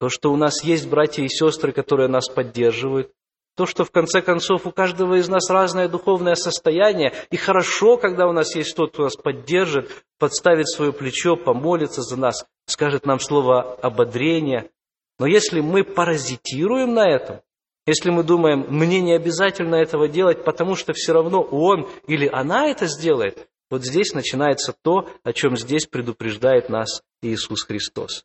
то, 0.00 0.08
что 0.08 0.32
у 0.32 0.36
нас 0.36 0.64
есть 0.64 0.88
братья 0.88 1.22
и 1.22 1.28
сестры, 1.28 1.70
которые 1.70 2.08
нас 2.08 2.28
поддерживают, 2.28 3.12
то, 3.54 3.66
что 3.66 3.84
в 3.84 3.90
конце 3.90 4.22
концов 4.22 4.66
у 4.66 4.70
каждого 4.70 5.16
из 5.16 5.28
нас 5.28 5.50
разное 5.50 5.88
духовное 5.88 6.34
состояние, 6.34 7.12
и 7.30 7.36
хорошо, 7.36 7.96
когда 7.96 8.26
у 8.26 8.32
нас 8.32 8.54
есть 8.56 8.74
тот, 8.74 8.92
кто 8.92 9.04
нас 9.04 9.16
поддержит, 9.16 10.04
подставит 10.18 10.68
свое 10.68 10.92
плечо, 10.92 11.36
помолится 11.36 12.02
за 12.02 12.16
нас, 12.16 12.46
скажет 12.66 13.06
нам 13.06 13.20
слово 13.20 13.74
ободрения. 13.74 14.70
Но 15.18 15.26
если 15.26 15.60
мы 15.60 15.84
паразитируем 15.84 16.94
на 16.94 17.08
этом, 17.08 17.40
если 17.86 18.10
мы 18.10 18.22
думаем, 18.22 18.66
мне 18.68 19.00
не 19.00 19.14
обязательно 19.14 19.74
этого 19.74 20.08
делать, 20.08 20.44
потому 20.44 20.76
что 20.76 20.92
все 20.92 21.12
равно 21.12 21.42
он 21.42 21.88
или 22.06 22.28
она 22.32 22.68
это 22.68 22.86
сделает, 22.86 23.48
вот 23.70 23.84
здесь 23.84 24.12
начинается 24.12 24.74
то, 24.82 25.08
о 25.24 25.32
чем 25.32 25.56
здесь 25.56 25.86
предупреждает 25.86 26.68
нас 26.68 27.02
Иисус 27.22 27.64
Христос. 27.64 28.24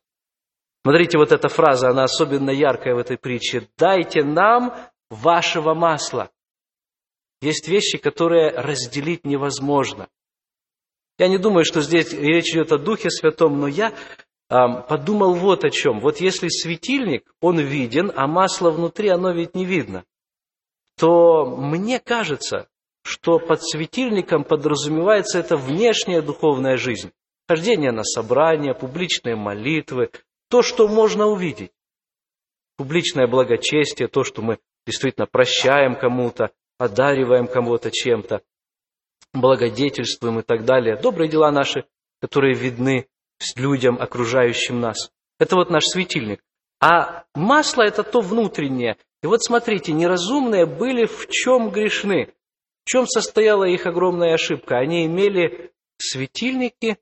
Смотрите, 0.84 1.18
вот 1.18 1.32
эта 1.32 1.48
фраза, 1.48 1.88
она 1.88 2.04
особенно 2.04 2.50
яркая 2.50 2.94
в 2.94 2.98
этой 2.98 3.18
притче. 3.18 3.66
«Дайте 3.76 4.22
нам 4.22 4.74
вашего 5.10 5.74
масла. 5.74 6.30
Есть 7.40 7.68
вещи, 7.68 7.98
которые 7.98 8.50
разделить 8.50 9.24
невозможно. 9.24 10.08
Я 11.18 11.28
не 11.28 11.38
думаю, 11.38 11.64
что 11.64 11.80
здесь 11.82 12.12
речь 12.12 12.52
идет 12.52 12.72
о 12.72 12.78
Духе 12.78 13.10
Святом, 13.10 13.58
но 13.58 13.68
я 13.68 13.94
подумал 14.48 15.34
вот 15.34 15.64
о 15.64 15.70
чем. 15.70 16.00
Вот 16.00 16.20
если 16.20 16.48
светильник, 16.48 17.30
он 17.40 17.58
виден, 17.58 18.12
а 18.14 18.26
масло 18.26 18.70
внутри, 18.70 19.08
оно 19.08 19.32
ведь 19.32 19.54
не 19.54 19.64
видно, 19.64 20.04
то 20.96 21.44
мне 21.44 22.00
кажется, 22.00 22.68
что 23.02 23.38
под 23.38 23.62
светильником 23.62 24.44
подразумевается 24.44 25.38
это 25.38 25.56
внешняя 25.56 26.22
духовная 26.22 26.76
жизнь. 26.76 27.12
Хождение 27.46 27.92
на 27.92 28.04
собрания, 28.04 28.74
публичные 28.74 29.36
молитвы, 29.36 30.10
то, 30.50 30.62
что 30.62 30.88
можно 30.88 31.26
увидеть. 31.26 31.72
Публичное 32.76 33.26
благочестие, 33.26 34.08
то, 34.08 34.24
что 34.24 34.42
мы 34.42 34.58
действительно 34.88 35.26
прощаем 35.26 35.96
кому-то, 35.96 36.50
одариваем 36.78 37.46
кого-то 37.46 37.90
чем-то, 37.90 38.40
благодетельствуем 39.34 40.40
и 40.40 40.42
так 40.42 40.64
далее. 40.64 40.96
Добрые 40.96 41.28
дела 41.28 41.50
наши, 41.50 41.84
которые 42.22 42.54
видны 42.54 43.06
людям, 43.54 43.98
окружающим 44.00 44.80
нас. 44.80 45.10
Это 45.38 45.56
вот 45.56 45.68
наш 45.68 45.84
светильник. 45.84 46.40
А 46.80 47.24
масло– 47.34 47.82
это 47.86 48.02
то 48.02 48.20
внутреннее. 48.20 48.96
И 49.22 49.26
вот 49.26 49.42
смотрите, 49.42 49.92
неразумные 49.92 50.64
были 50.64 51.04
в 51.04 51.28
чем 51.28 51.68
грешны? 51.68 52.32
В 52.84 52.88
чем 52.88 53.06
состояла 53.06 53.64
их 53.64 53.84
огромная 53.84 54.32
ошибка? 54.32 54.78
Они 54.78 55.04
имели 55.04 55.70
светильники, 55.98 56.96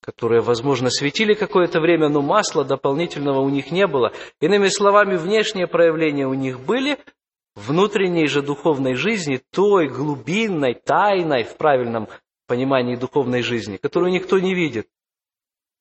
которые, 0.00 0.40
возможно, 0.40 0.88
светили 0.88 1.34
какое-то 1.34 1.80
время, 1.80 2.08
но 2.08 2.22
масла 2.22 2.64
дополнительного 2.64 3.40
у 3.40 3.50
них 3.50 3.72
не 3.72 3.86
было. 3.86 4.12
Иными 4.40 4.68
словами, 4.68 5.16
внешние 5.16 5.66
проявления 5.66 6.26
у 6.26 6.34
них 6.34 6.60
были, 6.60 6.98
внутренней 7.56 8.28
же 8.28 8.42
духовной 8.42 8.94
жизни, 8.94 9.40
той 9.50 9.88
глубинной, 9.88 10.74
тайной, 10.74 11.42
в 11.42 11.56
правильном 11.56 12.08
понимании 12.46 12.94
духовной 12.94 13.42
жизни, 13.42 13.78
которую 13.78 14.12
никто 14.12 14.38
не 14.38 14.54
видит, 14.54 14.88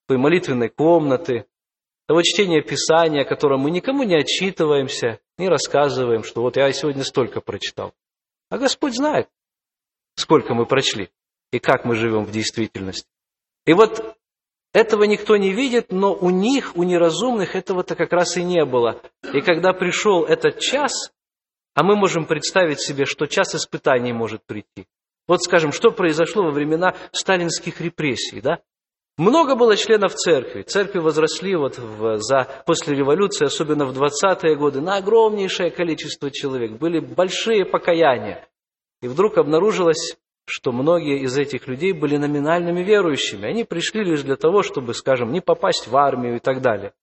той 0.07 0.17
молитвенной 0.17 0.69
комнаты, 0.69 1.45
того 2.07 2.21
чтения 2.23 2.61
Писания, 2.61 3.21
о 3.21 3.25
котором 3.25 3.61
мы 3.61 3.71
никому 3.71 4.03
не 4.03 4.15
отчитываемся, 4.15 5.19
не 5.37 5.49
рассказываем, 5.49 6.23
что 6.23 6.41
вот 6.41 6.55
я 6.55 6.71
сегодня 6.71 7.03
столько 7.03 7.41
прочитал. 7.41 7.93
А 8.49 8.57
Господь 8.57 8.95
знает, 8.95 9.27
сколько 10.15 10.53
мы 10.53 10.65
прочли 10.65 11.09
и 11.51 11.59
как 11.59 11.83
мы 11.83 11.95
живем 11.95 12.25
в 12.25 12.31
действительности. 12.31 13.09
И 13.65 13.73
вот 13.73 14.17
этого 14.71 15.03
никто 15.03 15.35
не 15.37 15.51
видит, 15.51 15.91
но 15.91 16.13
у 16.13 16.29
них, 16.29 16.75
у 16.75 16.83
неразумных, 16.83 17.55
этого-то 17.55 17.95
как 17.95 18.11
раз 18.13 18.37
и 18.37 18.43
не 18.43 18.63
было. 18.65 19.01
И 19.33 19.41
когда 19.41 19.73
пришел 19.73 20.25
этот 20.25 20.59
час, 20.59 21.11
а 21.75 21.83
мы 21.83 21.95
можем 21.95 22.25
представить 22.25 22.79
себе, 22.79 23.05
что 23.05 23.27
час 23.27 23.53
испытаний 23.53 24.13
может 24.13 24.43
прийти. 24.45 24.87
Вот 25.27 25.43
скажем, 25.43 25.71
что 25.71 25.91
произошло 25.91 26.43
во 26.43 26.51
времена 26.51 26.95
сталинских 27.11 27.81
репрессий, 27.81 28.41
да? 28.41 28.59
Много 29.17 29.55
было 29.55 29.77
членов 29.77 30.13
церкви. 30.13 30.63
Церкви 30.63 30.99
возросли 30.99 31.55
вот 31.55 31.77
в, 31.77 32.17
за, 32.17 32.47
после 32.65 32.95
революции, 32.95 33.45
особенно 33.45 33.85
в 33.85 33.97
20-е 33.97 34.55
годы, 34.55 34.81
на 34.81 34.97
огромнейшее 34.97 35.71
количество 35.71 36.29
человек. 36.31 36.73
Были 36.73 36.99
большие 36.99 37.65
покаяния. 37.65 38.47
И 39.01 39.07
вдруг 39.07 39.37
обнаружилось, 39.37 40.17
что 40.45 40.71
многие 40.73 41.21
из 41.21 41.37
этих 41.37 41.67
людей 41.67 41.93
были 41.93 42.17
номинальными 42.17 42.83
верующими. 42.83 43.47
Они 43.47 43.63
пришли 43.63 44.03
лишь 44.03 44.21
для 44.21 44.35
того, 44.35 44.63
чтобы, 44.63 44.93
скажем, 44.93 45.31
не 45.31 45.41
попасть 45.41 45.87
в 45.87 45.95
армию 45.95 46.35
и 46.35 46.39
так 46.39 46.61
далее. 46.61 46.93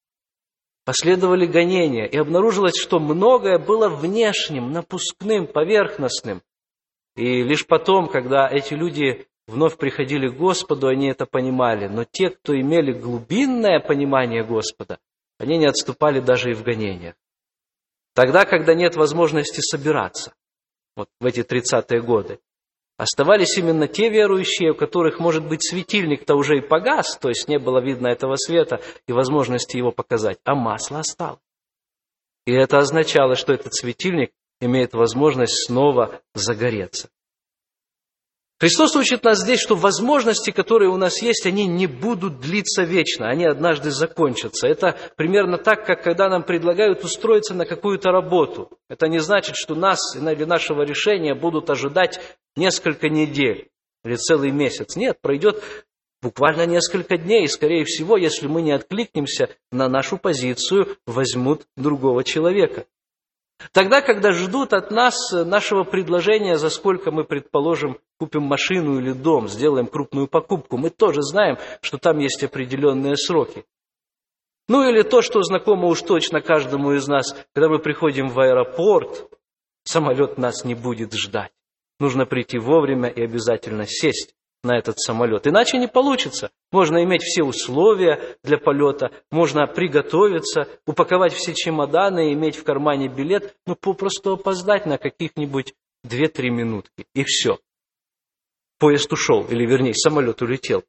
Последовали 0.84 1.46
гонения, 1.46 2.06
и 2.06 2.16
обнаружилось, 2.16 2.76
что 2.76 2.98
многое 2.98 3.58
было 3.58 3.88
внешним, 3.88 4.72
напускным, 4.72 5.46
поверхностным. 5.46 6.42
И 7.14 7.42
лишь 7.42 7.66
потом, 7.66 8.08
когда 8.08 8.48
эти 8.48 8.74
люди 8.74 9.26
вновь 9.46 9.76
приходили 9.76 10.28
к 10.28 10.36
Господу, 10.36 10.88
они 10.88 11.08
это 11.08 11.26
понимали. 11.26 11.86
Но 11.86 12.04
те, 12.04 12.30
кто 12.30 12.58
имели 12.58 12.92
глубинное 12.92 13.78
понимание 13.80 14.44
Господа, 14.44 14.98
они 15.38 15.58
не 15.58 15.66
отступали 15.66 16.20
даже 16.20 16.50
и 16.50 16.54
в 16.54 16.62
гонениях. 16.62 17.14
Тогда, 18.14 18.44
когда 18.44 18.74
нет 18.74 18.96
возможности 18.96 19.60
собираться, 19.60 20.34
вот 20.96 21.08
в 21.20 21.26
эти 21.26 21.40
30-е 21.40 22.02
годы, 22.02 22.40
Оставались 22.98 23.56
именно 23.58 23.88
те 23.88 24.10
верующие, 24.10 24.72
у 24.72 24.74
которых, 24.74 25.18
может 25.18 25.46
быть, 25.46 25.62
светильник-то 25.62 26.34
уже 26.34 26.58
и 26.58 26.60
погас, 26.60 27.16
то 27.16 27.28
есть 27.28 27.48
не 27.48 27.58
было 27.58 27.80
видно 27.80 28.08
этого 28.08 28.36
света 28.36 28.80
и 29.06 29.12
возможности 29.12 29.76
его 29.76 29.90
показать, 29.90 30.38
а 30.44 30.54
масло 30.54 31.00
осталось. 31.00 31.40
И 32.46 32.52
это 32.52 32.78
означало, 32.78 33.34
что 33.34 33.52
этот 33.52 33.74
светильник 33.74 34.32
имеет 34.60 34.94
возможность 34.94 35.66
снова 35.66 36.20
загореться. 36.34 37.08
Христос 38.62 38.94
учит 38.94 39.24
нас 39.24 39.40
здесь, 39.40 39.58
что 39.58 39.74
возможности, 39.74 40.52
которые 40.52 40.88
у 40.88 40.96
нас 40.96 41.20
есть, 41.20 41.46
они 41.46 41.66
не 41.66 41.88
будут 41.88 42.38
длиться 42.38 42.84
вечно, 42.84 43.28
они 43.28 43.44
однажды 43.44 43.90
закончатся. 43.90 44.68
Это 44.68 44.96
примерно 45.16 45.58
так, 45.58 45.84
как 45.84 46.04
когда 46.04 46.28
нам 46.28 46.44
предлагают 46.44 47.02
устроиться 47.02 47.54
на 47.54 47.66
какую-то 47.66 48.12
работу. 48.12 48.70
Это 48.88 49.08
не 49.08 49.18
значит, 49.18 49.56
что 49.56 49.74
нас 49.74 50.14
или 50.14 50.44
нашего 50.44 50.82
решения 50.82 51.34
будут 51.34 51.70
ожидать 51.70 52.20
несколько 52.56 53.08
недель 53.08 53.70
или 54.04 54.16
целый 54.16 54.50
месяц. 54.50 54.96
Нет, 54.96 55.20
пройдет 55.20 55.62
буквально 56.20 56.66
несколько 56.66 57.16
дней, 57.18 57.44
и, 57.44 57.48
скорее 57.48 57.84
всего, 57.84 58.16
если 58.16 58.46
мы 58.46 58.62
не 58.62 58.72
откликнемся 58.72 59.50
на 59.70 59.88
нашу 59.88 60.18
позицию, 60.18 60.96
возьмут 61.06 61.66
другого 61.76 62.24
человека. 62.24 62.86
Тогда, 63.72 64.00
когда 64.00 64.32
ждут 64.32 64.72
от 64.72 64.90
нас 64.90 65.30
нашего 65.32 65.84
предложения, 65.84 66.58
за 66.58 66.68
сколько 66.68 67.10
мы, 67.12 67.24
предположим, 67.24 67.98
купим 68.18 68.42
машину 68.42 68.98
или 68.98 69.12
дом, 69.12 69.48
сделаем 69.48 69.86
крупную 69.86 70.26
покупку, 70.26 70.78
мы 70.78 70.90
тоже 70.90 71.22
знаем, 71.22 71.58
что 71.80 71.98
там 71.98 72.18
есть 72.18 72.42
определенные 72.42 73.16
сроки. 73.16 73.64
Ну 74.68 74.88
или 74.88 75.02
то, 75.02 75.22
что 75.22 75.42
знакомо 75.42 75.86
уж 75.86 76.02
точно 76.02 76.40
каждому 76.40 76.92
из 76.92 77.06
нас, 77.06 77.36
когда 77.54 77.68
мы 77.68 77.78
приходим 77.78 78.28
в 78.28 78.40
аэропорт, 78.40 79.28
самолет 79.84 80.38
нас 80.38 80.64
не 80.64 80.74
будет 80.74 81.12
ждать. 81.14 81.52
Нужно 82.00 82.26
прийти 82.26 82.58
вовремя 82.58 83.08
и 83.08 83.22
обязательно 83.22 83.86
сесть 83.86 84.34
на 84.62 84.78
этот 84.78 84.98
самолет. 84.98 85.46
Иначе 85.46 85.78
не 85.78 85.88
получится. 85.88 86.50
Можно 86.70 87.02
иметь 87.04 87.22
все 87.22 87.42
условия 87.42 88.36
для 88.44 88.58
полета, 88.58 89.10
можно 89.30 89.66
приготовиться, 89.66 90.68
упаковать 90.86 91.32
все 91.32 91.52
чемоданы, 91.54 92.32
иметь 92.32 92.56
в 92.56 92.64
кармане 92.64 93.08
билет, 93.08 93.56
но 93.66 93.74
попросту 93.74 94.34
опоздать 94.34 94.86
на 94.86 94.98
каких-нибудь 94.98 95.74
2-3 96.06 96.50
минутки. 96.50 97.06
И 97.14 97.24
все. 97.24 97.58
Поезд 98.78 99.12
ушел, 99.12 99.44
или 99.48 99.66
вернее, 99.66 99.94
самолет 99.94 100.42
улетел. 100.42 100.84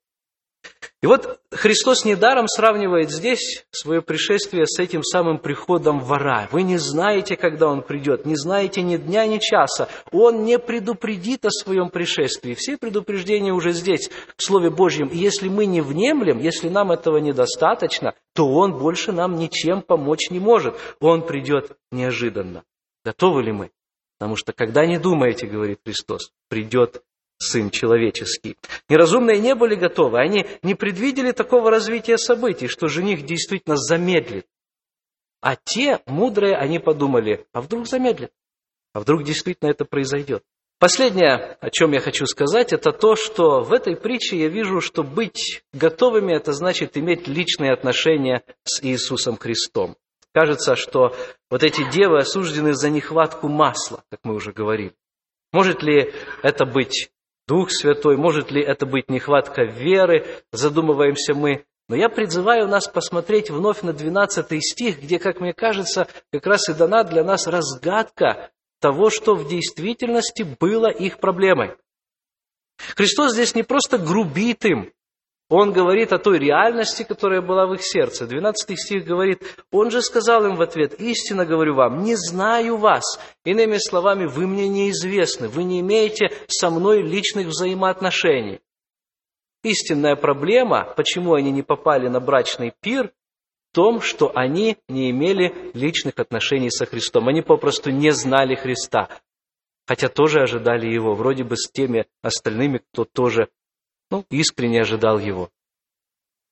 И 1.01 1.05
вот 1.05 1.41
Христос 1.51 2.05
недаром 2.05 2.47
сравнивает 2.47 3.11
здесь 3.11 3.65
свое 3.71 4.01
пришествие 4.01 4.65
с 4.65 4.79
этим 4.79 5.03
самым 5.03 5.37
приходом 5.37 5.99
вора. 5.99 6.47
Вы 6.51 6.63
не 6.63 6.77
знаете, 6.77 7.35
когда 7.35 7.67
он 7.67 7.81
придет, 7.81 8.25
не 8.25 8.37
знаете 8.37 8.81
ни 8.81 8.95
дня, 8.95 9.27
ни 9.27 9.39
часа. 9.39 9.89
Он 10.13 10.45
не 10.45 10.57
предупредит 10.57 11.43
о 11.43 11.49
своем 11.51 11.89
пришествии. 11.89 12.53
Все 12.53 12.77
предупреждения 12.77 13.51
уже 13.51 13.73
здесь, 13.73 14.09
в 14.37 14.43
Слове 14.43 14.69
Божьем. 14.69 15.09
И 15.09 15.17
если 15.17 15.49
мы 15.49 15.65
не 15.65 15.81
внемлем, 15.81 16.39
если 16.39 16.69
нам 16.69 16.91
этого 16.91 17.17
недостаточно, 17.17 18.13
то 18.33 18.47
он 18.47 18.77
больше 18.77 19.11
нам 19.11 19.35
ничем 19.35 19.81
помочь 19.81 20.29
не 20.29 20.39
может. 20.39 20.75
Он 21.01 21.27
придет 21.27 21.75
неожиданно. 21.91 22.63
Готовы 23.03 23.43
ли 23.43 23.51
мы? 23.51 23.71
Потому 24.17 24.37
что 24.37 24.53
когда 24.53 24.85
не 24.85 24.99
думаете, 24.99 25.47
говорит 25.47 25.79
Христос, 25.83 26.31
придет 26.47 27.03
Сын 27.43 27.69
Человеческий. 27.69 28.57
Неразумные 28.89 29.39
не 29.39 29.55
были 29.55 29.75
готовы, 29.75 30.19
они 30.19 30.45
не 30.63 30.75
предвидели 30.75 31.31
такого 31.31 31.69
развития 31.69 32.17
событий, 32.17 32.67
что 32.67 32.87
жених 32.87 33.25
действительно 33.25 33.75
замедлит. 33.77 34.47
А 35.41 35.55
те, 35.55 35.99
мудрые, 36.05 36.55
они 36.55 36.79
подумали, 36.79 37.45
а 37.51 37.61
вдруг 37.61 37.87
замедлит? 37.87 38.31
А 38.93 39.01
вдруг 39.01 39.23
действительно 39.23 39.69
это 39.69 39.83
произойдет? 39.85 40.43
Последнее, 40.79 41.57
о 41.61 41.69
чем 41.69 41.91
я 41.93 41.99
хочу 41.99 42.25
сказать, 42.25 42.73
это 42.73 42.91
то, 42.91 43.15
что 43.15 43.61
в 43.61 43.71
этой 43.71 43.95
притче 43.95 44.37
я 44.37 44.49
вижу, 44.49 44.81
что 44.81 45.03
быть 45.03 45.63
готовыми, 45.71 46.33
это 46.33 46.51
значит 46.51 46.97
иметь 46.97 47.27
личные 47.27 47.71
отношения 47.71 48.43
с 48.63 48.83
Иисусом 48.83 49.37
Христом. 49.37 49.95
Кажется, 50.33 50.75
что 50.75 51.15
вот 51.49 51.63
эти 51.63 51.89
девы 51.91 52.17
осуждены 52.17 52.73
за 52.73 52.89
нехватку 52.89 53.47
масла, 53.47 54.03
как 54.09 54.21
мы 54.23 54.33
уже 54.33 54.51
говорили. 54.51 54.93
Может 55.53 55.83
ли 55.83 56.11
это 56.41 56.65
быть 56.65 57.11
Дух 57.47 57.71
Святой, 57.71 58.17
может 58.17 58.51
ли 58.51 58.61
это 58.61 58.85
быть 58.85 59.09
нехватка 59.09 59.63
веры, 59.63 60.25
задумываемся 60.51 61.33
мы. 61.33 61.65
Но 61.89 61.95
я 61.95 62.07
призываю 62.07 62.67
нас 62.67 62.87
посмотреть 62.87 63.49
вновь 63.49 63.81
на 63.81 63.91
12 63.91 64.63
стих, 64.63 65.01
где, 65.01 65.19
как 65.19 65.41
мне 65.41 65.53
кажется, 65.53 66.07
как 66.31 66.45
раз 66.47 66.69
и 66.69 66.73
дана 66.73 67.03
для 67.03 67.23
нас 67.23 67.45
разгадка 67.45 68.51
того, 68.79 69.09
что 69.09 69.35
в 69.35 69.47
действительности 69.47 70.43
было 70.59 70.89
их 70.89 71.19
проблемой. 71.19 71.75
Христос 72.95 73.33
здесь 73.33 73.55
не 73.55 73.63
просто 73.63 73.97
грубит 73.97 74.65
им, 74.65 74.93
Он 75.49 75.71
говорит 75.71 76.13
о 76.13 76.19
той 76.19 76.39
реальности, 76.39 77.03
которая 77.03 77.41
была 77.41 77.67
в 77.67 77.73
их 77.73 77.83
сердце. 77.83 78.25
12 78.25 78.79
стих 78.79 79.05
говорит, 79.05 79.43
Он 79.71 79.91
же 79.91 80.01
сказал 80.01 80.45
им 80.45 80.55
в 80.55 80.61
ответ, 80.61 80.99
«Истинно 80.99 81.45
говорю 81.45 81.75
вам, 81.75 82.03
не 82.03 82.15
знаю 82.15 82.77
вас». 82.77 83.19
Иными 83.43 83.77
словами, 83.77 84.25
вы 84.25 84.47
мне 84.47 84.67
неизвестны, 84.67 85.47
вы 85.47 85.63
не 85.63 85.81
имеете 85.81 86.31
со 86.47 86.69
мной 86.69 87.01
личных 87.01 87.47
взаимоотношений. 87.47 88.61
Истинная 89.63 90.15
проблема, 90.15 90.93
почему 90.95 91.33
они 91.35 91.51
не 91.51 91.61
попали 91.61 92.07
на 92.07 92.19
брачный 92.19 92.73
пир, 92.81 93.11
том, 93.73 94.01
что 94.01 94.31
они 94.35 94.77
не 94.87 95.09
имели 95.09 95.71
личных 95.73 96.19
отношений 96.19 96.69
со 96.69 96.85
Христом. 96.85 97.27
Они 97.27 97.41
попросту 97.41 97.91
не 97.91 98.11
знали 98.11 98.55
Христа, 98.55 99.09
хотя 99.85 100.07
тоже 100.07 100.41
ожидали 100.41 100.87
Его, 100.87 101.15
вроде 101.15 101.43
бы 101.43 101.57
с 101.57 101.69
теми 101.69 102.05
остальными, 102.21 102.77
кто 102.77 103.03
тоже 103.03 103.49
ну, 104.13 104.25
искренне 104.29 104.81
ожидал 104.81 105.17
Его. 105.17 105.49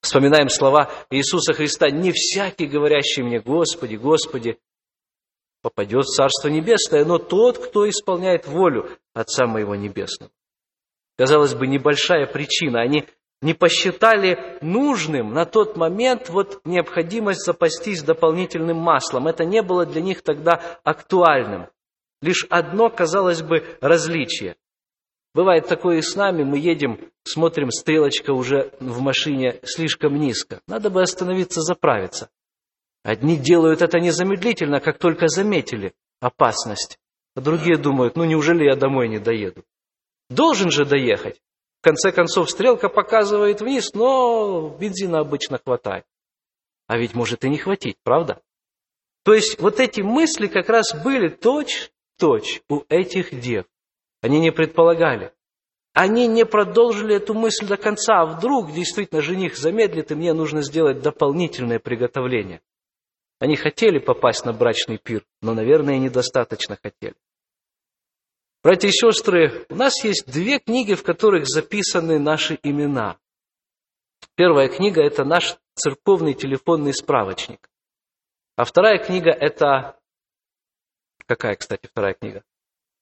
Вспоминаем 0.01 0.49
слова 0.49 0.89
Иисуса 1.11 1.53
Христа, 1.53 1.91
«Не 1.91 2.11
всякий, 2.11 2.65
говорящий 2.65 3.21
мне, 3.21 3.39
Господи, 3.39 3.97
Господи, 3.97 4.57
попадет 5.61 6.05
в 6.05 6.09
Царство 6.09 6.47
Небесное, 6.47 7.05
но 7.05 7.19
тот, 7.19 7.59
кто 7.59 7.87
исполняет 7.87 8.47
волю 8.47 8.89
Отца 9.13 9.45
Моего 9.45 9.75
Небесного». 9.75 10.31
Казалось 11.19 11.53
бы, 11.53 11.67
небольшая 11.67 12.25
причина. 12.25 12.81
Они 12.81 13.05
не 13.43 13.53
посчитали 13.53 14.57
нужным 14.61 15.31
на 15.33 15.45
тот 15.45 15.77
момент 15.77 16.29
вот 16.29 16.61
необходимость 16.65 17.45
запастись 17.45 18.01
дополнительным 18.01 18.77
маслом. 18.77 19.27
Это 19.27 19.45
не 19.45 19.61
было 19.61 19.85
для 19.85 20.01
них 20.01 20.23
тогда 20.23 20.79
актуальным. 20.83 21.67
Лишь 22.23 22.47
одно, 22.49 22.89
казалось 22.89 23.43
бы, 23.43 23.63
различие. 23.81 24.55
Бывает 25.33 25.67
такое 25.67 25.97
и 25.97 26.01
с 26.01 26.15
нами, 26.15 26.43
мы 26.43 26.57
едем, 26.57 26.99
смотрим, 27.23 27.71
стрелочка 27.71 28.31
уже 28.31 28.73
в 28.79 28.99
машине 29.01 29.59
слишком 29.63 30.15
низко. 30.15 30.61
Надо 30.67 30.89
бы 30.89 31.01
остановиться, 31.01 31.61
заправиться. 31.61 32.29
Одни 33.03 33.37
делают 33.37 33.81
это 33.81 33.99
незамедлительно, 33.99 34.81
как 34.81 34.99
только 34.99 35.27
заметили 35.27 35.93
опасность. 36.19 36.99
А 37.35 37.41
другие 37.41 37.77
думают, 37.77 38.17
ну 38.17 38.25
неужели 38.25 38.65
я 38.65 38.75
домой 38.75 39.07
не 39.07 39.19
доеду? 39.19 39.63
Должен 40.29 40.69
же 40.69 40.85
доехать. 40.85 41.41
В 41.79 41.83
конце 41.83 42.11
концов, 42.11 42.49
стрелка 42.49 42.89
показывает 42.89 43.61
вниз, 43.61 43.93
но 43.93 44.69
бензина 44.69 45.19
обычно 45.19 45.57
хватает. 45.57 46.05
А 46.87 46.97
ведь 46.97 47.15
может 47.15 47.43
и 47.45 47.49
не 47.49 47.57
хватить, 47.57 47.95
правда? 48.03 48.41
То 49.23 49.33
есть 49.33 49.59
вот 49.59 49.79
эти 49.79 50.01
мысли 50.01 50.47
как 50.47 50.67
раз 50.67 50.93
были 50.93 51.29
точь-точь 51.29 52.61
у 52.69 52.83
этих 52.89 53.39
дев. 53.39 53.65
Они 54.21 54.39
не 54.39 54.51
предполагали. 54.51 55.33
Они 55.93 56.27
не 56.27 56.45
продолжили 56.45 57.15
эту 57.15 57.33
мысль 57.33 57.67
до 57.67 57.77
конца. 57.77 58.21
А 58.21 58.25
вдруг 58.25 58.71
действительно 58.71 59.21
жених 59.21 59.57
замедлит, 59.57 60.11
и 60.11 60.15
мне 60.15 60.33
нужно 60.33 60.61
сделать 60.61 61.01
дополнительное 61.01 61.79
приготовление. 61.79 62.61
Они 63.39 63.55
хотели 63.55 63.97
попасть 63.97 64.45
на 64.45 64.53
брачный 64.53 64.99
пир, 64.99 65.25
но, 65.41 65.53
наверное, 65.53 65.97
недостаточно 65.97 66.77
хотели. 66.81 67.15
Братья 68.63 68.89
и 68.89 68.91
сестры, 68.91 69.65
у 69.69 69.75
нас 69.75 70.03
есть 70.03 70.31
две 70.31 70.59
книги, 70.59 70.93
в 70.93 71.01
которых 71.01 71.47
записаны 71.47 72.19
наши 72.19 72.59
имена. 72.61 73.17
Первая 74.35 74.69
книга– 74.69 75.01
это 75.03 75.25
наш 75.25 75.57
церковный 75.73 76.35
телефонный 76.35 76.93
справочник. 76.93 77.67
А 78.55 78.63
вторая 78.63 79.03
книга– 79.03 79.31
это... 79.39 79.99
Какая, 81.25 81.55
кстати, 81.55 81.87
вторая 81.87 82.13
книга? 82.13 82.43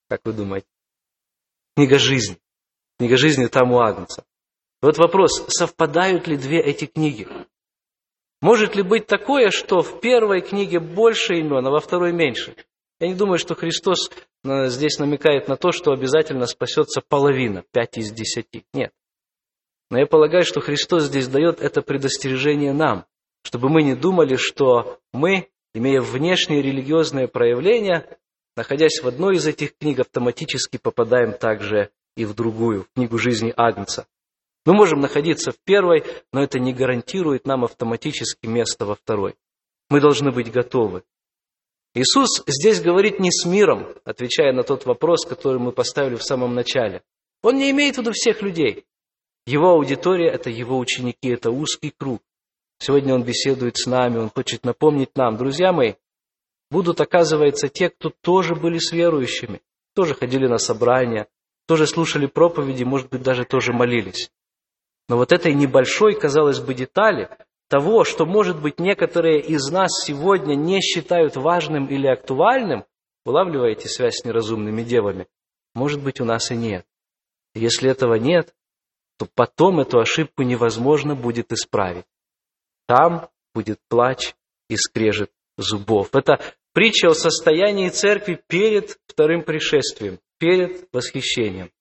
Как 0.08 0.22
вы 0.24 0.32
думаете? 0.32 0.68
Книга 1.80 1.98
жизни. 1.98 2.38
Книга 2.98 3.16
жизни 3.16 3.46
там 3.46 3.72
у 3.72 3.80
Агнца. 3.80 4.26
Вот 4.82 4.98
вопрос, 4.98 5.46
совпадают 5.48 6.28
ли 6.28 6.36
две 6.36 6.60
эти 6.60 6.84
книги? 6.84 7.26
Может 8.42 8.76
ли 8.76 8.84
быть 8.84 9.08
такое, 9.08 9.50
что 9.50 9.80
в 9.80 10.02
первой 10.02 10.42
книге 10.42 10.82
больше 10.82 11.36
имен, 11.36 11.66
а 11.66 11.72
во 11.72 11.80
второй 11.80 12.12
меньше? 12.12 12.54
Я 13.00 13.08
не 13.08 13.16
думаю, 13.16 13.38
что 13.38 13.56
Христос 13.56 14.12
э, 14.44 14.68
здесь 14.68 15.00
намекает 15.00 15.48
на 15.48 15.56
то, 15.56 15.72
что 15.72 15.94
обязательно 15.94 16.48
спасется 16.48 17.00
половина, 17.00 17.64
пять 17.72 17.98
из 17.98 18.12
десяти. 18.12 18.66
Нет. 18.74 18.92
Но 19.90 20.00
я 20.00 20.06
полагаю, 20.06 20.44
что 20.44 20.60
Христос 20.60 21.04
здесь 21.04 21.30
дает 21.30 21.62
это 21.62 21.82
предостережение 21.82 22.74
нам, 22.74 23.06
чтобы 23.42 23.70
мы 23.70 23.84
не 23.84 23.96
думали, 23.96 24.36
что 24.36 25.00
мы, 25.14 25.48
имея 25.74 26.02
внешние 26.02 26.62
религиозные 26.62 27.30
проявления, 27.30 28.20
находясь 28.60 29.00
в 29.02 29.08
одной 29.08 29.38
из 29.38 29.48
этих 29.48 29.78
книг, 29.78 30.00
автоматически 30.00 30.76
попадаем 30.76 31.32
также 31.32 31.92
и 32.18 32.26
в 32.26 32.34
другую, 32.34 32.84
в 32.84 32.94
книгу 32.94 33.18
жизни 33.18 33.54
Агнца. 33.56 34.06
Мы 34.66 34.74
можем 34.74 35.00
находиться 35.00 35.52
в 35.52 35.60
первой, 35.64 36.04
но 36.34 36.44
это 36.44 36.60
не 36.60 36.74
гарантирует 36.74 37.48
нам 37.48 37.64
автоматически 37.64 38.48
место 38.48 38.86
во 38.86 38.96
второй. 38.96 39.36
Мы 39.90 40.02
должны 40.02 40.32
быть 40.32 40.52
готовы. 40.52 41.04
Иисус 41.96 42.44
здесь 42.48 42.82
говорит 42.82 43.22
не 43.22 43.32
с 43.32 43.46
миром, 43.46 43.88
отвечая 44.04 44.52
на 44.52 44.64
тот 44.64 44.86
вопрос, 44.86 45.26
который 45.26 45.60
мы 45.60 45.72
поставили 45.72 46.16
в 46.16 46.24
самом 46.24 46.54
начале. 46.54 47.02
Он 47.42 47.56
не 47.56 47.72
имеет 47.72 47.96
в 47.96 48.00
виду 48.00 48.12
всех 48.12 48.42
людей. 48.42 48.84
Его 49.46 49.70
аудитория– 49.70 50.30
это 50.34 50.50
его 50.50 50.78
ученики, 50.78 51.30
это 51.30 51.50
узкий 51.50 51.94
круг. 51.98 52.22
Сегодня 52.78 53.14
он 53.16 53.24
беседует 53.24 53.78
с 53.78 53.88
нами, 53.88 54.18
он 54.18 54.30
хочет 54.30 54.66
напомнить 54.66 55.16
нам, 55.16 55.38
друзья 55.38 55.72
мои, 55.72 55.94
будут, 56.70 57.02
оказывается, 57.02 57.70
те, 57.70 57.90
кто 57.90 58.10
тоже 58.10 58.56
были 58.56 58.78
с 58.78 58.92
верующими, 58.92 59.62
тоже 59.96 60.16
ходили 60.16 60.48
на 60.48 60.58
собрания, 60.58 61.28
тоже 61.68 61.88
слушали 61.88 62.26
проповеди, 62.26 62.84
может 62.84 63.10
быть, 63.10 63.22
даже 63.22 63.46
тоже 63.46 63.74
молились. 63.74 64.32
Но 65.08 65.18
вот 65.18 65.32
этой 65.32 65.54
небольшой, 65.54 66.14
казалось 66.14 66.60
бы, 66.60 66.74
детали 66.74 67.30
того, 67.68 68.04
что, 68.04 68.26
может 68.26 68.62
быть, 68.62 68.80
некоторые 68.80 69.42
из 69.42 69.70
нас 69.72 69.90
сегодня 70.06 70.56
не 70.56 70.82
считают 70.82 71.36
важным 71.36 71.88
или 71.88 72.08
актуальным, 72.08 72.86
улавливаете 73.26 73.88
связь 73.88 74.18
с 74.22 74.26
неразумными 74.26 74.84
девами, 74.84 75.28
может 75.76 76.02
быть, 76.04 76.20
у 76.20 76.26
нас 76.26 76.52
и 76.52 76.56
нет. 76.56 76.86
если 77.54 77.90
этого 77.90 78.16
нет, 78.16 78.56
то 79.18 79.28
потом 79.34 79.80
эту 79.80 80.00
ошибку 80.00 80.44
невозможно 80.44 81.16
будет 81.16 81.52
исправить. 81.52 82.06
Там 82.88 83.30
будет 83.54 83.80
плач 83.90 84.36
и 84.70 84.78
скрежет 84.78 85.32
зубов. 85.62 86.10
Это 86.14 86.40
притча 86.74 87.10
о 87.10 87.14
состоянии 87.14 87.90
церкви 87.90 88.42
перед 88.48 89.00
вторым 89.08 89.44
пришествием, 89.44 90.20
перед 90.38 90.88
восхищением. 90.92 91.72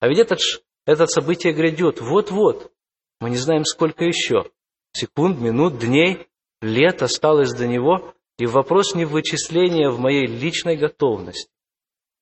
А 0.00 0.08
ведь 0.08 0.18
этот, 0.18 0.38
это 0.86 1.06
событие 1.06 1.52
грядет 1.52 2.00
вот-вот. 2.00 2.72
Мы 3.20 3.30
не 3.30 3.36
знаем, 3.36 3.64
сколько 3.64 4.04
еще 4.04 4.50
секунд, 4.92 5.38
минут, 5.38 5.78
дней, 5.78 6.28
лет 6.60 7.02
осталось 7.02 7.52
до 7.52 7.66
него, 7.66 8.14
и 8.38 8.46
вопрос 8.46 8.94
не 8.94 9.04
в 9.04 9.10
вычислении, 9.10 9.86
а 9.86 9.90
в 9.90 9.98
моей 9.98 10.26
личной 10.26 10.76
готовности. 10.76 11.50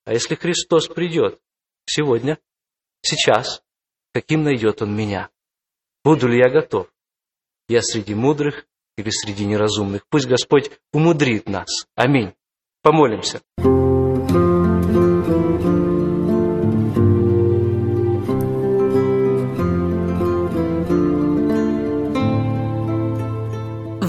А 0.05 0.13
если 0.13 0.35
Христос 0.35 0.87
придет 0.87 1.39
сегодня, 1.85 2.37
сейчас, 3.01 3.63
каким 4.13 4.43
найдет 4.43 4.81
Он 4.81 4.95
меня? 4.95 5.29
Буду 6.03 6.27
ли 6.27 6.37
я 6.37 6.49
готов? 6.49 6.91
Я 7.67 7.81
среди 7.81 8.13
мудрых 8.13 8.67
или 8.97 9.09
среди 9.09 9.45
неразумных? 9.45 10.01
Пусть 10.09 10.27
Господь 10.27 10.71
умудрит 10.93 11.49
нас. 11.49 11.85
Аминь. 11.95 12.33
Помолимся. 12.81 13.41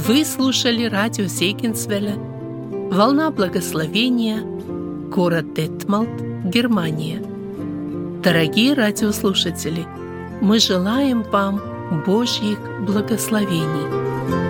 Вы 0.08 0.24
слушали 0.24 0.84
радио 0.84 1.24
Зейгенсвелля 1.24 2.14
«Волна 2.92 3.30
благословения», 3.30 4.40
город 5.10 5.54
Детмалт, 5.54 6.08
Германия. 6.44 7.20
Дорогие 8.22 8.74
радиослушатели, 8.74 9.84
мы 10.40 10.60
желаем 10.60 11.22
вам 11.22 11.60
Божьих 12.06 12.58
благословений. 12.86 14.45